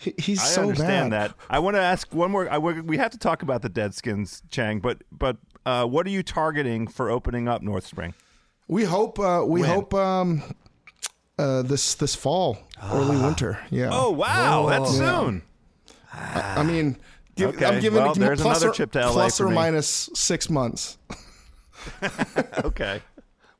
He- 0.00 0.14
He's 0.16 0.40
I 0.40 0.44
so 0.46 0.62
understand 0.62 1.10
bad. 1.10 1.30
that. 1.32 1.36
I 1.50 1.58
want 1.58 1.76
to 1.76 1.80
ask 1.82 2.12
one 2.14 2.30
more. 2.30 2.48
I, 2.50 2.56
we 2.58 2.80
we 2.80 2.96
have 2.96 3.10
to 3.10 3.18
talk 3.18 3.42
about 3.42 3.60
the 3.62 3.68
Deadskins, 3.68 4.40
Chang. 4.50 4.80
But 4.80 5.02
but 5.12 5.36
uh, 5.66 5.84
what 5.84 6.06
are 6.06 6.10
you 6.10 6.22
targeting 6.22 6.86
for 6.86 7.10
opening 7.10 7.48
up 7.48 7.60
North 7.62 7.86
Spring? 7.86 8.14
We 8.66 8.84
hope. 8.84 9.18
Uh, 9.18 9.44
we 9.46 9.60
When? 9.60 9.68
hope 9.70 9.92
um, 9.92 10.42
uh, 11.38 11.62
this 11.62 11.94
this 11.96 12.14
fall, 12.14 12.56
early 12.82 13.16
winter. 13.20 13.58
Yeah. 13.70 13.90
Oh 13.92 14.10
wow, 14.10 14.66
that's 14.70 14.96
soon. 14.96 15.42
I 16.14 16.62
mean, 16.62 16.96
give, 17.36 17.50
Okay, 17.54 17.66
I'm 17.66 17.80
giving 17.80 18.02
well, 18.02 18.14
there's 18.14 18.40
plus 18.40 18.58
another 18.62 18.70
or, 18.70 18.74
trip 18.74 18.92
to 18.92 19.00
LA 19.00 19.12
plus 19.12 19.40
or 19.40 19.48
me. 19.48 19.54
minus 19.54 20.08
six 20.14 20.48
months. 20.48 20.96
okay. 22.64 23.02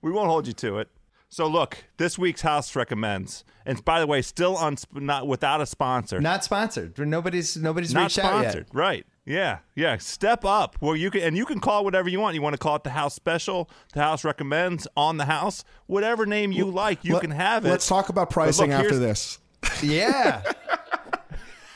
We 0.02 0.10
won't 0.10 0.28
hold 0.28 0.46
you 0.46 0.52
to 0.54 0.78
it. 0.78 0.88
So 1.32 1.46
look, 1.46 1.84
this 1.96 2.18
week's 2.18 2.40
house 2.42 2.74
recommends, 2.74 3.44
and 3.64 3.84
by 3.84 4.00
the 4.00 4.06
way, 4.06 4.20
still 4.20 4.56
on 4.56 4.76
not 4.92 5.28
without 5.28 5.60
a 5.60 5.66
sponsor, 5.66 6.20
Not 6.20 6.42
sponsored. 6.42 6.98
Nobody's 6.98 7.56
nobody's 7.56 7.94
not 7.94 8.02
reached 8.02 8.18
out 8.18 8.42
yet. 8.42 8.68
Right? 8.72 9.06
Yeah, 9.24 9.58
yeah. 9.76 9.96
Step 9.98 10.44
up. 10.44 10.76
Well, 10.80 10.96
you 10.96 11.08
can 11.12 11.20
and 11.22 11.36
you 11.36 11.46
can 11.46 11.60
call 11.60 11.84
whatever 11.84 12.08
you 12.08 12.18
want. 12.18 12.34
You 12.34 12.42
want 12.42 12.54
to 12.54 12.58
call 12.58 12.74
it 12.74 12.82
the 12.82 12.90
house 12.90 13.14
special, 13.14 13.70
the 13.92 14.00
house 14.02 14.24
recommends, 14.24 14.88
on 14.96 15.18
the 15.18 15.26
house, 15.26 15.62
whatever 15.86 16.26
name 16.26 16.50
you 16.50 16.64
like, 16.64 17.04
you 17.04 17.12
Let- 17.14 17.22
can 17.22 17.30
have 17.30 17.64
it. 17.64 17.68
Let's 17.70 17.86
talk 17.86 18.08
about 18.08 18.22
look, 18.22 18.30
pricing 18.30 18.72
after 18.72 18.98
this. 18.98 19.38
Yeah. 19.82 20.42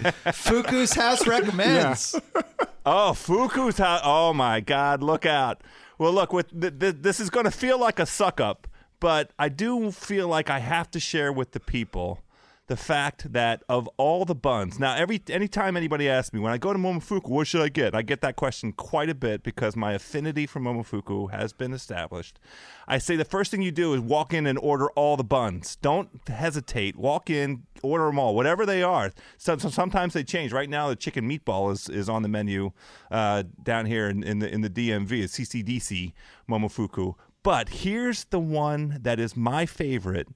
Fuku's 0.02 0.94
house 0.94 1.26
recommends. 1.28 2.18
Oh, 2.84 3.12
Fuku's 3.14 3.78
house. 3.78 4.00
Oh 4.02 4.32
my 4.32 4.61
God! 4.61 5.02
Look 5.02 5.24
out. 5.24 5.62
Well, 5.96 6.12
look. 6.12 6.32
With 6.32 6.61
th- 6.61 6.78
th- 6.78 6.96
this 7.00 7.20
is 7.20 7.30
going 7.30 7.44
to 7.44 7.50
feel 7.52 7.78
like 7.78 7.98
a 8.00 8.07
suck 8.07 8.40
up, 8.40 8.66
but 9.05 9.32
I 9.38 9.50
do 9.50 9.90
feel 9.90 10.28
like 10.28 10.48
I 10.48 10.61
have 10.61 10.90
to 10.92 10.98
share 10.98 11.30
with 11.30 11.50
the 11.50 11.61
people 11.61 12.20
the 12.68 12.76
fact 12.76 13.34
that 13.34 13.62
of 13.68 13.86
all 13.98 14.24
the 14.24 14.34
buns. 14.34 14.78
Now, 14.78 14.96
every 14.96 15.20
anytime 15.28 15.76
anybody 15.76 16.09
asks 16.09 16.32
me 16.32 16.40
when 16.40 16.55
I 16.55 16.57
go 16.57 16.72
to 16.72 16.78
Momofuku, 16.78 17.28
what 17.28 17.46
should 17.46 17.61
I 17.61 17.68
get? 17.68 17.94
I 17.94 18.00
get 18.00 18.22
that 18.22 18.36
question 18.36 18.72
quite 18.72 19.11
a 19.11 19.14
bit 19.14 19.42
because 19.42 19.76
my 19.76 19.92
affinity 19.92 20.46
for 20.46 20.59
Momofuku 20.61 21.30
has 21.30 21.52
been 21.52 21.74
established. 21.74 22.38
I 22.88 22.96
say 22.96 23.16
the 23.16 23.26
first 23.26 23.50
thing 23.50 23.61
you 23.61 23.72
do 23.72 23.92
is 23.92 24.00
walk 24.00 24.32
in 24.32 24.46
and 24.46 24.59
order 24.59 24.88
all 24.92 25.18
the 25.18 25.24
buns. 25.24 25.76
Don't 25.76 26.09
hesitate. 26.26 26.96
Walk 26.96 27.28
in, 27.28 27.64
order 27.82 28.07
them 28.07 28.18
all, 28.18 28.34
whatever 28.34 28.64
they 28.64 28.82
are. 28.82 29.12
So, 29.36 29.59
so 29.59 29.68
sometimes 29.68 30.14
they 30.14 30.24
change. 30.24 30.50
Right 30.50 30.70
now, 30.70 30.88
the 30.88 30.96
chicken 30.96 31.28
meatball 31.28 31.70
is, 31.72 31.90
is 31.90 32.09
on 32.09 32.22
the 32.22 32.28
menu 32.28 32.72
uh, 33.11 33.42
down 33.62 33.84
here 33.84 34.09
in, 34.09 34.22
in 34.22 34.38
the 34.38 34.50
in 34.50 34.62
the 34.62 34.70
DMV, 34.70 35.24
it's 35.24 35.38
CCDC 35.38 36.14
Momofuku. 36.48 37.14
But 37.45 37.68
here's 37.68 38.24
the 38.24 38.40
one 38.40 38.99
that 39.03 39.20
is 39.20 39.36
my 39.36 39.66
favorite 39.66 40.28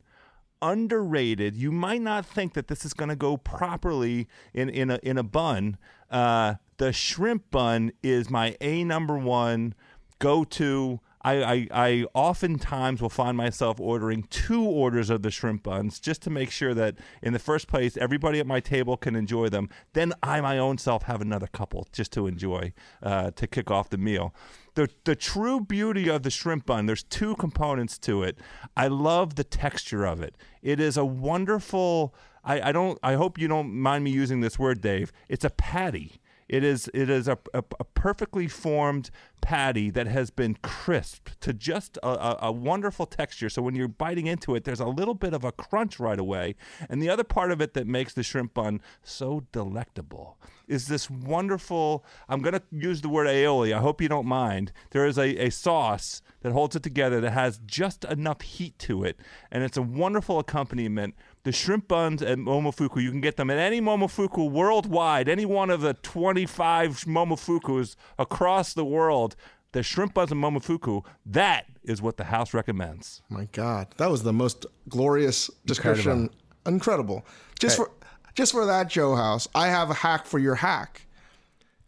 underrated. 0.61 1.57
You 1.57 1.73
might 1.73 2.03
not 2.03 2.27
think 2.27 2.53
that 2.53 2.69
this 2.69 2.85
is 2.85 2.93
going 2.93 3.09
to 3.09 3.17
go 3.17 3.37
properly 3.39 4.29
in 4.53 4.69
in 4.69 4.91
a 4.91 5.01
in 5.03 5.17
a 5.17 5.23
bun. 5.23 5.79
Uh, 6.11 6.55
the 6.77 6.93
shrimp 6.93 7.51
bun 7.51 7.93
is 8.03 8.31
my 8.31 8.57
a 8.61 8.85
number 8.85 9.19
one 9.19 9.75
go 10.21 10.45
to. 10.45 11.01
I, 11.21 11.43
I, 11.43 11.69
I 11.73 12.05
oftentimes 12.15 13.03
will 13.03 13.09
find 13.09 13.37
myself 13.37 13.81
ordering 13.81 14.23
two 14.31 14.65
orders 14.65 15.11
of 15.11 15.23
the 15.23 15.33
shrimp 15.33 15.65
buns 15.65 15.99
just 15.99 16.23
to 16.23 16.31
make 16.31 16.49
sure 16.49 16.75
that 16.75 16.95
in 17.21 17.33
the 17.33 17.41
first 17.41 17.67
place 17.67 17.97
everybody 17.97 18.39
at 18.39 18.47
my 18.47 18.61
table 18.61 18.97
can 18.97 19.17
enjoy 19.17 19.49
them. 19.49 19.69
Then 19.95 20.13
I 20.23 20.41
my 20.41 20.59
own 20.59 20.79
self 20.79 21.03
have 21.05 21.21
another 21.21 21.49
couple 21.49 21.89
just 21.93 22.13
to 22.13 22.29
enjoy 22.29 22.73
uh, 23.03 23.33
to 23.33 23.47
kick 23.49 23.69
off 23.69 23.91
the 23.91 23.99
meal 23.99 24.33
the 24.79 24.89
the 25.03 25.17
true 25.17 25.61
beauty 25.61 26.09
of 26.09 26.23
the 26.23 26.31
shrimp 26.31 26.65
bun 26.65 26.87
there's 26.87 27.03
two 27.03 27.35
components 27.35 27.99
to 27.99 28.23
it. 28.23 28.39
I 28.77 28.87
love 28.87 29.35
the 29.35 29.43
texture 29.43 30.05
of 30.05 30.23
it. 30.23 30.37
It 30.63 30.79
is 30.79 30.97
a 30.97 31.05
wonderful 31.05 32.15
i, 32.45 32.69
I 32.69 32.73
don't 32.73 32.97
i 33.03 33.15
hope 33.15 33.39
you 33.39 33.49
don't 33.49 33.75
mind 33.75 34.05
me 34.05 34.13
using 34.13 34.41
this 34.41 34.57
word 34.57 34.81
dave. 34.81 35.13
It's 35.29 35.45
a 35.45 35.51
patty 35.51 36.21
it 36.49 36.65
is 36.65 36.91
it 36.95 37.11
is 37.11 37.29
a, 37.29 37.39
a, 37.53 37.63
a 37.79 37.85
perfectly 37.85 38.49
formed 38.49 39.11
patty 39.41 39.91
that 39.91 40.07
has 40.07 40.31
been 40.31 40.57
crisped 40.63 41.41
to 41.41 41.53
just 41.53 41.97
a, 42.03 42.09
a, 42.09 42.39
a 42.43 42.53
wonderful 42.53 43.07
texture. 43.07 43.49
So 43.49 43.63
when 43.63 43.75
you're 43.75 43.89
biting 43.89 44.27
into 44.27 44.55
it, 44.55 44.65
there's 44.65 44.81
a 44.81 44.87
little 44.87 45.15
bit 45.15 45.35
of 45.35 45.45
a 45.45 45.53
crunch 45.53 46.01
right 46.01 46.19
away. 46.19 46.57
And 46.89 47.03
the 47.03 47.09
other 47.11 47.25
part 47.25 47.51
of 47.51 47.61
it 47.61 47.75
that 47.75 47.87
makes 47.87 48.15
the 48.15 48.23
shrimp 48.23 48.55
bun 48.55 48.81
so 49.03 49.45
delectable 49.53 50.39
is 50.69 50.87
this 50.87 51.11
wonderful. 51.11 52.05
I'm 52.29 52.43
going 52.43 52.55
to 52.55 52.63
use 52.71 53.01
the 53.01 53.09
word 53.09 53.27
aioli. 53.27 53.75
I 53.75 53.81
hope 53.81 54.01
you 54.01 54.09
don't 54.09 54.27
mind. 54.27 54.73
There 54.91 55.07
is 55.07 55.19
a, 55.19 55.47
a 55.47 55.51
sauce 55.51 56.23
that 56.43 56.53
holds 56.53 56.77
it 56.77 56.83
together 56.83 57.21
that 57.21 57.31
has 57.33 57.59
just 57.67 58.05
enough 58.05 58.43
heat 58.43 58.79
to 58.81 59.03
it, 59.03 59.19
and 59.51 59.65
it's 59.65 59.77
a 59.77 59.83
wonderful 59.83 60.39
accompaniment. 60.39 61.15
The 61.49 61.53
shrimp 61.53 61.89
buns 61.89 62.21
at 62.21 62.37
Momofuku, 62.37 63.03
you 63.03 63.11
can 63.11 63.23
get 63.23 63.39
them 63.39 63.49
at 63.49 63.57
any 63.57 63.81
Momofuku 63.81 64.51
worldwide, 64.51 65.31
any 65.31 65.47
one 65.47 65.71
of 65.71 65.81
the 65.81 65.95
25 65.95 67.05
Momofukus 67.07 67.97
across 68.19 68.75
the 68.75 68.85
world. 68.85 69.35
The 69.73 69.83
shrimp 69.83 70.13
buns 70.13 70.31
at 70.31 70.37
Momofuku, 70.37 71.07
that 71.25 71.65
is 71.83 72.03
what 72.03 72.19
the 72.19 72.25
house 72.25 72.53
recommends. 72.53 73.23
My 73.31 73.47
God, 73.53 73.87
that 73.97 74.11
was 74.11 74.25
the 74.25 74.33
most 74.35 74.67
glorious 74.91 75.51
description. 75.65 76.29
Incredible. 76.67 77.25
Just 77.59 77.79
for 77.79 77.93
just 78.35 78.53
for 78.53 78.67
that, 78.67 78.89
Joe 78.89 79.15
House, 79.17 79.49
I 79.55 79.69
have 79.69 79.89
a 79.89 79.95
hack 79.95 80.27
for 80.27 80.39
your 80.39 80.57
hack. 80.57 81.07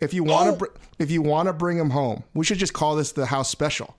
If 0.00 0.14
you 0.14 0.24
want 0.24 0.46
to, 0.46 0.52
oh! 0.54 0.56
br- 0.56 0.78
if 0.98 1.10
you 1.10 1.20
want 1.20 1.48
to 1.48 1.52
bring 1.52 1.76
them 1.76 1.90
home, 1.90 2.24
we 2.32 2.46
should 2.46 2.56
just 2.56 2.72
call 2.72 2.96
this 2.96 3.12
the 3.12 3.26
house 3.26 3.50
special. 3.50 3.94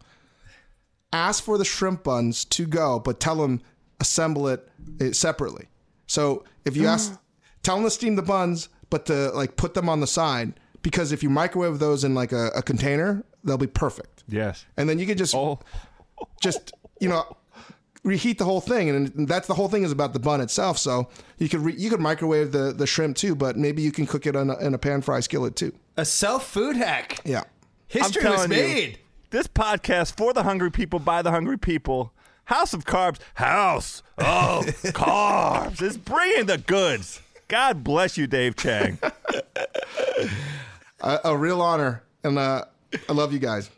Ask 1.13 1.43
for 1.43 1.59
the 1.59 1.65
shrimp 1.65 2.03
buns 2.03 2.45
to 2.45 2.65
go, 2.65 2.97
but 2.97 3.19
tell 3.19 3.35
them 3.35 3.61
assemble 4.01 4.49
it, 4.49 4.67
it 4.99 5.15
separately. 5.15 5.67
So 6.07 6.43
if 6.65 6.75
you 6.75 6.87
ask, 6.87 7.13
mm. 7.13 7.19
tell 7.63 7.75
them 7.75 7.85
to 7.85 7.89
steam 7.91 8.15
the 8.15 8.21
buns, 8.21 8.67
but 8.89 9.05
to 9.05 9.29
like 9.31 9.55
put 9.55 9.73
them 9.73 9.87
on 9.87 10.01
the 10.01 10.07
side 10.07 10.59
because 10.81 11.11
if 11.13 11.23
you 11.23 11.29
microwave 11.29 11.79
those 11.79 12.03
in 12.03 12.13
like 12.13 12.33
a, 12.33 12.47
a 12.55 12.61
container, 12.61 13.23
they'll 13.45 13.57
be 13.57 13.67
perfect. 13.67 14.23
Yes. 14.27 14.65
And 14.75 14.89
then 14.89 14.99
you 14.99 15.05
can 15.05 15.17
just 15.17 15.33
Oh, 15.35 15.59
just 16.41 16.73
you 16.99 17.07
know 17.09 17.23
reheat 18.03 18.37
the 18.39 18.45
whole 18.45 18.61
thing 18.61 18.89
and 18.89 19.27
that's 19.27 19.47
the 19.47 19.53
whole 19.53 19.67
thing 19.67 19.83
is 19.83 19.91
about 19.91 20.11
the 20.13 20.19
bun 20.19 20.41
itself 20.41 20.75
so 20.77 21.07
you 21.37 21.47
could 21.47 21.59
re- 21.61 21.75
you 21.77 21.87
could 21.89 21.99
microwave 21.99 22.51
the 22.51 22.71
the 22.73 22.87
shrimp 22.87 23.15
too 23.15 23.35
but 23.35 23.57
maybe 23.57 23.81
you 23.83 23.91
can 23.91 24.07
cook 24.07 24.25
it 24.25 24.35
on 24.35 24.49
a, 24.49 24.57
in 24.57 24.73
a 24.73 24.77
pan 24.77 25.01
fry 25.01 25.19
skillet 25.19 25.55
too 25.55 25.71
A 25.97 26.05
self 26.05 26.47
food 26.47 26.75
hack. 26.77 27.19
yeah 27.25 27.43
History 27.87 28.23
was 28.23 28.35
telling 28.47 28.51
you, 28.51 28.57
made. 28.57 28.99
this 29.29 29.47
podcast 29.47 30.17
for 30.17 30.33
the 30.33 30.41
hungry 30.43 30.71
people 30.71 30.97
by 30.99 31.21
the 31.21 31.29
hungry 31.29 31.57
people. 31.59 32.11
House 32.51 32.73
of 32.73 32.83
Carbs, 32.83 33.19
House 33.35 34.03
of 34.17 34.65
Carbs 34.93 35.81
is 35.81 35.97
bringing 35.97 36.47
the 36.47 36.57
goods. 36.57 37.21
God 37.47 37.81
bless 37.81 38.17
you, 38.17 38.27
Dave 38.27 38.57
Chang. 38.57 38.99
a, 41.01 41.19
a 41.25 41.37
real 41.37 41.61
honor 41.61 42.03
and 42.23 42.37
uh 42.37 42.65
i 43.09 43.13
love 43.13 43.33
you 43.33 43.39
guys 43.39 43.69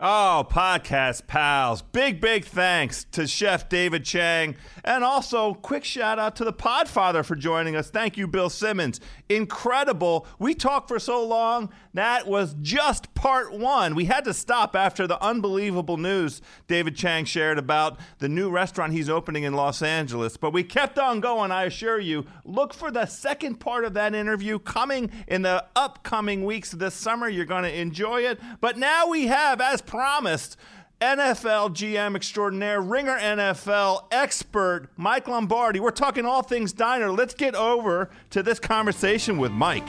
Oh, 0.00 0.46
podcast 0.48 1.26
pals. 1.26 1.82
Big, 1.82 2.20
big 2.20 2.44
thanks 2.44 3.02
to 3.10 3.26
Chef 3.26 3.68
David 3.68 4.04
Chang. 4.04 4.54
And 4.84 5.02
also, 5.02 5.54
quick 5.54 5.82
shout 5.82 6.20
out 6.20 6.36
to 6.36 6.44
the 6.44 6.52
Podfather 6.52 7.24
for 7.24 7.34
joining 7.34 7.74
us. 7.74 7.90
Thank 7.90 8.16
you, 8.16 8.28
Bill 8.28 8.48
Simmons. 8.48 9.00
Incredible. 9.28 10.24
We 10.38 10.54
talked 10.54 10.86
for 10.86 11.00
so 11.00 11.26
long. 11.26 11.70
That 11.94 12.28
was 12.28 12.54
just 12.62 13.12
part 13.14 13.52
one. 13.52 13.96
We 13.96 14.04
had 14.04 14.24
to 14.26 14.32
stop 14.32 14.76
after 14.76 15.08
the 15.08 15.20
unbelievable 15.20 15.96
news 15.96 16.42
David 16.68 16.94
Chang 16.94 17.24
shared 17.24 17.58
about 17.58 17.98
the 18.20 18.28
new 18.28 18.50
restaurant 18.50 18.92
he's 18.92 19.10
opening 19.10 19.42
in 19.42 19.54
Los 19.54 19.82
Angeles. 19.82 20.36
But 20.36 20.52
we 20.52 20.62
kept 20.62 21.00
on 21.00 21.18
going, 21.18 21.50
I 21.50 21.64
assure 21.64 21.98
you. 21.98 22.24
Look 22.44 22.72
for 22.72 22.92
the 22.92 23.06
second 23.06 23.56
part 23.56 23.84
of 23.84 23.94
that 23.94 24.14
interview 24.14 24.60
coming 24.60 25.10
in 25.26 25.42
the 25.42 25.64
upcoming 25.74 26.44
weeks 26.44 26.70
this 26.70 26.94
summer. 26.94 27.28
You're 27.28 27.44
going 27.44 27.64
to 27.64 27.76
enjoy 27.76 28.20
it. 28.20 28.38
But 28.60 28.78
now 28.78 29.08
we 29.08 29.26
have, 29.26 29.60
as 29.60 29.82
promised, 29.88 30.58
NFL 31.00 31.70
GM 31.70 32.14
extraordinaire, 32.14 32.80
Ringer 32.80 33.18
NFL 33.18 34.04
expert, 34.12 34.88
Mike 34.96 35.26
Lombardi. 35.26 35.80
We're 35.80 35.90
talking 35.90 36.26
all 36.26 36.42
things 36.42 36.72
diner. 36.72 37.10
Let's 37.10 37.34
get 37.34 37.54
over 37.54 38.10
to 38.30 38.42
this 38.42 38.60
conversation 38.60 39.38
with 39.38 39.50
Mike. 39.50 39.86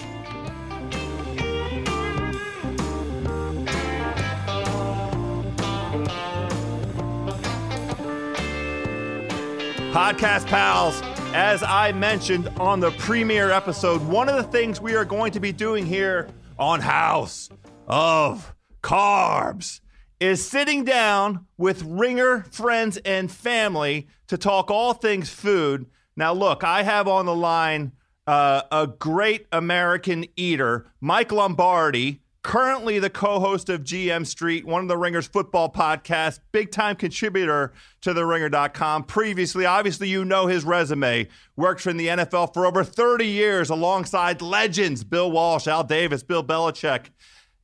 Podcast 9.91 10.45
pals, 10.45 11.01
as 11.33 11.61
I 11.61 11.91
mentioned 11.91 12.47
on 12.59 12.79
the 12.79 12.91
premiere 12.91 13.51
episode, 13.51 14.01
one 14.07 14.29
of 14.29 14.35
the 14.35 14.43
things 14.43 14.79
we 14.79 14.95
are 14.95 15.03
going 15.03 15.33
to 15.33 15.41
be 15.41 15.51
doing 15.51 15.85
here 15.85 16.29
on 16.57 16.79
House 16.79 17.49
of 17.87 18.53
Carbs 18.81 19.81
is 20.19 20.47
sitting 20.47 20.83
down 20.83 21.45
with 21.57 21.83
Ringer 21.83 22.45
friends 22.51 22.97
and 22.97 23.31
family 23.31 24.07
to 24.27 24.37
talk 24.37 24.69
all 24.69 24.93
things 24.93 25.29
food. 25.29 25.85
Now, 26.15 26.33
look, 26.33 26.63
I 26.63 26.83
have 26.83 27.07
on 27.07 27.25
the 27.25 27.35
line 27.35 27.93
uh, 28.27 28.61
a 28.71 28.87
great 28.87 29.47
American 29.51 30.25
eater, 30.35 30.87
Mike 31.01 31.31
Lombardi, 31.31 32.21
currently 32.43 32.99
the 32.99 33.09
co-host 33.09 33.69
of 33.69 33.83
GM 33.83 34.25
Street, 34.25 34.65
one 34.65 34.81
of 34.81 34.87
the 34.87 34.97
Ringers 34.97 35.27
football 35.27 35.71
podcasts, 35.71 36.39
big 36.51 36.71
time 36.71 36.95
contributor 36.95 37.73
to 38.01 38.13
the 38.13 38.25
ringer.com. 38.25 39.03
Previously, 39.05 39.65
obviously 39.65 40.09
you 40.09 40.25
know 40.25 40.47
his 40.47 40.63
resume. 40.63 41.27
Worked 41.55 41.81
for 41.81 41.93
the 41.93 42.07
NFL 42.07 42.53
for 42.53 42.65
over 42.65 42.83
30 42.83 43.25
years 43.25 43.69
alongside 43.69 44.41
legends 44.41 45.03
Bill 45.03 45.31
Walsh, 45.31 45.67
Al 45.67 45.83
Davis, 45.83 46.23
Bill 46.23 46.43
Belichick. 46.43 47.07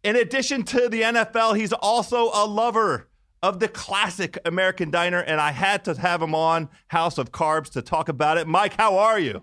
In 0.05 0.15
addition 0.15 0.61
to 0.65 0.87
the 0.87 1.01
NFL, 1.01 1.57
he's 1.57 1.73
also 1.73 2.29
a 2.31 2.45
lover 2.45 3.09
of 3.41 3.59
the 3.59 3.67
classic 3.67 4.37
American 4.45 4.91
diner 4.91 5.17
and 5.17 5.41
I 5.41 5.51
had 5.51 5.83
to 5.85 5.95
have 5.95 6.21
him 6.21 6.35
on 6.35 6.69
House 6.89 7.17
of 7.17 7.31
Carbs 7.31 7.71
to 7.71 7.81
talk 7.81 8.07
about 8.07 8.37
it. 8.37 8.45
Mike, 8.45 8.75
how 8.77 8.99
are 8.99 9.17
you? 9.17 9.41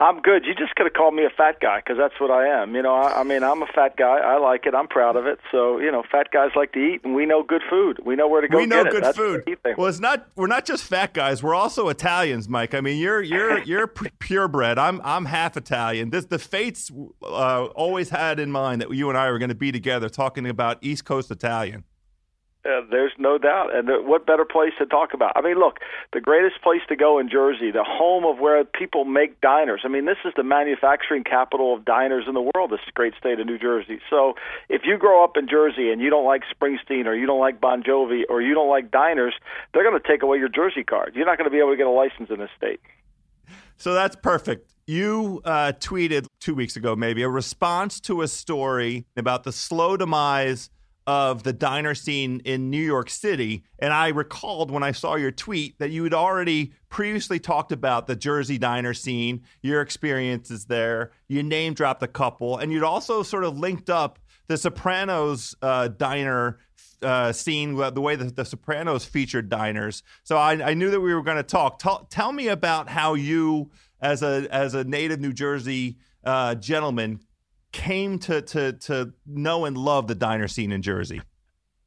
I'm 0.00 0.20
good. 0.22 0.46
You 0.46 0.54
just 0.54 0.74
could 0.76 0.86
have 0.86 0.94
called 0.94 1.14
me 1.14 1.24
a 1.26 1.30
fat 1.30 1.60
guy 1.60 1.80
because 1.80 1.98
that's 1.98 2.18
what 2.18 2.30
I 2.30 2.46
am. 2.62 2.74
You 2.74 2.80
know, 2.80 2.94
I, 2.94 3.20
I 3.20 3.22
mean, 3.22 3.42
I'm 3.42 3.62
a 3.62 3.66
fat 3.66 3.98
guy. 3.98 4.16
I 4.18 4.38
like 4.38 4.64
it. 4.64 4.74
I'm 4.74 4.88
proud 4.88 5.14
of 5.14 5.26
it. 5.26 5.38
So, 5.52 5.78
you 5.78 5.92
know, 5.92 6.02
fat 6.10 6.30
guys 6.32 6.52
like 6.56 6.72
to 6.72 6.78
eat, 6.78 7.04
and 7.04 7.14
we 7.14 7.26
know 7.26 7.42
good 7.42 7.60
food. 7.68 8.00
We 8.02 8.16
know 8.16 8.26
where 8.26 8.40
to 8.40 8.48
go. 8.48 8.56
We 8.56 8.64
know 8.64 8.82
get 8.84 8.92
good 8.92 9.04
it. 9.04 9.14
food. 9.14 9.58
Well, 9.76 9.88
it's 9.88 10.00
not. 10.00 10.26
We're 10.36 10.46
not 10.46 10.64
just 10.64 10.84
fat 10.84 11.12
guys. 11.12 11.42
We're 11.42 11.54
also 11.54 11.90
Italians, 11.90 12.48
Mike. 12.48 12.72
I 12.74 12.80
mean, 12.80 12.98
you're 12.98 13.20
you're 13.20 13.62
you're 13.64 13.86
purebred. 13.88 14.78
I'm 14.78 15.02
I'm 15.04 15.26
half 15.26 15.58
Italian. 15.58 16.08
This 16.08 16.24
the 16.24 16.38
fates 16.38 16.90
uh, 17.22 17.66
always 17.66 18.08
had 18.08 18.40
in 18.40 18.50
mind 18.50 18.80
that 18.80 18.90
you 18.94 19.10
and 19.10 19.18
I 19.18 19.30
were 19.30 19.38
going 19.38 19.50
to 19.50 19.54
be 19.54 19.70
together 19.70 20.08
talking 20.08 20.46
about 20.46 20.78
East 20.80 21.04
Coast 21.04 21.30
Italian. 21.30 21.84
Uh, 22.62 22.82
there's 22.90 23.12
no 23.18 23.38
doubt. 23.38 23.74
And 23.74 23.88
the, 23.88 24.02
what 24.02 24.26
better 24.26 24.44
place 24.44 24.72
to 24.78 24.84
talk 24.84 25.14
about? 25.14 25.32
I 25.34 25.40
mean, 25.40 25.58
look, 25.58 25.78
the 26.12 26.20
greatest 26.20 26.60
place 26.62 26.82
to 26.90 26.96
go 26.96 27.18
in 27.18 27.30
Jersey, 27.30 27.70
the 27.70 27.84
home 27.84 28.26
of 28.26 28.38
where 28.38 28.62
people 28.64 29.06
make 29.06 29.40
diners. 29.40 29.80
I 29.84 29.88
mean, 29.88 30.04
this 30.04 30.18
is 30.26 30.34
the 30.36 30.42
manufacturing 30.42 31.24
capital 31.24 31.74
of 31.74 31.86
diners 31.86 32.24
in 32.28 32.34
the 32.34 32.50
world, 32.54 32.70
this 32.70 32.80
great 32.92 33.14
state 33.18 33.40
of 33.40 33.46
New 33.46 33.58
Jersey. 33.58 33.98
So 34.10 34.34
if 34.68 34.82
you 34.84 34.98
grow 34.98 35.24
up 35.24 35.38
in 35.38 35.48
Jersey 35.48 35.90
and 35.90 36.02
you 36.02 36.10
don't 36.10 36.26
like 36.26 36.42
Springsteen 36.54 37.06
or 37.06 37.14
you 37.14 37.26
don't 37.26 37.40
like 37.40 37.62
Bon 37.62 37.82
Jovi 37.82 38.24
or 38.28 38.42
you 38.42 38.52
don't 38.52 38.68
like 38.68 38.90
diners, 38.90 39.32
they're 39.72 39.84
going 39.84 39.98
to 39.98 40.06
take 40.06 40.22
away 40.22 40.36
your 40.36 40.50
Jersey 40.50 40.84
card. 40.84 41.12
You're 41.14 41.26
not 41.26 41.38
going 41.38 41.48
to 41.48 41.50
be 41.50 41.60
able 41.60 41.70
to 41.70 41.78
get 41.78 41.86
a 41.86 41.90
license 41.90 42.28
in 42.28 42.40
this 42.40 42.50
state. 42.58 42.80
So 43.78 43.94
that's 43.94 44.16
perfect. 44.16 44.74
You 44.86 45.40
uh, 45.46 45.72
tweeted 45.80 46.26
two 46.40 46.54
weeks 46.54 46.76
ago, 46.76 46.94
maybe, 46.94 47.22
a 47.22 47.28
response 47.30 48.00
to 48.00 48.20
a 48.20 48.28
story 48.28 49.06
about 49.16 49.44
the 49.44 49.52
slow 49.52 49.96
demise 49.96 50.68
of 51.10 51.42
the 51.42 51.52
diner 51.52 51.92
scene 51.92 52.40
in 52.44 52.70
New 52.70 52.80
York 52.80 53.10
City. 53.10 53.64
And 53.80 53.92
I 53.92 54.10
recalled 54.10 54.70
when 54.70 54.84
I 54.84 54.92
saw 54.92 55.16
your 55.16 55.32
tweet 55.32 55.76
that 55.80 55.90
you 55.90 56.04
had 56.04 56.14
already 56.14 56.72
previously 56.88 57.40
talked 57.40 57.72
about 57.72 58.06
the 58.06 58.14
Jersey 58.14 58.58
diner 58.58 58.94
scene, 58.94 59.42
your 59.60 59.80
experiences 59.80 60.66
there. 60.66 61.10
You 61.26 61.42
name 61.42 61.74
dropped 61.74 62.04
a 62.04 62.06
couple, 62.06 62.58
and 62.58 62.70
you'd 62.70 62.84
also 62.84 63.24
sort 63.24 63.42
of 63.42 63.58
linked 63.58 63.90
up 63.90 64.20
the 64.46 64.56
Sopranos 64.56 65.56
uh, 65.60 65.88
diner 65.88 66.60
uh, 67.02 67.32
scene, 67.32 67.74
the 67.74 68.00
way 68.00 68.14
that 68.14 68.36
the 68.36 68.44
Sopranos 68.44 69.04
featured 69.04 69.48
diners. 69.48 70.04
So 70.22 70.36
I, 70.36 70.70
I 70.70 70.74
knew 70.74 70.92
that 70.92 71.00
we 71.00 71.12
were 71.12 71.24
going 71.24 71.38
to 71.38 71.42
talk. 71.42 71.80
Tell, 72.08 72.32
me 72.32 72.46
about 72.46 72.88
how 72.88 73.14
you, 73.14 73.72
as 74.00 74.22
a 74.22 74.46
as 74.52 74.74
a 74.74 74.84
native 74.84 75.18
New 75.18 75.32
Jersey 75.32 75.96
uh, 76.22 76.54
gentleman, 76.54 77.18
came 77.72 78.18
to, 78.20 78.42
to, 78.42 78.72
to 78.74 79.12
know 79.26 79.64
and 79.64 79.76
love 79.76 80.06
the 80.06 80.14
diner 80.14 80.48
scene 80.48 80.72
in 80.72 80.82
Jersey? 80.82 81.20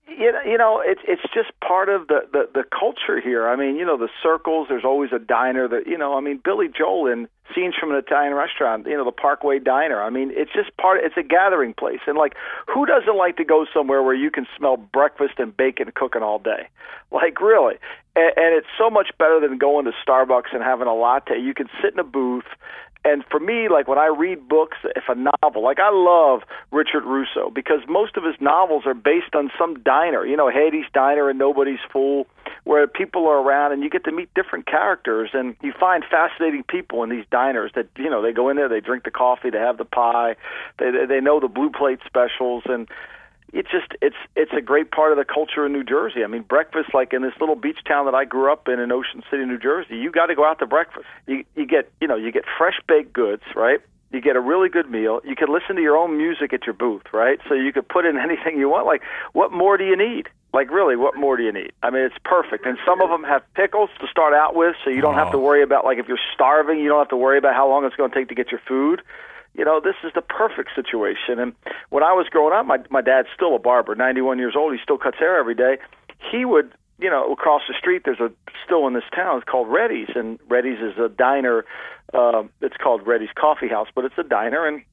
You 0.08 0.32
know, 0.32 0.42
you 0.46 0.58
know, 0.58 0.82
it's 0.86 1.02
it's 1.08 1.24
just 1.34 1.52
part 1.60 1.90
of 1.90 2.08
the, 2.08 2.22
the 2.32 2.48
the 2.54 2.64
culture 2.64 3.20
here. 3.20 3.48
I 3.48 3.56
mean, 3.56 3.76
you 3.76 3.86
know, 3.86 3.98
the 3.98 4.10
circles. 4.22 4.68
There's 4.70 4.86
always 4.86 5.12
a 5.12 5.20
diner 5.20 5.68
that 5.68 5.88
you 5.88 5.98
know. 5.98 6.16
I 6.16 6.22
mean, 6.22 6.40
Billy 6.44 6.68
Joel 6.68 7.08
in 7.08 7.28
scenes 7.54 7.74
from 7.80 7.92
an 7.92 7.98
Italian 7.98 8.34
restaurant. 8.34 8.86
You 8.86 8.96
know, 8.96 9.06
the 9.06 9.12
Parkway 9.12 9.60
Diner. 9.60 10.02
I 10.02 10.10
mean, 10.10 10.32
it's 10.34 10.52
just 10.54 10.76
part. 10.78 11.02
It's 11.04 11.18
a 11.18 11.24
gathering 11.24 11.74
place, 11.74 12.00
and 12.06 12.18
like, 12.18 12.36
who 12.74 12.86
doesn't 12.86 13.18
like 13.18 13.38
to 13.38 13.44
go 13.44 13.66
somewhere 13.74 14.04
where 14.04 14.14
you 14.14 14.30
can 14.30 14.46
smell 14.56 14.78
breakfast 14.78 15.34
and 15.40 15.56
bacon 15.56 15.92
cooking 15.96 16.22
all 16.22 16.40
day? 16.40 16.70
Like, 17.12 17.42
really. 17.42 17.76
And, 18.16 18.34
and 18.38 18.56
it's 18.56 18.68
so 18.78 18.90
much 18.90 19.10
better 19.18 19.40
than 19.40 19.58
going 19.58 19.86
to 19.86 19.92
Starbucks 20.08 20.54
and 20.54 20.64
having 20.64 20.88
a 20.88 20.94
latte. 20.94 21.40
You 21.40 21.54
can 21.54 21.68
sit 21.82 21.94
in 21.94 22.00
a 22.00 22.04
booth 22.04 22.46
and 23.06 23.24
for 23.30 23.40
me, 23.40 23.68
like 23.70 23.88
when 23.88 23.98
I 23.98 24.08
read 24.08 24.48
books, 24.48 24.78
if 24.96 25.04
a 25.10 25.16
novel, 25.16 25.62
like 25.62 25.80
I 25.80 25.90
love 25.92 26.42
Richard 26.72 27.04
Russo 27.04 27.50
because 27.50 27.80
most 27.88 28.16
of 28.16 28.24
his 28.24 28.36
novels 28.40 28.84
are 28.86 28.94
based 28.94 29.36
on 29.36 29.52
some 29.58 29.82
diner, 29.82 30.26
you 30.26 30.38
know, 30.38 30.50
Hattie's 30.50 30.86
Diner 30.94 31.30
and 31.30 31.38
Nobody's 31.38 31.80
Fool, 31.92 32.28
where 32.64 32.88
people 32.88 33.28
are 33.28 33.42
around 33.42 33.74
and 33.74 33.84
you 33.84 33.90
get 33.90 34.06
to 34.06 34.12
meet 34.12 34.34
different 34.34 34.66
characters 34.66 35.32
and 35.34 35.56
you 35.62 35.74
find 35.78 36.06
fascinating 36.10 36.64
people 36.64 37.04
in 37.04 37.10
these 37.10 37.26
diners 37.30 37.72
that, 37.76 37.88
you 37.98 38.10
know, 38.10 38.22
they 38.22 38.32
go 38.32 38.50
in 38.50 38.56
there, 38.56 38.70
they 38.70 38.80
drink 38.80 39.04
the 39.04 39.12
coffee, 39.12 39.50
they 39.50 39.60
have 39.60 39.78
the 39.78 39.86
pie, 39.86 40.36
they 40.80 40.92
they 41.08 41.20
know 41.20 41.40
the 41.40 41.50
blue 41.50 41.70
plate 41.70 42.00
specials 42.06 42.64
and 42.66 42.88
it's 43.54 43.70
just 43.70 43.94
it's 44.02 44.16
it's 44.36 44.52
a 44.52 44.62
great 44.62 44.92
part 44.92 45.12
of 45.12 45.18
the 45.18 45.26
culture 45.26 45.66
in 45.66 45.72
New 45.72 45.84
Jersey. 45.84 46.24
I 46.24 46.28
mean, 46.28 46.42
breakfast 46.42 46.90
like 46.94 47.14
in 47.14 47.22
this 47.22 47.34
little 47.40 47.56
beach 47.56 47.78
town 47.88 48.06
that 48.06 48.16
I 48.16 48.26
grew 48.26 48.52
up 48.52 48.68
in 48.68 48.80
in 48.80 48.92
Ocean 48.92 49.24
City, 49.30 49.46
New 49.46 49.60
Jersey. 49.60 49.96
You 49.96 50.12
got 50.12 50.26
to 50.28 50.36
go 50.36 50.44
out 50.44 50.60
to 50.60 50.66
breakfast. 50.66 51.06
You 51.28 51.46
you 51.56 51.68
get 51.68 51.92
you 52.02 52.08
know 52.08 52.16
you 52.16 52.32
get 52.32 52.46
fresh 52.58 52.80
baked 52.88 53.14
goods, 53.14 53.44
right? 53.56 53.80
You 54.12 54.22
get 54.22 54.36
a 54.36 54.42
really 54.42 54.70
good 54.70 54.90
meal. 54.90 55.22
You 55.24 55.36
can 55.36 55.52
listen 55.52 55.76
to 55.76 55.82
your 55.82 55.98
own 55.98 56.18
music 56.18 56.54
at 56.54 56.66
your 56.66 56.74
booth, 56.74 57.04
right? 57.14 57.40
So 57.48 57.54
you 57.54 57.72
could 57.72 57.88
put 57.88 58.06
in 58.06 58.18
anything 58.28 58.58
you 58.58 58.70
want. 58.70 58.88
Like, 58.88 59.04
what 59.34 59.52
more 59.52 59.78
do 59.78 59.86
you 59.86 59.96
need? 59.96 60.30
Like, 60.52 60.70
really, 60.70 60.96
what 60.96 61.16
more 61.16 61.36
do 61.36 61.44
you 61.44 61.52
need? 61.52 61.72
I 61.82 61.90
mean, 61.90 62.04
it's 62.04 62.16
perfect. 62.24 62.66
And 62.68 62.78
some 62.86 63.02
of 63.02 63.10
them 63.10 63.24
have 63.24 63.42
pickles 63.56 63.90
to 64.02 64.08
start 64.08 64.36
out 64.36 64.56
with, 64.56 64.76
so 64.84 64.92
you 64.92 65.02
don't 65.02 65.16
oh. 65.16 65.18
have 65.18 65.32
to 65.32 65.38
oh. 65.38 65.42
worry 65.42 65.64
about 65.64 65.86
like 65.86 66.00
if 66.00 66.08
you're 66.08 66.26
starving, 66.34 66.80
you 66.80 66.90
don't 66.90 67.00
have 67.00 67.10
to 67.10 67.18
worry 67.18 67.38
about 67.38 67.56
how 67.56 67.68
long 67.68 67.86
it's 67.86 67.96
going 67.96 68.12
to 68.12 68.16
take 68.16 68.30
to 68.30 68.36
get 68.36 68.52
your 68.52 68.62
food 68.68 69.02
you 69.56 69.64
know, 69.64 69.80
this 69.80 69.96
is 70.04 70.12
the 70.16 70.22
perfect 70.22 70.72
situation. 70.76 71.40
And 71.40 71.54
when 71.90 72.04
I 72.04 72.14
was 72.14 72.28
growing 72.30 72.54
up, 72.54 72.66
my 72.66 72.78
my 72.90 73.02
dad's 73.02 73.28
still 73.36 73.56
a 73.56 73.60
barber, 73.60 73.96
91 73.96 74.40
years 74.40 74.56
old. 74.58 74.74
He 74.74 74.80
still 74.82 74.98
cuts 74.98 75.18
hair 75.20 75.38
every 75.38 75.56
day. 75.56 75.78
He 76.32 76.46
would, 76.46 76.72
you 77.00 77.10
know, 77.10 77.32
across 77.32 77.62
the 77.68 77.76
street. 77.78 78.04
There's 78.06 78.20
a 78.20 78.32
still 78.66 78.88
in 78.88 78.94
this 78.94 79.04
town. 79.16 79.38
It's 79.38 79.50
called 79.50 79.68
Reddy's, 79.70 80.10
and 80.16 80.40
Reddy's 80.50 80.80
is 80.80 80.98
a 80.98 81.10
diner. 81.10 81.66
Uh, 82.14 82.44
it's 82.62 82.78
called 82.78 83.06
Reddy's 83.06 83.34
Coffee 83.36 83.68
House, 83.68 83.88
but 83.94 84.06
it's 84.06 84.18
a 84.18 84.24
diner, 84.24 84.68
and 84.68 84.84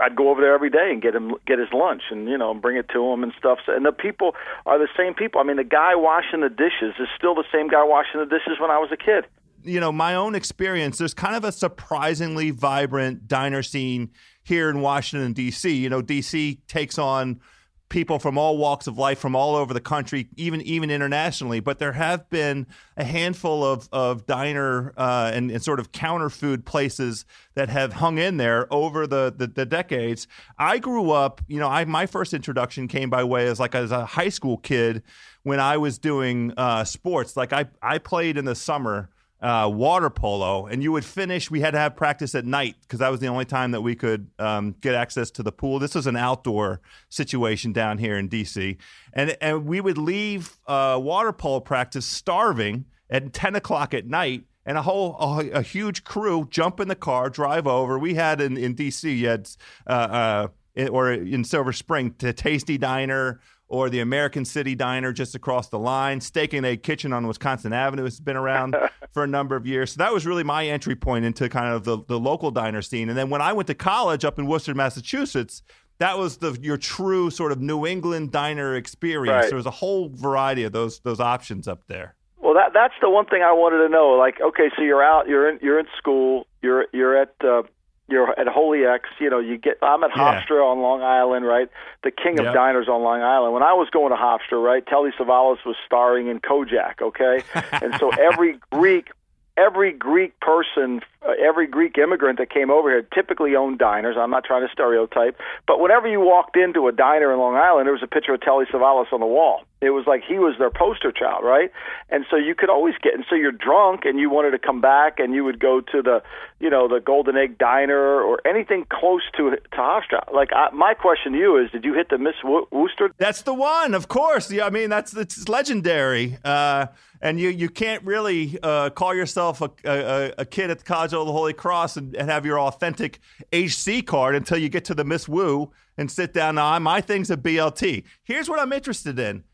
I'd 0.00 0.14
go 0.14 0.30
over 0.30 0.40
there 0.40 0.54
every 0.54 0.70
day 0.70 0.90
and 0.92 1.02
get 1.02 1.14
him 1.14 1.34
get 1.44 1.58
his 1.58 1.72
lunch 1.72 2.02
and 2.10 2.28
you 2.28 2.38
know 2.38 2.54
bring 2.54 2.76
it 2.76 2.88
to 2.90 3.04
him 3.04 3.24
and 3.24 3.32
stuff. 3.36 3.58
And 3.66 3.84
the 3.84 3.92
people 3.92 4.36
are 4.64 4.78
the 4.78 4.88
same 4.96 5.14
people. 5.14 5.40
I 5.40 5.44
mean, 5.44 5.56
the 5.56 5.64
guy 5.64 5.96
washing 5.96 6.40
the 6.40 6.48
dishes 6.48 6.94
is 7.00 7.08
still 7.16 7.34
the 7.34 7.46
same 7.52 7.66
guy 7.66 7.82
washing 7.82 8.20
the 8.20 8.26
dishes 8.26 8.60
when 8.60 8.70
I 8.70 8.78
was 8.78 8.90
a 8.92 8.96
kid 8.96 9.26
you 9.64 9.80
know, 9.80 9.92
my 9.92 10.14
own 10.14 10.34
experience, 10.34 10.98
there's 10.98 11.14
kind 11.14 11.36
of 11.36 11.44
a 11.44 11.52
surprisingly 11.52 12.50
vibrant 12.50 13.28
diner 13.28 13.62
scene 13.62 14.10
here 14.42 14.70
in 14.70 14.80
Washington, 14.80 15.32
D.C. 15.32 15.74
You 15.74 15.90
know, 15.90 16.02
D.C. 16.02 16.60
takes 16.66 16.98
on 16.98 17.40
people 17.88 18.18
from 18.18 18.36
all 18.36 18.58
walks 18.58 18.86
of 18.86 18.98
life 18.98 19.18
from 19.18 19.34
all 19.34 19.54
over 19.56 19.72
the 19.72 19.80
country, 19.80 20.28
even 20.36 20.60
even 20.62 20.90
internationally. 20.90 21.60
But 21.60 21.78
there 21.78 21.92
have 21.92 22.28
been 22.30 22.66
a 22.96 23.04
handful 23.04 23.64
of 23.64 23.88
of 23.92 24.26
diner 24.26 24.92
uh, 24.96 25.30
and, 25.34 25.50
and, 25.50 25.62
sort 25.62 25.80
of 25.80 25.92
counter 25.92 26.30
food 26.30 26.66
places 26.66 27.24
that 27.54 27.68
have 27.68 27.94
hung 27.94 28.18
in 28.18 28.36
there 28.36 28.72
over 28.72 29.06
the, 29.06 29.32
the, 29.36 29.46
the 29.46 29.66
decades. 29.66 30.26
I 30.58 30.78
grew 30.78 31.10
up, 31.10 31.40
you 31.48 31.58
know, 31.58 31.68
I 31.68 31.84
my 31.84 32.06
first 32.06 32.34
introduction 32.34 32.88
came 32.88 33.10
by 33.10 33.24
way 33.24 33.46
as 33.46 33.58
like 33.58 33.74
as 33.74 33.90
a 33.90 34.04
high 34.04 34.28
school 34.28 34.58
kid 34.58 35.02
when 35.42 35.60
I 35.60 35.76
was 35.76 35.98
doing 35.98 36.52
uh, 36.56 36.84
sports. 36.84 37.36
Like 37.36 37.52
I 37.52 37.66
I 37.82 37.98
played 37.98 38.36
in 38.36 38.44
the 38.44 38.54
summer 38.54 39.10
uh, 39.40 39.70
water 39.72 40.10
polo, 40.10 40.66
and 40.66 40.82
you 40.82 40.90
would 40.92 41.04
finish. 41.04 41.50
We 41.50 41.60
had 41.60 41.72
to 41.72 41.78
have 41.78 41.96
practice 41.96 42.34
at 42.34 42.44
night 42.44 42.76
because 42.82 42.98
that 42.98 43.10
was 43.10 43.20
the 43.20 43.28
only 43.28 43.44
time 43.44 43.70
that 43.70 43.82
we 43.82 43.94
could 43.94 44.30
um, 44.38 44.74
get 44.80 44.94
access 44.94 45.30
to 45.32 45.42
the 45.42 45.52
pool. 45.52 45.78
This 45.78 45.94
was 45.94 46.06
an 46.06 46.16
outdoor 46.16 46.80
situation 47.08 47.72
down 47.72 47.98
here 47.98 48.16
in 48.16 48.28
DC, 48.28 48.76
and 49.12 49.36
and 49.40 49.66
we 49.66 49.80
would 49.80 49.98
leave 49.98 50.58
uh, 50.66 50.98
water 51.00 51.32
polo 51.32 51.60
practice 51.60 52.06
starving 52.06 52.86
at 53.10 53.32
ten 53.32 53.54
o'clock 53.54 53.94
at 53.94 54.06
night. 54.06 54.44
And 54.66 54.76
a 54.76 54.82
whole 54.82 55.16
a, 55.18 55.48
a, 55.50 55.62
huge 55.62 56.04
crew 56.04 56.46
jump 56.50 56.78
in 56.78 56.88
the 56.88 56.94
car, 56.94 57.30
drive 57.30 57.66
over. 57.66 57.98
We 57.98 58.12
had 58.12 58.38
in, 58.38 58.58
in 58.58 58.74
DC, 58.74 59.16
you 59.16 59.26
had 59.26 59.48
uh, 59.86 60.48
uh, 60.78 60.88
or 60.88 61.10
in 61.10 61.42
Silver 61.44 61.72
Spring, 61.72 62.14
to 62.18 62.34
Tastee 62.34 62.78
Diner, 62.78 63.40
or 63.68 63.90
the 63.90 64.00
American 64.00 64.44
City 64.44 64.74
Diner 64.74 65.12
just 65.12 65.34
across 65.34 65.68
the 65.68 65.78
line. 65.78 66.20
Steak 66.20 66.52
and 66.54 66.64
Egg 66.64 66.82
Kitchen 66.82 67.12
on 67.12 67.26
Wisconsin 67.26 67.72
Avenue 67.72 68.04
has 68.04 68.18
been 68.18 68.36
around 68.36 68.76
for 69.12 69.24
a 69.24 69.26
number 69.26 69.56
of 69.56 69.66
years. 69.66 69.92
So 69.92 69.98
that 69.98 70.12
was 70.12 70.26
really 70.26 70.44
my 70.44 70.66
entry 70.66 70.96
point 70.96 71.24
into 71.24 71.48
kind 71.48 71.74
of 71.74 71.84
the, 71.84 71.98
the 72.08 72.18
local 72.18 72.50
diner 72.50 72.82
scene. 72.82 73.08
And 73.08 73.18
then 73.18 73.30
when 73.30 73.42
I 73.42 73.52
went 73.52 73.66
to 73.68 73.74
college 73.74 74.24
up 74.24 74.38
in 74.38 74.46
Worcester, 74.46 74.74
Massachusetts, 74.74 75.62
that 75.98 76.16
was 76.16 76.38
the 76.38 76.56
your 76.62 76.76
true 76.76 77.30
sort 77.30 77.52
of 77.52 77.60
New 77.60 77.86
England 77.86 78.30
diner 78.30 78.74
experience. 78.74 79.28
Right. 79.42 79.48
There 79.48 79.56
was 79.56 79.66
a 79.66 79.70
whole 79.70 80.10
variety 80.10 80.64
of 80.64 80.72
those 80.72 81.00
those 81.00 81.20
options 81.20 81.66
up 81.66 81.82
there. 81.88 82.14
Well, 82.40 82.54
that 82.54 82.72
that's 82.72 82.94
the 83.00 83.10
one 83.10 83.26
thing 83.26 83.42
I 83.42 83.52
wanted 83.52 83.78
to 83.86 83.88
know. 83.88 84.10
Like, 84.10 84.40
okay, 84.40 84.70
so 84.76 84.82
you're 84.82 85.02
out, 85.02 85.26
you're 85.28 85.48
in 85.48 85.58
you're 85.60 85.78
in 85.78 85.86
school, 85.98 86.46
you're 86.62 86.86
you're 86.92 87.20
at 87.20 87.34
uh, 87.44 87.62
you're 88.08 88.38
at 88.38 88.48
Holy 88.48 88.84
X, 88.84 89.08
you 89.20 89.28
know, 89.28 89.38
you 89.38 89.58
get. 89.58 89.78
I'm 89.82 90.02
at 90.02 90.10
yeah. 90.16 90.42
Hofstra 90.42 90.64
on 90.64 90.80
Long 90.80 91.02
Island, 91.02 91.46
right? 91.46 91.68
The 92.02 92.10
king 92.10 92.38
of 92.38 92.46
yep. 92.46 92.54
diners 92.54 92.88
on 92.88 93.02
Long 93.02 93.20
Island. 93.20 93.52
When 93.52 93.62
I 93.62 93.74
was 93.74 93.88
going 93.90 94.10
to 94.10 94.16
Hofstra, 94.16 94.62
right, 94.62 94.84
Telly 94.86 95.10
Savalas 95.18 95.58
was 95.66 95.76
starring 95.84 96.28
in 96.28 96.40
Kojak, 96.40 97.02
okay, 97.02 97.42
and 97.84 97.94
so 97.98 98.10
every 98.10 98.58
Greek 98.70 99.10
every 99.58 99.92
Greek 99.92 100.38
person, 100.40 101.00
uh, 101.26 101.32
every 101.42 101.66
Greek 101.66 101.98
immigrant 101.98 102.38
that 102.38 102.50
came 102.50 102.70
over 102.70 102.90
here 102.90 103.02
typically 103.02 103.56
owned 103.56 103.78
diners. 103.78 104.16
I'm 104.18 104.30
not 104.30 104.44
trying 104.44 104.66
to 104.66 104.72
stereotype, 104.72 105.36
but 105.66 105.80
whenever 105.80 106.06
you 106.06 106.20
walked 106.20 106.56
into 106.56 106.86
a 106.86 106.92
diner 106.92 107.32
in 107.32 107.38
Long 107.38 107.56
Island, 107.56 107.86
there 107.86 107.92
was 107.92 108.02
a 108.02 108.06
picture 108.06 108.34
of 108.34 108.40
Telly 108.40 108.66
Savalas 108.66 109.12
on 109.12 109.20
the 109.20 109.26
wall. 109.26 109.64
It 109.80 109.90
was 109.90 110.06
like 110.06 110.22
he 110.26 110.38
was 110.38 110.54
their 110.58 110.70
poster 110.70 111.12
child, 111.12 111.44
right? 111.44 111.70
And 112.10 112.24
so 112.30 112.36
you 112.36 112.54
could 112.54 112.68
always 112.68 112.94
get, 113.00 113.14
and 113.14 113.24
so 113.28 113.36
you're 113.36 113.52
drunk 113.52 114.04
and 114.04 114.18
you 114.18 114.28
wanted 114.28 114.50
to 114.50 114.58
come 114.58 114.80
back, 114.80 115.20
and 115.20 115.34
you 115.34 115.44
would 115.44 115.60
go 115.60 115.80
to 115.80 116.02
the, 116.02 116.22
you 116.58 116.68
know, 116.68 116.88
the 116.88 117.00
Golden 117.00 117.36
Egg 117.36 117.58
Diner 117.58 118.20
or 118.20 118.40
anything 118.46 118.86
close 118.90 119.22
to 119.36 119.50
to 119.50 119.76
Hofstra. 119.76 120.32
Like 120.32 120.50
I, 120.52 120.70
my 120.72 120.94
question 120.94 121.32
to 121.32 121.38
you 121.38 121.56
is, 121.58 121.70
did 121.70 121.84
you 121.84 121.94
hit 121.94 122.08
the 122.10 122.18
Miss 122.18 122.34
Wo- 122.42 122.66
Worcester? 122.72 123.10
That's 123.18 123.42
the 123.42 123.54
one, 123.54 123.94
of 123.94 124.08
course. 124.08 124.50
Yeah, 124.50 124.66
I 124.66 124.70
mean 124.70 124.90
that's 124.90 125.14
it's 125.14 125.48
legendary. 125.48 126.38
Uh, 126.44 126.86
and 127.20 127.40
you 127.40 127.48
you 127.48 127.68
can't 127.68 128.02
really 128.04 128.58
uh, 128.62 128.90
call 128.90 129.14
yourself 129.14 129.60
a, 129.60 129.70
a, 129.84 130.32
a, 130.38 130.44
kid 130.44 130.70
at 130.70 130.78
the 130.78 130.84
College 130.84 131.12
of 131.12 131.26
the 131.26 131.32
Holy 131.32 131.52
Cross 131.52 131.96
and, 131.96 132.14
and, 132.16 132.30
have 132.30 132.46
your 132.46 132.60
authentic 132.60 133.20
HC 133.52 134.06
card 134.06 134.34
until 134.34 134.58
you 134.58 134.68
get 134.68 134.84
to 134.86 134.94
the 134.94 135.04
Miss 135.04 135.28
Woo 135.28 135.72
and 135.96 136.10
sit 136.10 136.32
down. 136.32 136.56
Now, 136.56 136.78
my 136.78 137.00
thing's 137.00 137.30
a 137.30 137.36
BLT. 137.36 138.04
Here's 138.22 138.48
what 138.48 138.60
I'm 138.60 138.72
interested 138.72 139.18
in. 139.18 139.44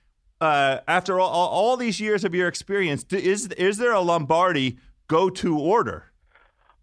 Uh, 0.41 0.81
after 0.89 1.21
all, 1.21 1.31
all, 1.31 1.49
all, 1.49 1.77
these 1.77 2.01
years 2.01 2.25
of 2.25 2.35
your 2.35 2.49
experience, 2.49 3.05
is 3.11 3.47
is 3.49 3.79
there 3.79 3.93
a 3.93 4.01
Lombardi 4.01 4.79
go-to 5.09 5.59
order? 5.59 6.13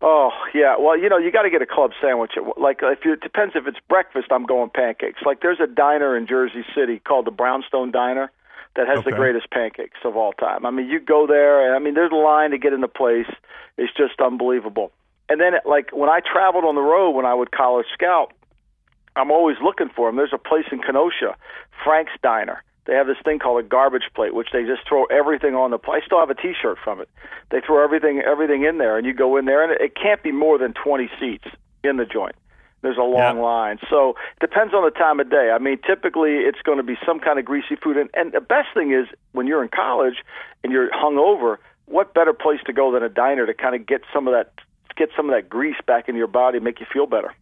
Oh 0.02 0.32
yeah, 0.56 0.76
well 0.80 0.98
you 0.98 1.10
know 1.10 1.18
you 1.18 1.32
got 1.32 1.44
to 1.44 1.50
get 1.50 1.62
a 1.62 1.68
club 1.68 1.92
sandwich. 2.02 2.32
Like 2.58 2.80
if 2.82 3.00
you, 3.06 3.14
it 3.14 3.22
depends 3.22 3.54
if 3.56 3.68
it's 3.68 3.78
breakfast, 3.88 4.28
I'm 4.32 4.46
going 4.46 4.72
pancakes. 4.74 5.22
Like 5.26 5.42
there's 5.42 5.60
a 5.60 5.68
diner 5.68 6.18
in 6.18 6.26
Jersey 6.26 6.66
City 6.74 7.00
called 7.00 7.28
the 7.28 7.32
Brownstone 7.32 7.92
Diner 7.92 8.32
that 8.76 8.88
has 8.88 9.00
okay. 9.00 9.12
the 9.12 9.16
greatest 9.16 9.50
pancakes 9.52 10.00
of 10.06 10.16
all 10.16 10.34
time. 10.34 10.66
I 10.66 10.72
mean, 10.72 10.88
you 10.88 11.00
go 11.00 11.28
there, 11.28 11.68
and 11.68 11.76
I 11.76 11.80
mean, 11.80 11.94
there's 11.94 12.12
a 12.12 12.16
line 12.16 12.52
to 12.52 12.58
get 12.58 12.74
in 12.74 12.82
the 12.82 12.88
place. 12.88 13.28
It's 13.78 13.94
just 13.96 14.20
unbelievable. 14.20 14.92
And 15.30 15.40
then, 15.40 15.54
like 15.66 15.92
when 15.94 16.10
I 16.10 16.20
traveled 16.20 16.66
on 16.66 16.76
the 16.76 16.82
road 16.82 17.12
when 17.12 17.26
I 17.26 17.34
would 17.34 17.52
college 17.52 17.86
scout, 17.94 18.34
I'm 19.16 19.32
always 19.32 19.58
looking 19.64 19.90
for 19.96 20.08
them. 20.08 20.16
There's 20.16 20.34
a 20.34 20.38
place 20.38 20.66
in 20.72 20.80
Kenosha, 20.80 21.36
Frank's 21.84 22.14
Diner. 22.24 22.64
They 22.86 22.96
have 22.96 23.08
this 23.08 23.18
thing 23.24 23.40
called 23.40 23.64
a 23.64 23.68
garbage 23.68 24.10
plate, 24.16 24.34
which 24.34 24.50
they 24.52 24.64
just 24.64 24.88
throw 24.88 25.06
everything 25.06 25.54
on 25.56 25.72
the 25.72 25.78
plate. 25.78 26.02
I 26.04 26.06
still 26.06 26.20
have 26.20 26.32
a 26.32 26.36
T-shirt 26.36 26.78
from 26.84 27.00
it. 27.00 27.10
They 27.52 27.62
throw 27.62 27.84
everything 27.84 28.22
everything 28.26 28.64
in 28.64 28.80
there, 28.80 28.98
and 28.98 29.06
you 29.06 29.14
go 29.14 29.38
in 29.38 29.46
there, 29.46 29.64
and 29.64 29.72
it 29.80 29.96
can't 29.96 30.24
be 30.24 30.32
more 30.32 30.58
than 30.58 30.74
20 30.74 31.10
seats 31.20 31.46
in 31.84 31.98
the 31.98 32.06
joint. 32.06 32.36
There's 32.82 32.98
a 32.98 33.04
long 33.04 33.38
yeah. 33.38 33.44
line. 33.44 33.80
So 33.90 34.12
it 34.12 34.40
depends 34.40 34.74
on 34.74 34.84
the 34.84 34.92
time 34.92 35.20
of 35.20 35.30
day. 35.30 35.52
I 35.54 35.60
mean, 35.60 35.78
typically 35.86 36.38
it's 36.38 36.62
going 36.64 36.78
to 36.78 36.84
be 36.84 36.98
some 37.06 37.20
kind 37.20 37.38
of 37.38 37.46
greasy 37.46 37.76
food. 37.76 37.98
And, 37.98 38.10
and 38.16 38.32
the 38.32 38.42
best 38.42 38.70
thing 38.74 38.92
is 38.92 39.06
when 39.34 39.46
you're 39.46 39.62
in 39.62 39.70
college 39.70 40.16
and 40.64 40.74
you're 40.74 40.90
hungover, 40.90 41.58
what 41.86 42.14
better 42.14 42.34
place 42.34 42.60
to 42.66 42.74
go 42.74 42.92
than 42.92 43.04
a 43.04 43.10
diner 43.10 43.46
to 43.46 43.54
kind 43.54 43.76
of 43.76 43.86
get 43.86 44.02
some 44.14 44.28
of 44.28 44.34
that 44.34 44.54
get 44.98 45.10
some 45.16 45.30
of 45.30 45.36
that 45.36 45.50
grease 45.50 45.78
back 45.88 46.10
in 46.10 46.16
your 46.16 46.28
body, 46.28 46.60
make 46.60 46.80
you 46.80 46.86
feel 46.92 47.06
better. 47.06 47.34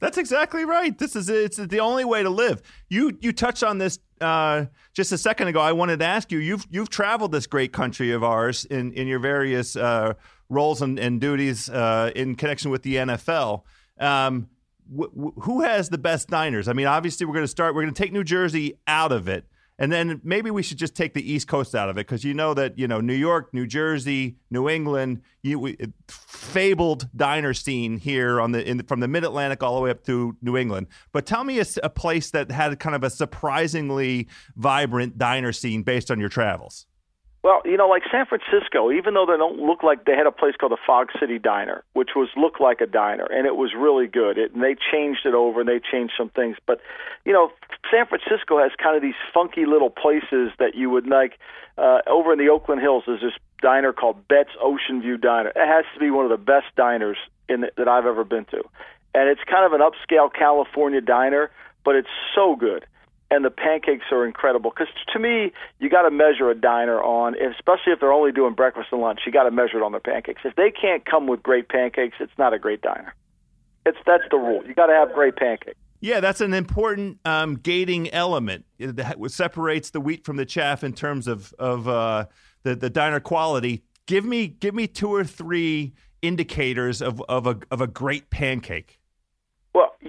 That's 0.00 0.16
exactly 0.18 0.64
right. 0.64 0.96
This 0.96 1.14
is 1.14 1.28
it's 1.28 1.58
the 1.58 1.80
only 1.80 2.04
way 2.04 2.22
to 2.22 2.30
live. 2.30 2.62
You 2.88 3.16
you 3.20 3.32
touched 3.32 3.62
on 3.62 3.78
this 3.78 3.98
uh, 4.20 4.66
just 4.94 5.12
a 5.12 5.18
second 5.18 5.48
ago. 5.48 5.60
I 5.60 5.72
wanted 5.72 6.00
to 6.00 6.06
ask 6.06 6.32
you. 6.32 6.38
You've 6.38 6.66
you've 6.70 6.88
traveled 6.88 7.32
this 7.32 7.46
great 7.46 7.72
country 7.72 8.10
of 8.12 8.24
ours 8.24 8.64
in 8.64 8.92
in 8.94 9.06
your 9.06 9.18
various 9.18 9.76
uh, 9.76 10.14
roles 10.48 10.80
and, 10.82 10.98
and 10.98 11.20
duties 11.20 11.68
uh, 11.68 12.10
in 12.16 12.34
connection 12.34 12.70
with 12.70 12.82
the 12.82 12.96
NFL. 12.96 13.62
Um, 13.98 14.48
who 14.92 15.60
has 15.60 15.88
the 15.88 15.98
best 15.98 16.28
diners? 16.28 16.66
I 16.66 16.72
mean, 16.72 16.86
obviously, 16.86 17.26
we're 17.26 17.34
going 17.34 17.44
to 17.44 17.48
start. 17.48 17.74
We're 17.74 17.82
going 17.82 17.94
to 17.94 18.02
take 18.02 18.12
New 18.12 18.24
Jersey 18.24 18.78
out 18.86 19.12
of 19.12 19.28
it, 19.28 19.44
and 19.80 19.90
then 19.90 20.20
maybe 20.22 20.50
we 20.50 20.62
should 20.62 20.76
just 20.76 20.94
take 20.94 21.14
the 21.14 21.32
East 21.32 21.48
Coast 21.48 21.74
out 21.74 21.88
of 21.88 21.96
it 21.96 22.06
because 22.06 22.22
you 22.22 22.34
know 22.34 22.52
that 22.52 22.78
you 22.78 22.86
know 22.86 23.00
New 23.00 23.14
York, 23.14 23.52
New 23.54 23.66
Jersey, 23.66 24.36
New 24.50 24.68
England, 24.68 25.22
you 25.42 25.58
we, 25.58 25.78
fabled 26.06 27.08
diner 27.16 27.54
scene 27.54 27.96
here 27.96 28.42
on 28.42 28.52
the 28.52 28.62
in, 28.62 28.82
from 28.84 29.00
the 29.00 29.08
Mid 29.08 29.24
Atlantic 29.24 29.62
all 29.62 29.74
the 29.76 29.80
way 29.80 29.90
up 29.90 30.04
to 30.04 30.36
New 30.42 30.56
England. 30.56 30.86
But 31.12 31.24
tell 31.24 31.44
me 31.44 31.58
a, 31.60 31.64
a 31.82 31.88
place 31.88 32.30
that 32.32 32.50
had 32.50 32.78
kind 32.78 32.94
of 32.94 33.02
a 33.02 33.10
surprisingly 33.10 34.28
vibrant 34.54 35.16
diner 35.16 35.52
scene 35.52 35.82
based 35.82 36.10
on 36.10 36.20
your 36.20 36.28
travels. 36.28 36.86
Well, 37.42 37.62
you 37.64 37.78
know, 37.78 37.88
like 37.88 38.02
San 38.12 38.26
Francisco, 38.26 38.92
even 38.92 39.14
though 39.14 39.24
they 39.24 39.38
don't 39.38 39.58
look 39.58 39.82
like 39.82 40.04
they 40.04 40.14
had 40.14 40.26
a 40.26 40.32
place 40.32 40.54
called 40.60 40.72
the 40.72 40.82
Fog 40.86 41.08
City 41.18 41.38
Diner, 41.38 41.82
which 41.94 42.10
was 42.14 42.28
looked 42.36 42.60
like 42.60 42.82
a 42.82 42.86
diner, 42.86 43.24
and 43.24 43.46
it 43.46 43.56
was 43.56 43.72
really 43.74 44.06
good. 44.06 44.36
It, 44.36 44.52
and 44.52 44.62
they 44.62 44.76
changed 44.92 45.24
it 45.24 45.32
over, 45.32 45.60
and 45.60 45.68
they 45.68 45.80
changed 45.80 46.12
some 46.18 46.28
things. 46.28 46.58
But, 46.66 46.80
you 47.24 47.32
know, 47.32 47.50
San 47.90 48.04
Francisco 48.06 48.58
has 48.58 48.72
kind 48.76 48.94
of 48.94 49.00
these 49.00 49.16
funky 49.32 49.64
little 49.64 49.88
places 49.88 50.52
that 50.58 50.74
you 50.74 50.90
would 50.90 51.06
like. 51.06 51.38
Uh, 51.78 52.00
over 52.06 52.30
in 52.30 52.38
the 52.38 52.50
Oakland 52.50 52.82
Hills, 52.82 53.04
there's 53.06 53.22
this 53.22 53.32
diner 53.62 53.94
called 53.94 54.28
Bette's 54.28 54.52
Ocean 54.60 55.00
View 55.00 55.16
Diner. 55.16 55.48
It 55.48 55.66
has 55.66 55.86
to 55.94 56.00
be 56.00 56.10
one 56.10 56.26
of 56.26 56.30
the 56.30 56.44
best 56.44 56.66
diners 56.76 57.16
in 57.48 57.62
the, 57.62 57.72
that 57.78 57.88
I've 57.88 58.04
ever 58.04 58.22
been 58.22 58.44
to, 58.46 58.62
and 59.14 59.30
it's 59.30 59.40
kind 59.48 59.64
of 59.64 59.72
an 59.72 59.80
upscale 59.80 60.30
California 60.30 61.00
diner, 61.00 61.50
but 61.84 61.96
it's 61.96 62.08
so 62.34 62.54
good 62.54 62.84
and 63.30 63.44
the 63.44 63.50
pancakes 63.50 64.06
are 64.10 64.26
incredible. 64.26 64.70
Because 64.70 64.92
to 65.12 65.18
me, 65.18 65.52
you 65.78 65.88
got 65.88 66.02
to 66.02 66.10
measure 66.10 66.50
a 66.50 66.54
diner 66.54 67.00
on, 67.00 67.34
especially 67.34 67.92
if 67.92 68.00
they're 68.00 68.12
only 68.12 68.32
doing 68.32 68.54
breakfast 68.54 68.88
and 68.92 69.00
lunch. 69.00 69.20
You 69.24 69.32
got 69.32 69.44
to 69.44 69.50
measure 69.50 69.78
it 69.78 69.82
on 69.82 69.92
their 69.92 70.00
pancakes. 70.00 70.42
If 70.44 70.56
they 70.56 70.70
can't 70.70 71.04
come 71.04 71.26
with 71.26 71.42
great 71.42 71.68
pancakes, 71.68 72.16
it's 72.20 72.36
not 72.38 72.52
a 72.52 72.58
great 72.58 72.82
diner. 72.82 73.14
It's 73.86 73.98
that's 74.06 74.24
the 74.30 74.36
rule. 74.36 74.62
You 74.66 74.74
got 74.74 74.86
to 74.86 74.94
have 74.94 75.12
great 75.14 75.36
pancakes. 75.36 75.78
Yeah, 76.00 76.20
that's 76.20 76.40
an 76.40 76.54
important 76.54 77.18
um, 77.24 77.56
gating 77.56 78.10
element 78.10 78.64
that 78.78 79.18
separates 79.28 79.90
the 79.90 80.00
wheat 80.00 80.24
from 80.24 80.36
the 80.36 80.46
chaff 80.46 80.82
in 80.82 80.92
terms 80.92 81.28
of 81.28 81.54
of 81.58 81.88
uh, 81.88 82.26
the 82.62 82.74
the 82.74 82.90
diner 82.90 83.20
quality. 83.20 83.82
Give 84.06 84.24
me 84.24 84.48
give 84.48 84.74
me 84.74 84.86
two 84.86 85.14
or 85.14 85.24
three 85.24 85.92
indicators 86.22 87.02
of 87.02 87.22
of 87.28 87.46
a 87.46 87.58
of 87.70 87.80
a 87.80 87.86
great 87.86 88.30
pancake. 88.30 88.99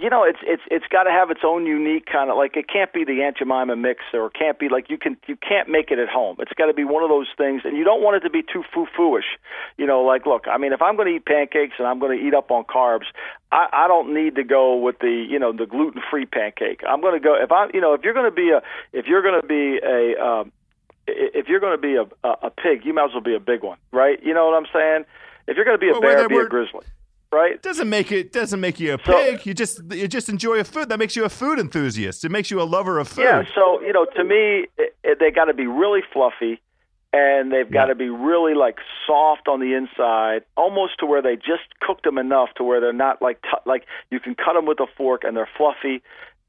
You 0.02 0.10
know, 0.10 0.24
it's 0.24 0.40
it's 0.42 0.64
it's 0.72 0.86
got 0.90 1.04
to 1.04 1.12
have 1.12 1.30
its 1.30 1.42
own 1.46 1.68
unique 1.68 2.08
kind 2.12 2.32
of 2.32 2.36
like 2.36 2.58
it 2.58 2.68
can't 2.68 2.92
be 2.92 3.06
the 3.06 3.22
Aunt 3.22 3.38
Jemima 3.38 3.76
mix 3.76 4.02
or 4.14 4.26
it 4.28 4.34
can't 4.34 4.58
be 4.58 4.68
like 4.68 4.90
you 4.90 4.98
can 4.98 5.16
you 5.28 5.36
can't 5.36 5.70
make 5.70 5.92
it 5.92 6.00
at 6.00 6.10
home. 6.10 6.38
It's 6.40 6.54
got 6.54 6.66
to 6.66 6.74
be 6.74 6.84
one 6.84 7.04
of 7.04 7.10
those 7.10 7.28
things, 7.38 7.62
and 7.66 7.78
you 7.78 7.84
don't 7.84 8.02
want 8.02 8.16
it 8.18 8.22
to 8.22 8.32
be 8.32 8.42
too 8.42 8.64
foo 8.74 8.88
fooish. 8.98 9.38
You 9.78 9.86
know, 9.86 10.02
like 10.02 10.26
look, 10.26 10.48
I 10.48 10.58
mean, 10.58 10.74
if 10.74 10.82
I'm 10.82 10.96
going 10.96 11.08
to 11.08 11.16
eat 11.18 11.26
pancakes 11.26 11.76
and 11.78 11.88
I'm 11.88 12.00
going 12.00 12.18
to 12.18 12.26
eat 12.26 12.34
up 12.34 12.50
on 12.50 12.64
carbs, 12.64 13.06
I, 13.52 13.68
I 13.72 13.88
don't 13.88 14.12
need 14.12 14.34
to 14.38 14.44
go 14.44 14.76
with 14.76 14.98
the 15.00 15.28
you 15.30 15.38
know 15.38 15.54
the 15.54 15.68
gluten 15.68 16.02
free 16.10 16.26
pancake. 16.26 16.82
I'm 16.90 17.00
going 17.00 17.14
to 17.14 17.20
go 17.20 17.36
if 17.36 17.52
I 17.52 17.68
you 17.72 17.80
know 17.80 17.94
if 17.94 18.02
you're 18.04 18.16
going 18.16 18.30
to 18.30 18.36
be 18.36 18.50
a 18.50 18.64
if 18.94 19.06
you're 19.06 19.22
going 19.22 19.40
to 19.40 19.46
be 19.46 19.78
a 19.86 20.20
um, 20.20 20.52
if 21.06 21.48
you're 21.48 21.60
going 21.60 21.78
to 21.78 21.82
be 21.82 21.96
a, 21.96 22.06
a 22.28 22.48
a 22.48 22.50
pig, 22.50 22.86
you 22.86 22.94
might 22.96 23.06
as 23.06 23.12
well 23.14 23.22
be 23.22 23.36
a 23.36 23.40
big 23.40 23.62
one, 23.62 23.78
right? 23.92 24.18
You 24.24 24.34
know 24.34 24.48
what 24.48 24.56
I'm 24.56 24.68
saying? 24.74 25.06
If 25.46 25.58
you're 25.58 25.66
going 25.66 25.78
to 25.78 25.82
be 25.82 25.90
a 25.90 25.92
well, 25.92 26.02
bear, 26.02 26.28
be 26.28 26.38
a 26.38 26.48
grizzly 26.48 26.86
right? 27.32 27.62
Doesn't 27.62 27.90
make 27.90 28.12
it 28.12 28.32
doesn't 28.32 28.60
make 28.60 28.80
you 28.80 28.94
a 28.94 28.98
pig. 28.98 29.40
So, 29.40 29.44
you 29.44 29.54
just 29.54 29.82
you 29.92 30.08
just 30.08 30.30
enjoy 30.30 30.60
a 30.60 30.64
food. 30.64 30.90
That 30.90 31.00
makes 31.00 31.16
you 31.16 31.26
a 31.26 31.30
food 31.30 31.60
enthusiast. 31.60 32.26
It 32.26 32.30
makes 32.30 32.52
you 32.52 32.62
a 32.62 32.64
lover 32.64 33.00
of 33.00 33.08
food. 33.08 33.24
Yeah. 33.24 33.44
So 33.56 33.82
you 33.82 33.94
know, 33.94 34.06
to 34.16 34.24
me, 34.24 34.68
it, 34.78 34.96
it, 35.04 35.20
they 35.20 35.32
got 35.32 35.46
to 35.46 35.54
be 35.54 35.68
really 35.68 36.02
fluffy, 36.12 36.62
and 37.14 37.52
they've 37.52 37.70
got 37.70 37.86
to 37.86 37.96
be 37.96 38.10
really 38.10 38.54
like 38.54 38.78
soft 39.08 39.48
on 39.48 39.60
the 39.60 39.74
inside, 39.74 40.44
almost 40.56 41.00
to 41.00 41.06
where 41.06 41.22
they 41.22 41.36
just 41.36 41.64
cooked 41.80 42.04
them 42.04 42.18
enough 42.18 42.50
to 42.58 42.64
where 42.64 42.80
they're 42.80 42.94
not 42.94 43.22
like 43.22 43.42
t- 43.42 43.50
like 43.66 43.86
you 44.10 44.20
can 44.20 44.36
cut 44.36 44.54
them 44.54 44.66
with 44.66 44.80
a 44.80 44.88
fork 44.98 45.24
and 45.24 45.36
they're 45.36 45.50
fluffy. 45.58 46.02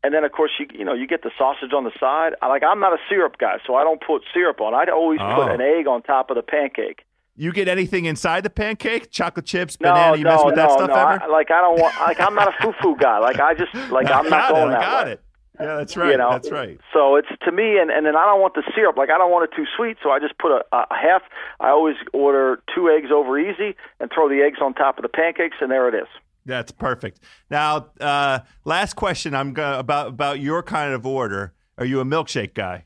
And 0.04 0.12
then 0.12 0.24
of 0.24 0.32
course 0.32 0.50
you 0.58 0.66
you 0.76 0.84
know 0.84 0.94
you 0.94 1.06
get 1.06 1.22
the 1.22 1.30
sausage 1.38 1.72
on 1.72 1.84
the 1.84 1.92
side. 1.98 2.34
I, 2.42 2.48
like 2.48 2.62
I'm 2.64 2.80
not 2.80 2.92
a 2.92 2.98
syrup 3.08 3.38
guy, 3.38 3.58
so 3.66 3.76
I 3.76 3.84
don't 3.84 4.02
put 4.04 4.22
syrup 4.34 4.60
on. 4.60 4.74
I'd 4.74 4.88
always 4.88 5.20
oh. 5.22 5.34
put 5.36 5.52
an 5.52 5.60
egg 5.60 5.86
on 5.86 6.02
top 6.02 6.30
of 6.30 6.36
the 6.36 6.42
pancake. 6.42 7.04
You 7.34 7.52
get 7.52 7.66
anything 7.66 8.04
inside 8.04 8.42
the 8.44 8.50
pancake? 8.50 9.10
Chocolate 9.10 9.46
chips, 9.46 9.76
banana? 9.76 10.10
No, 10.10 10.14
you 10.14 10.24
mess 10.24 10.40
with 10.44 10.54
no, 10.54 10.62
that 10.62 10.72
stuff 10.72 10.88
no. 10.88 10.94
ever? 10.94 11.22
I, 11.22 11.26
like 11.28 11.50
I 11.50 11.60
don't 11.62 11.80
want. 11.80 11.94
Like 12.00 12.20
I'm 12.20 12.34
not 12.34 12.48
a 12.48 12.62
foo 12.62 12.72
foo 12.82 12.96
guy. 12.96 13.18
Like 13.20 13.40
I 13.40 13.54
just 13.54 13.74
like 13.90 14.10
I'm 14.10 14.28
not 14.28 14.50
going 14.50 14.68
it, 14.68 14.72
that 14.72 14.80
I 14.80 14.84
got 14.84 15.06
way. 15.06 15.12
it. 15.12 15.20
Yeah, 15.60 15.76
that's 15.76 15.96
right. 15.96 16.10
You 16.12 16.18
know? 16.18 16.30
That's 16.30 16.50
right. 16.50 16.78
So 16.92 17.16
it's 17.16 17.28
to 17.44 17.52
me, 17.52 17.78
and 17.78 17.90
and 17.90 18.04
then 18.04 18.16
I 18.16 18.24
don't 18.26 18.40
want 18.40 18.54
the 18.54 18.62
syrup. 18.74 18.96
Like 18.96 19.10
I 19.10 19.16
don't 19.16 19.30
want 19.30 19.50
it 19.50 19.56
too 19.56 19.64
sweet, 19.76 19.96
so 20.02 20.10
I 20.10 20.18
just 20.18 20.36
put 20.38 20.52
a, 20.52 20.64
a 20.72 20.94
half. 20.94 21.22
I 21.60 21.68
always 21.68 21.96
order 22.12 22.62
two 22.74 22.90
eggs 22.90 23.08
over 23.10 23.38
easy 23.38 23.76
and 24.00 24.10
throw 24.12 24.28
the 24.28 24.42
eggs 24.42 24.58
on 24.62 24.74
top 24.74 24.98
of 24.98 25.02
the 25.02 25.08
pancakes, 25.08 25.56
and 25.60 25.70
there 25.70 25.88
it 25.88 25.94
is. 25.94 26.08
That's 26.44 26.72
perfect. 26.72 27.20
Now, 27.50 27.90
uh, 28.00 28.40
last 28.64 28.94
question. 28.94 29.34
I'm 29.34 29.52
gonna 29.52 29.78
about 29.78 30.08
about 30.08 30.40
your 30.40 30.62
kind 30.62 30.92
of 30.92 31.06
order. 31.06 31.54
Are 31.78 31.84
you 31.84 32.00
a 32.00 32.04
milkshake 32.04 32.54
guy? 32.54 32.84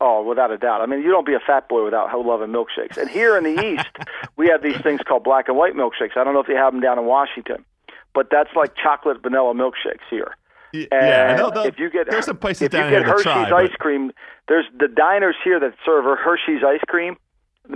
Oh, 0.00 0.22
without 0.22 0.50
a 0.50 0.56
doubt. 0.56 0.80
I 0.80 0.86
mean, 0.86 1.02
you 1.02 1.10
don't 1.10 1.26
be 1.26 1.34
a 1.34 1.40
fat 1.40 1.68
boy 1.68 1.84
without 1.84 2.08
loving 2.24 2.48
milkshakes. 2.48 2.96
And 2.96 3.10
here 3.10 3.36
in 3.36 3.44
the 3.44 3.62
East, 3.72 3.90
we 4.36 4.48
have 4.48 4.62
these 4.62 4.80
things 4.80 5.00
called 5.06 5.24
black 5.24 5.48
and 5.48 5.56
white 5.56 5.74
milkshakes. 5.74 6.16
I 6.16 6.24
don't 6.24 6.32
know 6.32 6.40
if 6.40 6.48
you 6.48 6.56
have 6.56 6.72
them 6.72 6.80
down 6.80 6.98
in 6.98 7.04
Washington, 7.04 7.64
but 8.14 8.28
that's 8.30 8.50
like 8.56 8.74
chocolate 8.76 9.22
vanilla 9.22 9.54
milkshakes 9.54 10.06
here. 10.08 10.36
And 10.72 10.88
yeah, 10.92 11.64
if 11.64 11.78
you 11.80 11.90
get 11.90 12.08
there's 12.08 12.26
some 12.26 12.36
places 12.36 12.62
if 12.62 12.72
down 12.72 12.84
you 12.84 12.98
get 12.98 13.04
here 13.04 13.12
Hershey's 13.12 13.48
try, 13.48 13.64
ice 13.64 13.74
cream, 13.80 14.12
there's 14.46 14.66
the 14.78 14.86
diners 14.86 15.34
here 15.42 15.58
that 15.58 15.74
serve 15.84 16.04
Hershey's 16.16 16.62
ice 16.64 16.80
cream 16.86 17.16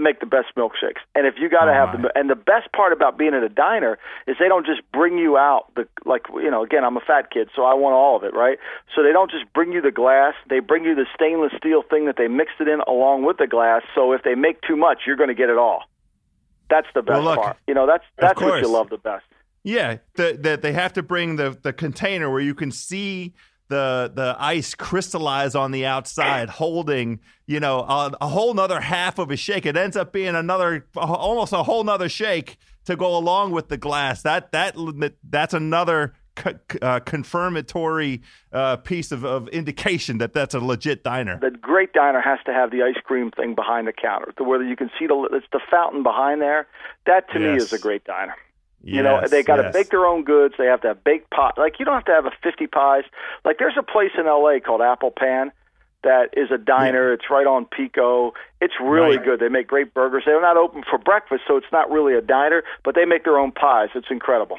make 0.02 0.20
the 0.20 0.26
best 0.26 0.48
milkshakes. 0.56 1.02
And 1.14 1.26
if 1.26 1.34
you 1.38 1.48
got 1.48 1.66
to 1.66 1.72
oh 1.72 1.74
have 1.74 2.02
the 2.02 2.10
and 2.14 2.28
the 2.30 2.36
best 2.36 2.72
part 2.74 2.92
about 2.92 3.18
being 3.18 3.34
at 3.34 3.42
a 3.42 3.48
diner 3.48 3.98
is 4.26 4.36
they 4.38 4.48
don't 4.48 4.66
just 4.66 4.80
bring 4.92 5.18
you 5.18 5.36
out 5.36 5.72
the 5.74 5.86
like 6.04 6.22
you 6.34 6.50
know 6.50 6.62
again 6.62 6.84
I'm 6.84 6.96
a 6.96 7.00
fat 7.00 7.30
kid 7.30 7.48
so 7.54 7.64
I 7.64 7.74
want 7.74 7.94
all 7.94 8.16
of 8.16 8.24
it 8.24 8.34
right. 8.34 8.58
So 8.94 9.02
they 9.02 9.12
don't 9.12 9.30
just 9.30 9.44
bring 9.52 9.72
you 9.72 9.80
the 9.80 9.92
glass, 9.92 10.34
they 10.48 10.60
bring 10.60 10.84
you 10.84 10.94
the 10.94 11.06
stainless 11.14 11.52
steel 11.56 11.82
thing 11.88 12.06
that 12.06 12.16
they 12.16 12.28
mixed 12.28 12.60
it 12.60 12.68
in 12.68 12.80
along 12.86 13.24
with 13.24 13.38
the 13.38 13.46
glass. 13.46 13.82
So 13.94 14.12
if 14.12 14.22
they 14.22 14.34
make 14.34 14.60
too 14.62 14.76
much, 14.76 15.02
you're 15.06 15.16
going 15.16 15.28
to 15.28 15.34
get 15.34 15.50
it 15.50 15.58
all. 15.58 15.82
That's 16.70 16.86
the 16.94 17.02
best 17.02 17.16
Well, 17.16 17.22
look, 17.22 17.40
part. 17.40 17.56
You 17.66 17.74
know, 17.74 17.86
that's 17.86 18.04
that's 18.18 18.40
what 18.40 18.60
you 18.60 18.68
love 18.68 18.90
the 18.90 18.98
best. 18.98 19.24
Yeah, 19.62 19.98
that 20.16 20.42
the, 20.42 20.56
they 20.56 20.72
have 20.72 20.92
to 20.94 21.02
bring 21.02 21.36
the 21.36 21.56
the 21.62 21.72
container 21.72 22.30
where 22.30 22.40
you 22.40 22.54
can 22.54 22.70
see 22.70 23.34
the 23.68 24.12
the 24.14 24.36
ice 24.38 24.74
crystallize 24.74 25.54
on 25.54 25.70
the 25.70 25.86
outside, 25.86 26.48
holding 26.48 27.20
you 27.46 27.60
know 27.60 27.80
a, 27.80 28.12
a 28.20 28.28
whole 28.28 28.54
nother 28.54 28.80
half 28.80 29.18
of 29.18 29.30
a 29.30 29.36
shake. 29.36 29.66
It 29.66 29.76
ends 29.76 29.96
up 29.96 30.12
being 30.12 30.34
another 30.34 30.86
almost 30.96 31.52
a 31.52 31.62
whole 31.62 31.84
nother 31.84 32.08
shake 32.08 32.56
to 32.84 32.96
go 32.96 33.16
along 33.16 33.52
with 33.52 33.68
the 33.68 33.76
glass. 33.76 34.22
That 34.22 34.52
that 34.52 34.76
that's 35.28 35.54
another 35.54 36.14
co- 36.34 36.58
uh, 36.82 37.00
confirmatory 37.00 38.22
uh, 38.52 38.76
piece 38.76 39.12
of, 39.12 39.24
of 39.24 39.48
indication 39.48 40.18
that 40.18 40.32
that's 40.32 40.54
a 40.54 40.60
legit 40.60 41.02
diner. 41.02 41.38
The 41.40 41.50
great 41.50 41.92
diner 41.92 42.20
has 42.20 42.38
to 42.46 42.52
have 42.52 42.70
the 42.70 42.82
ice 42.82 43.00
cream 43.02 43.30
thing 43.30 43.54
behind 43.54 43.86
the 43.86 43.92
counter, 43.92 44.32
to 44.36 44.44
where 44.44 44.62
you 44.62 44.76
can 44.76 44.90
see 44.98 45.06
the 45.06 45.28
it's 45.32 45.46
the 45.52 45.60
fountain 45.70 46.02
behind 46.02 46.40
there. 46.40 46.66
That 47.06 47.30
to 47.30 47.38
me 47.38 47.56
is 47.56 47.72
a 47.72 47.78
great 47.78 48.04
diner. 48.04 48.34
You 48.84 49.02
know, 49.02 49.26
they 49.26 49.42
got 49.42 49.56
to 49.56 49.62
yes. 49.64 49.72
bake 49.72 49.90
their 49.90 50.04
own 50.06 50.24
goods. 50.24 50.54
They 50.58 50.66
have 50.66 50.82
to 50.82 50.88
have 50.88 51.04
baked 51.04 51.30
pot. 51.30 51.56
Like 51.56 51.78
you 51.78 51.84
don't 51.84 51.94
have 51.94 52.04
to 52.04 52.12
have 52.12 52.26
a 52.26 52.32
50 52.42 52.66
pies. 52.66 53.04
Like 53.44 53.58
there's 53.58 53.76
a 53.78 53.82
place 53.82 54.10
in 54.18 54.26
LA 54.26 54.58
called 54.64 54.82
Apple 54.82 55.10
Pan 55.10 55.52
that 56.02 56.28
is 56.34 56.50
a 56.50 56.58
diner. 56.58 57.12
It's 57.12 57.24
right 57.30 57.46
on 57.46 57.64
Pico. 57.64 58.34
It's 58.60 58.74
really 58.80 59.16
Right. 59.16 59.24
good. 59.24 59.40
They 59.40 59.48
make 59.48 59.66
great 59.66 59.94
burgers. 59.94 60.24
They're 60.26 60.40
not 60.40 60.56
open 60.58 60.82
for 60.88 60.98
breakfast, 60.98 61.44
so 61.48 61.56
it's 61.56 61.72
not 61.72 61.90
really 61.90 62.14
a 62.14 62.20
diner, 62.20 62.62
but 62.84 62.94
they 62.94 63.06
make 63.06 63.24
their 63.24 63.38
own 63.38 63.52
pies. 63.52 63.88
It's 63.94 64.10
incredible. 64.10 64.58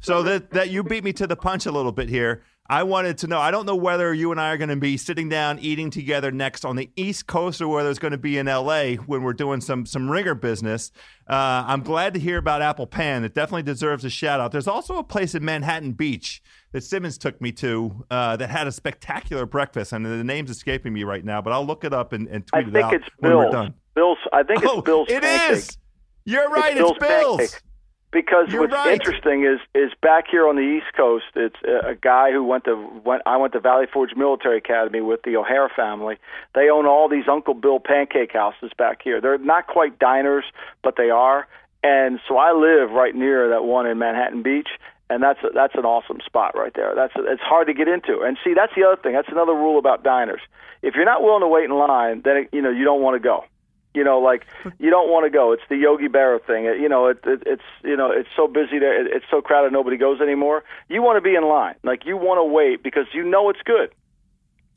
So 0.00 0.22
that 0.22 0.50
that 0.50 0.70
you 0.70 0.82
beat 0.82 1.04
me 1.04 1.12
to 1.14 1.26
the 1.26 1.36
punch 1.36 1.66
a 1.66 1.72
little 1.72 1.92
bit 1.92 2.08
here. 2.08 2.42
I 2.68 2.84
wanted 2.84 3.18
to 3.18 3.26
know. 3.26 3.38
I 3.40 3.50
don't 3.50 3.66
know 3.66 3.74
whether 3.76 4.14
you 4.14 4.30
and 4.30 4.40
I 4.40 4.50
are 4.52 4.56
going 4.56 4.70
to 4.70 4.76
be 4.76 4.96
sitting 4.96 5.28
down 5.28 5.58
eating 5.58 5.90
together 5.90 6.30
next 6.30 6.64
on 6.64 6.76
the 6.76 6.90
East 6.96 7.26
Coast 7.26 7.60
or 7.60 7.68
whether 7.68 7.90
it's 7.90 7.98
going 7.98 8.12
to 8.12 8.18
be 8.18 8.38
in 8.38 8.46
L.A. 8.48 8.96
when 8.96 9.22
we're 9.22 9.32
doing 9.32 9.60
some 9.60 9.84
some 9.84 10.08
ringer 10.10 10.34
business. 10.34 10.92
Uh, 11.28 11.64
I'm 11.66 11.82
glad 11.82 12.14
to 12.14 12.20
hear 12.20 12.38
about 12.38 12.62
Apple 12.62 12.86
Pan. 12.86 13.24
It 13.24 13.34
definitely 13.34 13.64
deserves 13.64 14.04
a 14.04 14.10
shout 14.10 14.40
out. 14.40 14.52
There's 14.52 14.68
also 14.68 14.96
a 14.96 15.04
place 15.04 15.34
in 15.34 15.44
Manhattan 15.44 15.92
Beach 15.92 16.40
that 16.72 16.82
Simmons 16.82 17.18
took 17.18 17.40
me 17.40 17.52
to 17.52 18.04
uh, 18.10 18.36
that 18.36 18.48
had 18.48 18.66
a 18.68 18.72
spectacular 18.72 19.44
breakfast, 19.44 19.92
and 19.92 20.06
the 20.06 20.24
name's 20.24 20.50
escaping 20.50 20.92
me 20.92 21.02
right 21.04 21.24
now, 21.24 21.42
but 21.42 21.52
I'll 21.52 21.66
look 21.66 21.84
it 21.84 21.92
up 21.92 22.12
and, 22.12 22.28
and 22.28 22.46
tweet 22.46 22.68
it 22.68 22.72
think 22.72 22.84
out 22.86 22.94
it's 22.94 23.04
when 23.18 23.36
we're 23.36 23.42
Bill's. 23.42 23.52
done. 23.52 23.74
Bill's. 23.94 24.18
I 24.32 24.42
think 24.44 24.62
it's 24.62 24.72
oh, 24.72 24.80
Bill's. 24.80 25.08
it 25.10 25.22
pancake. 25.22 25.58
is. 25.58 25.78
You're 26.24 26.48
right. 26.48 26.74
Bill's 26.76 26.92
It's 26.92 27.06
Bill's. 27.06 27.38
Pancake. 27.38 27.60
Because 28.12 28.52
You're 28.52 28.62
what's 28.62 28.74
right. 28.74 28.92
interesting 28.92 29.44
is 29.44 29.58
is 29.74 29.90
back 30.02 30.26
here 30.30 30.46
on 30.46 30.56
the 30.56 30.62
East 30.62 30.94
Coast, 30.94 31.24
it's 31.34 31.56
a, 31.66 31.92
a 31.92 31.94
guy 31.94 32.30
who 32.30 32.44
went 32.44 32.64
to 32.64 32.76
went. 33.04 33.22
I 33.24 33.38
went 33.38 33.54
to 33.54 33.60
Valley 33.60 33.86
Forge 33.90 34.14
Military 34.14 34.58
Academy 34.58 35.00
with 35.00 35.22
the 35.22 35.36
O'Hare 35.36 35.70
family. 35.74 36.18
They 36.54 36.68
own 36.68 36.84
all 36.86 37.08
these 37.08 37.24
Uncle 37.26 37.54
Bill 37.54 37.80
pancake 37.80 38.32
houses 38.34 38.70
back 38.76 39.00
here. 39.02 39.20
They're 39.20 39.38
not 39.38 39.66
quite 39.66 39.98
diners, 39.98 40.44
but 40.82 40.96
they 40.96 41.08
are. 41.08 41.48
And 41.82 42.20
so 42.28 42.36
I 42.36 42.52
live 42.52 42.90
right 42.90 43.14
near 43.14 43.48
that 43.48 43.64
one 43.64 43.86
in 43.86 43.98
Manhattan 43.98 44.42
Beach, 44.42 44.68
and 45.08 45.22
that's 45.22 45.40
a, 45.42 45.48
that's 45.54 45.74
an 45.74 45.86
awesome 45.86 46.18
spot 46.24 46.54
right 46.54 46.72
there. 46.74 46.94
That's 46.94 47.14
it's 47.16 47.42
hard 47.42 47.66
to 47.68 47.74
get 47.74 47.88
into. 47.88 48.20
And 48.20 48.36
see, 48.44 48.52
that's 48.54 48.74
the 48.76 48.84
other 48.84 49.00
thing. 49.00 49.14
That's 49.14 49.28
another 49.30 49.54
rule 49.54 49.78
about 49.78 50.04
diners. 50.04 50.42
If 50.82 50.96
you're 50.96 51.06
not 51.06 51.22
willing 51.22 51.40
to 51.40 51.48
wait 51.48 51.64
in 51.64 51.70
line, 51.70 52.20
then 52.24 52.36
it, 52.36 52.48
you 52.52 52.60
know 52.60 52.70
you 52.70 52.84
don't 52.84 53.00
want 53.00 53.14
to 53.14 53.20
go. 53.20 53.44
You 53.94 54.04
know, 54.04 54.18
like 54.18 54.46
you 54.78 54.90
don't 54.90 55.10
want 55.10 55.26
to 55.26 55.30
go. 55.30 55.52
It's 55.52 55.62
the 55.68 55.76
Yogi 55.76 56.08
Berra 56.08 56.44
thing. 56.44 56.64
It, 56.64 56.80
you 56.80 56.88
know, 56.88 57.08
it, 57.08 57.18
it, 57.24 57.42
it's 57.44 57.62
you 57.84 57.96
know, 57.96 58.10
it's 58.10 58.28
so 58.34 58.48
busy 58.48 58.78
there. 58.78 59.00
It, 59.00 59.12
it's 59.14 59.26
so 59.30 59.42
crowded, 59.42 59.72
nobody 59.72 59.96
goes 59.96 60.20
anymore. 60.20 60.64
You 60.88 61.02
want 61.02 61.16
to 61.16 61.20
be 61.20 61.34
in 61.34 61.44
line. 61.44 61.74
Like 61.82 62.06
you 62.06 62.16
want 62.16 62.38
to 62.38 62.44
wait 62.44 62.82
because 62.82 63.06
you 63.12 63.24
know 63.24 63.50
it's 63.50 63.60
good. 63.64 63.94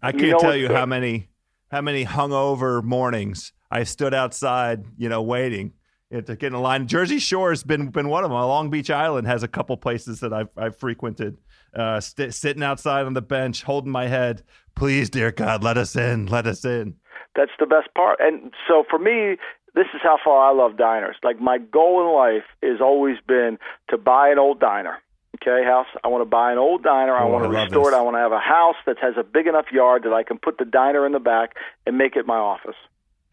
I 0.01 0.11
can't 0.11 0.31
know 0.31 0.39
tell 0.39 0.55
you 0.55 0.67
good. 0.67 0.75
how 0.75 0.85
many 0.85 1.29
how 1.71 1.81
many 1.81 2.05
hungover 2.05 2.83
mornings 2.83 3.53
I 3.71 3.83
stood 3.83 4.13
outside, 4.13 4.85
you 4.97 5.09
know, 5.09 5.21
waiting 5.21 5.73
to 6.11 6.35
get 6.35 6.53
in 6.53 6.61
line. 6.61 6.87
Jersey 6.87 7.19
Shore 7.19 7.49
has 7.49 7.63
been 7.63 7.89
been 7.89 8.09
one 8.09 8.23
of 8.23 8.29
them. 8.29 8.39
Long 8.39 8.69
Beach 8.69 8.89
Island 8.89 9.27
has 9.27 9.43
a 9.43 9.47
couple 9.47 9.75
places 9.77 10.19
that 10.19 10.33
I've 10.33 10.49
I've 10.57 10.77
frequented. 10.77 11.37
Uh, 11.75 11.99
st- 11.99 12.33
sitting 12.33 12.63
outside 12.63 13.05
on 13.05 13.13
the 13.13 13.21
bench, 13.21 13.63
holding 13.63 13.91
my 13.91 14.07
head. 14.07 14.43
Please, 14.75 15.09
dear 15.09 15.31
God, 15.31 15.61
let 15.61 15.77
us 15.77 15.95
in. 15.95 16.25
Let 16.27 16.47
us 16.47 16.63
in. 16.63 16.95
That's 17.35 17.51
the 17.59 17.65
best 17.65 17.93
part. 17.95 18.19
And 18.21 18.53
so 18.67 18.83
for 18.89 18.97
me, 18.99 19.37
this 19.73 19.87
is 19.93 20.01
how 20.01 20.17
far 20.23 20.49
I 20.49 20.53
love 20.53 20.77
diners. 20.77 21.17
Like 21.23 21.39
my 21.41 21.57
goal 21.57 22.01
in 22.01 22.13
life 22.15 22.45
has 22.63 22.79
always 22.81 23.17
been 23.27 23.57
to 23.89 23.97
buy 23.97 24.29
an 24.29 24.39
old 24.39 24.59
diner. 24.59 24.99
Okay, 25.41 25.65
house. 25.65 25.87
I 26.01 26.07
want 26.07 26.21
to 26.21 26.29
buy 26.29 26.53
an 26.53 26.57
old 26.57 26.81
diner. 26.81 27.13
I 27.13 27.23
Oh, 27.25 27.27
want 27.27 27.51
to 27.51 27.57
I 27.57 27.63
restore 27.63 27.91
it. 27.91 27.93
I 27.95 28.01
want 28.01 28.15
to 28.15 28.21
have 28.21 28.31
a 28.31 28.39
house 28.39 28.77
that 28.85 28.97
has 29.01 29.15
a 29.17 29.23
big 29.23 29.47
enough 29.47 29.65
yard 29.71 30.03
that 30.03 30.13
I 30.13 30.23
can 30.23 30.37
put 30.37 30.57
the 30.57 30.63
diner 30.65 31.05
in 31.05 31.11
the 31.11 31.19
back 31.19 31.55
and 31.85 31.97
make 31.97 32.15
it 32.15 32.25
my 32.25 32.37
office. 32.37 32.77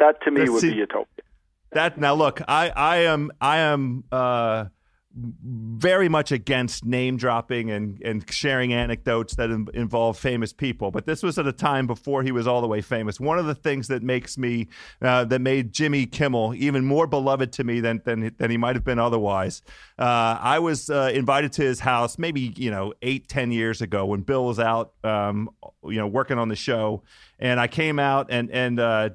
That 0.01 0.21
to 0.25 0.33
me 0.33 0.49
would 0.49 0.61
see- 0.63 0.71
be 0.71 0.77
utopia. 0.79 1.07
That 1.71 1.97
now 1.99 2.15
look, 2.15 2.43
I 2.49 2.71
I 2.77 2.97
am 3.05 3.31
I 3.41 3.59
am 3.59 4.03
uh, 4.13 4.65
very 5.15 6.09
much 6.09 6.33
against 6.33 6.85
name 6.85 7.17
dropping 7.17 7.71
and 7.71 8.01
and 8.03 8.29
sharing 8.31 8.73
anecdotes 8.73 9.35
that 9.37 9.51
in, 9.51 9.69
involve 9.75 10.19
famous 10.19 10.53
people. 10.53 10.91
But 10.91 11.07
this 11.07 11.23
was 11.23 11.39
at 11.39 11.47
a 11.47 11.53
time 11.53 11.87
before 11.87 12.23
he 12.23 12.33
was 12.33 12.47
all 12.47 12.61
the 12.61 12.67
way 12.67 12.81
famous. 12.81 13.21
One 13.21 13.39
of 13.39 13.47
the 13.47 13.55
things 13.55 13.89
that 13.89 14.03
makes 14.03 14.39
me 14.39 14.69
uh, 15.03 15.25
that 15.27 15.41
made 15.41 15.73
Jimmy 15.73 16.07
Kimmel 16.07 16.55
even 16.55 16.85
more 16.85 17.07
beloved 17.07 17.53
to 17.53 17.65
me 17.65 17.81
than 17.81 18.01
than 18.05 18.35
than 18.39 18.51
he 18.51 18.57
might 18.57 18.75
have 18.75 18.85
been 18.85 18.99
otherwise. 18.99 19.63
Uh, 19.99 20.39
I 20.41 20.59
was 20.59 20.89
uh, 20.89 21.11
invited 21.13 21.53
to 21.55 21.63
his 21.63 21.81
house 21.81 22.19
maybe 22.19 22.53
you 22.57 22.71
know 22.71 22.95
eight 23.03 23.29
ten 23.29 23.53
years 23.53 23.83
ago 23.83 24.07
when 24.07 24.23
Bill 24.23 24.47
was 24.47 24.59
out 24.59 24.95
um, 25.05 25.51
you 25.85 25.99
know 25.99 26.07
working 26.07 26.39
on 26.39 26.49
the 26.49 26.57
show, 26.57 27.03
and 27.39 27.61
I 27.61 27.67
came 27.67 27.99
out 27.99 28.29
and 28.31 28.51
and. 28.51 28.81
Uh, 28.81 29.11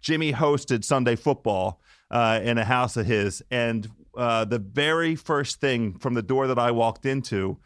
Jimmy 0.00 0.32
hosted 0.32 0.84
Sunday 0.84 1.16
football 1.16 1.80
uh, 2.10 2.40
in 2.42 2.58
a 2.58 2.64
house 2.64 2.96
of 2.96 3.06
his, 3.06 3.42
and 3.50 3.88
uh, 4.18 4.44
the 4.44 4.58
very 4.58 5.14
first 5.14 5.60
thing 5.60 5.96
from 5.98 6.14
the 6.14 6.22
door 6.22 6.48
that 6.48 6.58
I 6.58 6.72
walked 6.72 7.06
into 7.06 7.58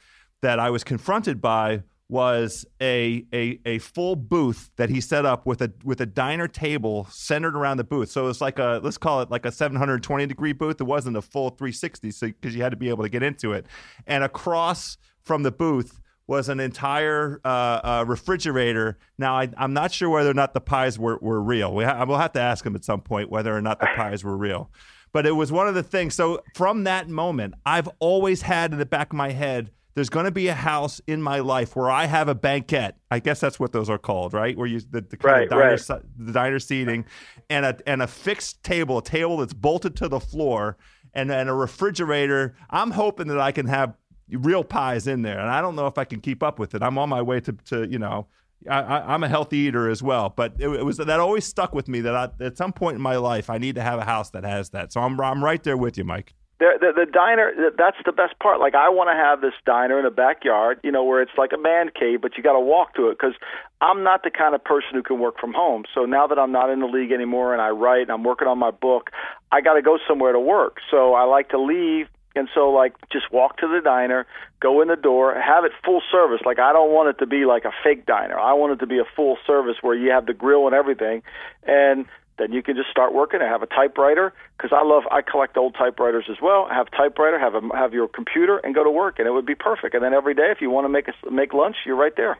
that 0.42 0.58
I 0.58 0.70
was 0.70 0.84
confronted 0.84 1.40
by 1.40 1.82
was 2.08 2.66
a, 2.78 3.24
a 3.32 3.58
a 3.64 3.78
full 3.78 4.16
booth 4.16 4.70
that 4.76 4.90
he 4.90 5.00
set 5.00 5.24
up 5.24 5.46
with 5.46 5.62
a 5.62 5.72
with 5.82 6.02
a 6.02 6.06
diner 6.06 6.46
table 6.46 7.06
centered 7.10 7.56
around 7.56 7.78
the 7.78 7.84
booth. 7.84 8.10
So 8.10 8.28
it's 8.28 8.42
like 8.42 8.58
a 8.58 8.80
let's 8.82 8.98
call 8.98 9.22
it 9.22 9.30
like 9.30 9.46
a 9.46 9.50
720 9.50 10.26
degree 10.26 10.52
booth. 10.52 10.78
It 10.78 10.84
wasn't 10.84 11.16
a 11.16 11.22
full 11.22 11.48
360, 11.48 12.10
so 12.10 12.26
because 12.26 12.54
you 12.54 12.62
had 12.62 12.70
to 12.72 12.76
be 12.76 12.90
able 12.90 13.02
to 13.02 13.08
get 13.08 13.22
into 13.22 13.54
it. 13.54 13.64
And 14.06 14.22
across 14.22 14.98
from 15.22 15.42
the 15.42 15.52
booth 15.52 16.00
was 16.26 16.50
an 16.50 16.60
entire 16.60 17.40
uh, 17.44 17.48
uh, 17.48 18.04
refrigerator. 18.06 18.98
Now, 19.18 19.38
I, 19.38 19.48
I'm 19.56 19.72
not 19.72 19.92
sure 19.92 20.08
whether 20.08 20.30
or 20.30 20.34
not 20.34 20.54
the 20.54 20.60
pies 20.60 20.98
were, 20.98 21.18
were 21.20 21.42
real. 21.42 21.74
We 21.74 21.84
ha- 21.84 22.04
we'll 22.04 22.18
have 22.18 22.32
to 22.32 22.40
ask 22.40 22.64
him 22.64 22.76
at 22.76 22.84
some 22.84 23.00
point 23.00 23.30
whether 23.30 23.54
or 23.56 23.60
not 23.60 23.80
the 23.80 23.88
pies 23.96 24.22
were 24.22 24.36
real. 24.36 24.70
But 25.12 25.26
it 25.26 25.32
was 25.32 25.52
one 25.52 25.68
of 25.68 25.74
the 25.74 25.82
things. 25.82 26.14
So 26.14 26.42
from 26.54 26.84
that 26.84 27.08
moment, 27.08 27.54
I've 27.66 27.88
always 27.98 28.42
had 28.42 28.72
in 28.72 28.78
the 28.78 28.86
back 28.86 29.12
of 29.12 29.16
my 29.16 29.32
head, 29.32 29.70
there's 29.94 30.08
going 30.08 30.24
to 30.24 30.30
be 30.30 30.48
a 30.48 30.54
house 30.54 31.02
in 31.06 31.20
my 31.20 31.40
life 31.40 31.76
where 31.76 31.90
I 31.90 32.06
have 32.06 32.28
a 32.28 32.34
banquette. 32.34 32.96
I 33.10 33.18
guess 33.18 33.40
that's 33.40 33.60
what 33.60 33.72
those 33.72 33.90
are 33.90 33.98
called, 33.98 34.32
right? 34.32 34.56
Where 34.56 34.66
you 34.66 34.80
the, 34.80 35.02
the 35.02 35.18
kind 35.18 35.22
Right, 35.34 35.42
of 35.42 35.50
diner, 35.50 35.76
right. 35.76 36.02
the 36.18 36.32
diner 36.32 36.58
seating, 36.58 37.04
and 37.50 37.66
a 37.66 37.76
and 37.86 38.00
a 38.00 38.06
fixed 38.06 38.62
table, 38.62 38.98
a 38.98 39.02
table 39.04 39.36
that's 39.38 39.52
bolted 39.52 39.94
to 39.96 40.08
the 40.08 40.18
floor, 40.20 40.78
and 41.12 41.30
and 41.30 41.50
a 41.50 41.52
refrigerator. 41.52 42.54
I'm 42.70 42.92
hoping 42.92 43.28
that 43.28 43.38
I 43.38 43.52
can 43.52 43.66
have 43.66 43.94
real 44.30 44.64
pies 44.64 45.06
in 45.06 45.20
there, 45.22 45.38
and 45.38 45.50
I 45.50 45.60
don't 45.60 45.76
know 45.76 45.86
if 45.86 45.98
I 45.98 46.04
can 46.04 46.20
keep 46.20 46.42
up 46.42 46.58
with 46.58 46.74
it. 46.74 46.82
I'm 46.82 46.96
on 46.96 47.10
my 47.10 47.20
way 47.20 47.40
to 47.40 47.52
to 47.52 47.86
you 47.86 47.98
know. 47.98 48.28
I, 48.68 49.14
I'm 49.14 49.22
a 49.22 49.28
healthy 49.28 49.58
eater 49.58 49.88
as 49.88 50.02
well, 50.02 50.32
but 50.34 50.54
it, 50.58 50.68
it 50.68 50.84
was 50.84 50.96
that 50.98 51.20
always 51.20 51.44
stuck 51.44 51.74
with 51.74 51.88
me 51.88 52.00
that 52.00 52.14
I, 52.14 52.44
at 52.44 52.56
some 52.56 52.72
point 52.72 52.96
in 52.96 53.02
my 53.02 53.16
life 53.16 53.50
I 53.50 53.58
need 53.58 53.74
to 53.76 53.82
have 53.82 53.98
a 53.98 54.04
house 54.04 54.30
that 54.30 54.44
has 54.44 54.70
that. 54.70 54.92
So 54.92 55.00
I'm 55.00 55.20
I'm 55.20 55.42
right 55.42 55.62
there 55.62 55.76
with 55.76 55.98
you, 55.98 56.04
Mike. 56.04 56.34
The, 56.58 56.78
the, 56.80 57.06
the 57.06 57.10
diner 57.10 57.52
that's 57.76 57.96
the 58.06 58.12
best 58.12 58.38
part. 58.38 58.60
Like, 58.60 58.76
I 58.76 58.88
want 58.88 59.10
to 59.10 59.14
have 59.14 59.40
this 59.40 59.54
diner 59.66 59.98
in 59.98 60.06
a 60.06 60.12
backyard, 60.12 60.78
you 60.84 60.92
know, 60.92 61.02
where 61.02 61.20
it's 61.20 61.32
like 61.36 61.50
a 61.52 61.58
man 61.58 61.90
cave, 61.98 62.20
but 62.22 62.36
you 62.36 62.42
got 62.44 62.52
to 62.52 62.60
walk 62.60 62.94
to 62.94 63.08
it 63.08 63.18
because 63.18 63.34
I'm 63.80 64.04
not 64.04 64.22
the 64.22 64.30
kind 64.30 64.54
of 64.54 64.62
person 64.62 64.90
who 64.92 65.02
can 65.02 65.18
work 65.18 65.40
from 65.40 65.52
home. 65.52 65.82
So 65.92 66.04
now 66.04 66.28
that 66.28 66.38
I'm 66.38 66.52
not 66.52 66.70
in 66.70 66.78
the 66.78 66.86
league 66.86 67.10
anymore 67.10 67.52
and 67.52 67.60
I 67.60 67.70
write 67.70 68.02
and 68.02 68.12
I'm 68.12 68.22
working 68.22 68.46
on 68.46 68.58
my 68.58 68.70
book, 68.70 69.10
I 69.50 69.60
got 69.60 69.74
to 69.74 69.82
go 69.82 69.98
somewhere 70.06 70.32
to 70.32 70.38
work. 70.38 70.76
So 70.88 71.14
I 71.14 71.24
like 71.24 71.48
to 71.48 71.60
leave. 71.60 72.06
And 72.34 72.48
so, 72.54 72.70
like, 72.70 72.94
just 73.10 73.30
walk 73.30 73.58
to 73.58 73.68
the 73.68 73.80
diner, 73.82 74.26
go 74.60 74.80
in 74.80 74.88
the 74.88 74.96
door, 74.96 75.34
have 75.34 75.64
it 75.64 75.72
full 75.84 76.02
service. 76.10 76.40
Like, 76.44 76.58
I 76.58 76.72
don't 76.72 76.92
want 76.92 77.10
it 77.10 77.18
to 77.18 77.26
be 77.26 77.44
like 77.44 77.64
a 77.64 77.72
fake 77.84 78.06
diner. 78.06 78.38
I 78.38 78.54
want 78.54 78.72
it 78.72 78.76
to 78.80 78.86
be 78.86 78.98
a 78.98 79.04
full 79.16 79.36
service 79.46 79.76
where 79.82 79.94
you 79.94 80.10
have 80.10 80.26
the 80.26 80.34
grill 80.34 80.66
and 80.66 80.74
everything. 80.74 81.22
And 81.64 82.06
then 82.38 82.52
you 82.52 82.62
can 82.62 82.76
just 82.76 82.90
start 82.90 83.12
working 83.14 83.40
and 83.40 83.48
have 83.48 83.62
a 83.62 83.66
typewriter 83.66 84.32
because 84.56 84.72
I 84.72 84.84
love 84.84 85.04
I 85.10 85.20
collect 85.22 85.56
old 85.56 85.74
typewriters 85.74 86.24
as 86.30 86.36
well. 86.42 86.66
I 86.70 86.74
Have 86.74 86.90
typewriter, 86.90 87.38
have 87.38 87.54
a, 87.54 87.60
have 87.76 87.92
your 87.92 88.08
computer, 88.08 88.58
and 88.58 88.74
go 88.74 88.82
to 88.82 88.90
work, 88.90 89.18
and 89.18 89.28
it 89.28 89.32
would 89.32 89.46
be 89.46 89.54
perfect. 89.54 89.94
And 89.94 90.02
then 90.02 90.14
every 90.14 90.34
day, 90.34 90.50
if 90.50 90.60
you 90.60 90.70
want 90.70 90.86
to 90.86 90.88
make 90.88 91.08
a, 91.08 91.30
make 91.30 91.52
lunch, 91.52 91.76
you're 91.84 91.96
right 91.96 92.16
there. 92.16 92.38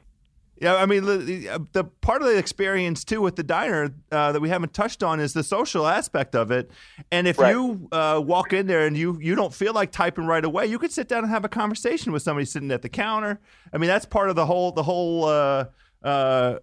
Yeah, 0.60 0.76
I 0.76 0.86
mean, 0.86 1.04
the, 1.04 1.66
the 1.72 1.82
part 1.84 2.22
of 2.22 2.28
the 2.28 2.38
experience 2.38 3.04
too 3.04 3.20
with 3.20 3.34
the 3.34 3.42
diner 3.42 3.92
uh, 4.12 4.30
that 4.32 4.40
we 4.40 4.48
haven't 4.48 4.72
touched 4.72 5.02
on 5.02 5.18
is 5.18 5.32
the 5.32 5.42
social 5.42 5.88
aspect 5.88 6.36
of 6.36 6.52
it. 6.52 6.70
And 7.10 7.26
if 7.26 7.38
Right. 7.38 7.50
you 7.50 7.88
uh, 7.90 8.22
walk 8.24 8.52
in 8.52 8.68
there 8.68 8.86
and 8.86 8.96
you 8.96 9.18
you 9.20 9.34
don't 9.34 9.52
feel 9.52 9.72
like 9.72 9.90
typing 9.90 10.26
right 10.26 10.44
away, 10.44 10.66
you 10.66 10.78
could 10.78 10.92
sit 10.92 11.08
down 11.08 11.24
and 11.24 11.30
have 11.32 11.44
a 11.44 11.48
conversation 11.48 12.12
with 12.12 12.22
somebody 12.22 12.44
sitting 12.44 12.70
at 12.70 12.82
the 12.82 12.88
counter. 12.88 13.40
I 13.72 13.78
mean, 13.78 13.88
that's 13.88 14.06
part 14.06 14.30
of 14.30 14.36
the 14.36 14.46
whole 14.46 14.70
the 14.70 14.84
whole 14.84 15.24
uh, 15.24 15.64
uh, 16.04 16.58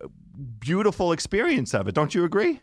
beautiful 0.59 1.11
experience 1.11 1.73
of 1.73 1.87
it. 1.89 1.95
Don't 1.95 2.15
you 2.15 2.23
agree? 2.23 2.61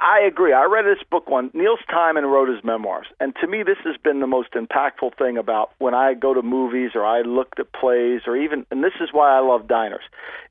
I, 0.00 0.20
agree. 0.26 0.52
I 0.52 0.64
read 0.64 0.84
this 0.84 1.02
book 1.10 1.28
one. 1.28 1.50
Neil 1.54 1.76
Simon 1.90 2.26
wrote 2.26 2.48
his 2.48 2.62
memoirs, 2.64 3.06
and 3.20 3.34
to 3.40 3.46
me, 3.46 3.62
this 3.62 3.78
has 3.84 3.96
been 4.02 4.20
the 4.20 4.26
most 4.26 4.52
impactful 4.52 5.16
thing 5.16 5.38
about 5.38 5.70
when 5.78 5.94
I 5.94 6.14
go 6.14 6.34
to 6.34 6.42
movies 6.42 6.90
or 6.94 7.04
I 7.04 7.22
looked 7.22 7.60
at 7.60 7.72
plays 7.72 8.22
or 8.26 8.36
even, 8.36 8.66
and 8.70 8.82
this 8.82 8.94
is 9.00 9.10
why 9.12 9.36
I 9.36 9.40
love 9.40 9.68
diners, 9.68 10.02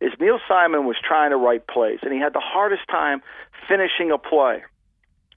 is 0.01 0.11
Neil 0.19 0.39
Simon 0.47 0.85
was 0.85 0.95
trying 1.05 1.31
to 1.31 1.37
write 1.37 1.67
plays, 1.67 1.99
and 2.01 2.13
he 2.13 2.19
had 2.19 2.33
the 2.33 2.41
hardest 2.43 2.87
time 2.89 3.21
finishing 3.67 4.11
a 4.11 4.17
play, 4.17 4.63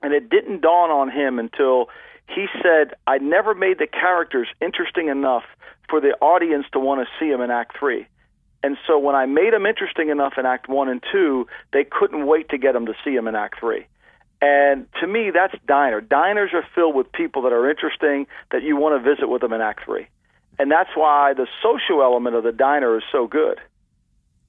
and 0.03 0.15
it 0.15 0.31
didn't 0.31 0.63
dawn 0.63 0.91
on 0.91 1.11
him 1.11 1.39
until 1.39 1.91
he 2.27 2.47
said, 2.63 2.95
"I 3.07 3.19
never 3.19 3.55
made 3.55 3.79
the 3.79 3.87
characters 3.87 4.49
interesting 4.61 5.09
enough 5.09 5.45
for 5.89 6.01
the 6.01 6.15
audience 6.21 6.67
to 6.73 6.79
want 6.79 7.01
to 7.01 7.09
see 7.19 7.31
them 7.31 7.41
in 7.41 7.51
Act 7.51 7.77
Three. 7.79 8.07
And 8.63 8.77
so 8.87 8.99
when 8.99 9.17
I 9.17 9.27
made 9.27 9.53
them 9.53 9.67
interesting 9.67 10.11
enough 10.11 10.35
in 10.37 10.47
Act 10.47 10.69
One 10.69 10.89
and 10.89 11.03
Two, 11.11 11.47
they 11.73 11.85
couldn't 11.85 12.27
wait 12.27 12.51
to 12.51 12.59
get 12.59 12.73
them 12.73 12.87
to 12.87 12.95
see 13.05 13.15
them 13.15 13.27
in 13.27 13.35
Act 13.35 13.59
Three. 13.59 13.87
And 14.43 14.87
to 15.01 15.07
me, 15.07 15.31
that's 15.31 15.55
diner. 15.67 16.01
Diners 16.01 16.51
are 16.55 16.65
filled 16.75 16.95
with 16.95 17.13
people 17.13 17.43
that 17.43 17.53
are 17.53 17.69
interesting 17.69 18.27
that 18.53 18.63
you 18.63 18.77
want 18.77 19.03
to 19.03 19.15
visit 19.15 19.29
with 19.29 19.43
them 19.43 19.53
in 19.53 19.61
Act 19.61 19.85
Three, 19.85 20.07
and 20.59 20.71
that's 20.71 20.91
why 20.95 21.35
the 21.35 21.47
social 21.63 22.03
element 22.03 22.37
of 22.37 22.45
the 22.45 22.53
diner 22.53 22.97
is 22.97 23.05
so 23.13 23.27
good. 23.27 23.59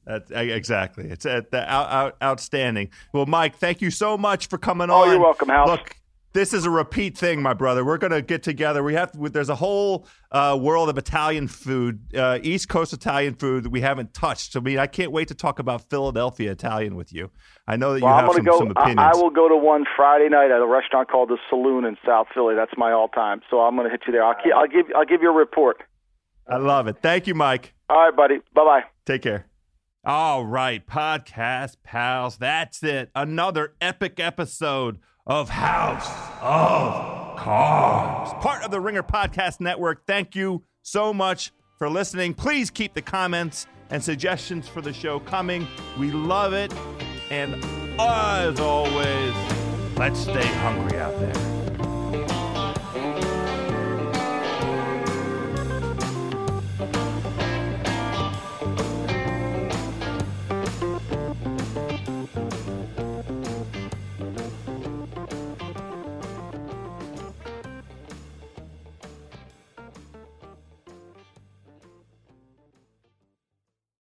That's, 0.05 0.31
exactly. 0.31 1.05
It's 1.09 1.25
uh, 1.25 1.41
out, 1.53 1.91
out, 1.91 2.17
outstanding. 2.23 2.89
Well, 3.13 3.27
Mike, 3.27 3.57
thank 3.57 3.81
you 3.81 3.91
so 3.91 4.17
much 4.17 4.47
for 4.47 4.57
coming 4.57 4.89
oh, 4.89 4.95
on. 4.95 5.07
Oh, 5.07 5.11
you're 5.11 5.21
welcome, 5.21 5.49
Hal. 5.49 5.67
Look, 5.67 5.95
this 6.33 6.53
is 6.53 6.65
a 6.65 6.69
repeat 6.69 7.17
thing, 7.17 7.41
my 7.41 7.53
brother. 7.53 7.83
We're 7.83 7.97
going 7.97 8.11
to 8.11 8.21
get 8.21 8.43
together. 8.43 8.83
We 8.83 8.93
have 8.93 9.11
there's 9.31 9.49
a 9.49 9.55
whole 9.55 10.07
uh, 10.31 10.57
world 10.59 10.89
of 10.89 10.97
Italian 10.97 11.47
food, 11.47 12.15
uh, 12.15 12.39
East 12.41 12.69
Coast 12.69 12.93
Italian 12.93 13.35
food 13.35 13.63
that 13.65 13.69
we 13.69 13.81
haven't 13.81 14.13
touched. 14.13 14.53
So, 14.53 14.59
I 14.59 14.63
mean, 14.63 14.79
I 14.79 14.87
can't 14.87 15.11
wait 15.11 15.27
to 15.27 15.35
talk 15.35 15.59
about 15.59 15.89
Philadelphia 15.89 16.51
Italian 16.51 16.95
with 16.95 17.11
you. 17.11 17.31
I 17.67 17.75
know 17.75 17.93
that 17.93 18.01
well, 18.01 18.11
you 18.11 18.21
have 18.21 18.29
I'm 18.29 18.35
some, 18.35 18.45
go, 18.45 18.59
some 18.59 18.71
opinions. 18.71 18.99
I, 18.99 19.11
I 19.11 19.15
will 19.15 19.29
go 19.29 19.49
to 19.49 19.57
one 19.57 19.85
Friday 19.95 20.29
night 20.29 20.51
at 20.51 20.61
a 20.61 20.67
restaurant 20.67 21.09
called 21.09 21.29
the 21.29 21.37
Saloon 21.49 21.85
in 21.85 21.97
South 22.05 22.27
Philly. 22.33 22.55
That's 22.55 22.73
my 22.77 22.91
all 22.91 23.09
time. 23.09 23.41
So 23.49 23.59
I'm 23.59 23.75
going 23.75 23.87
to 23.87 23.91
hit 23.91 24.01
you 24.07 24.13
there. 24.13 24.23
I'll, 24.23 24.35
I'll 24.55 24.67
give 24.67 24.85
I'll 24.95 25.05
give 25.05 25.21
you 25.21 25.29
a 25.29 25.37
report. 25.37 25.83
I 26.47 26.57
love 26.57 26.87
it. 26.87 26.97
Thank 27.01 27.27
you, 27.27 27.35
Mike. 27.35 27.73
All 27.89 28.05
right, 28.05 28.15
buddy. 28.15 28.37
Bye 28.53 28.65
bye. 28.65 28.81
Take 29.05 29.21
care. 29.21 29.47
All 30.03 30.45
right, 30.45 30.85
podcast 30.87 31.77
pals. 31.83 32.37
That's 32.37 32.81
it. 32.81 33.11
Another 33.13 33.75
epic 33.79 34.19
episode 34.19 34.97
of 35.27 35.49
House 35.49 36.07
of 36.41 37.37
Carbs, 37.37 38.39
part 38.41 38.63
of 38.63 38.71
the 38.71 38.79
Ringer 38.79 39.03
Podcast 39.03 39.59
Network. 39.59 40.05
Thank 40.05 40.35
you 40.35 40.63
so 40.81 41.13
much 41.13 41.51
for 41.77 41.89
listening. 41.89 42.33
Please 42.33 42.69
keep 42.69 42.93
the 42.93 43.01
comments 43.01 43.67
and 43.89 44.03
suggestions 44.03 44.67
for 44.67 44.81
the 44.81 44.93
show 44.93 45.19
coming. 45.19 45.67
We 45.99 46.11
love 46.11 46.53
it. 46.53 46.73
And 47.29 47.63
as 47.99 48.59
always, 48.59 49.33
let's 49.97 50.19
stay 50.19 50.45
hungry 50.45 50.97
out 50.99 51.17
there. 51.19 51.50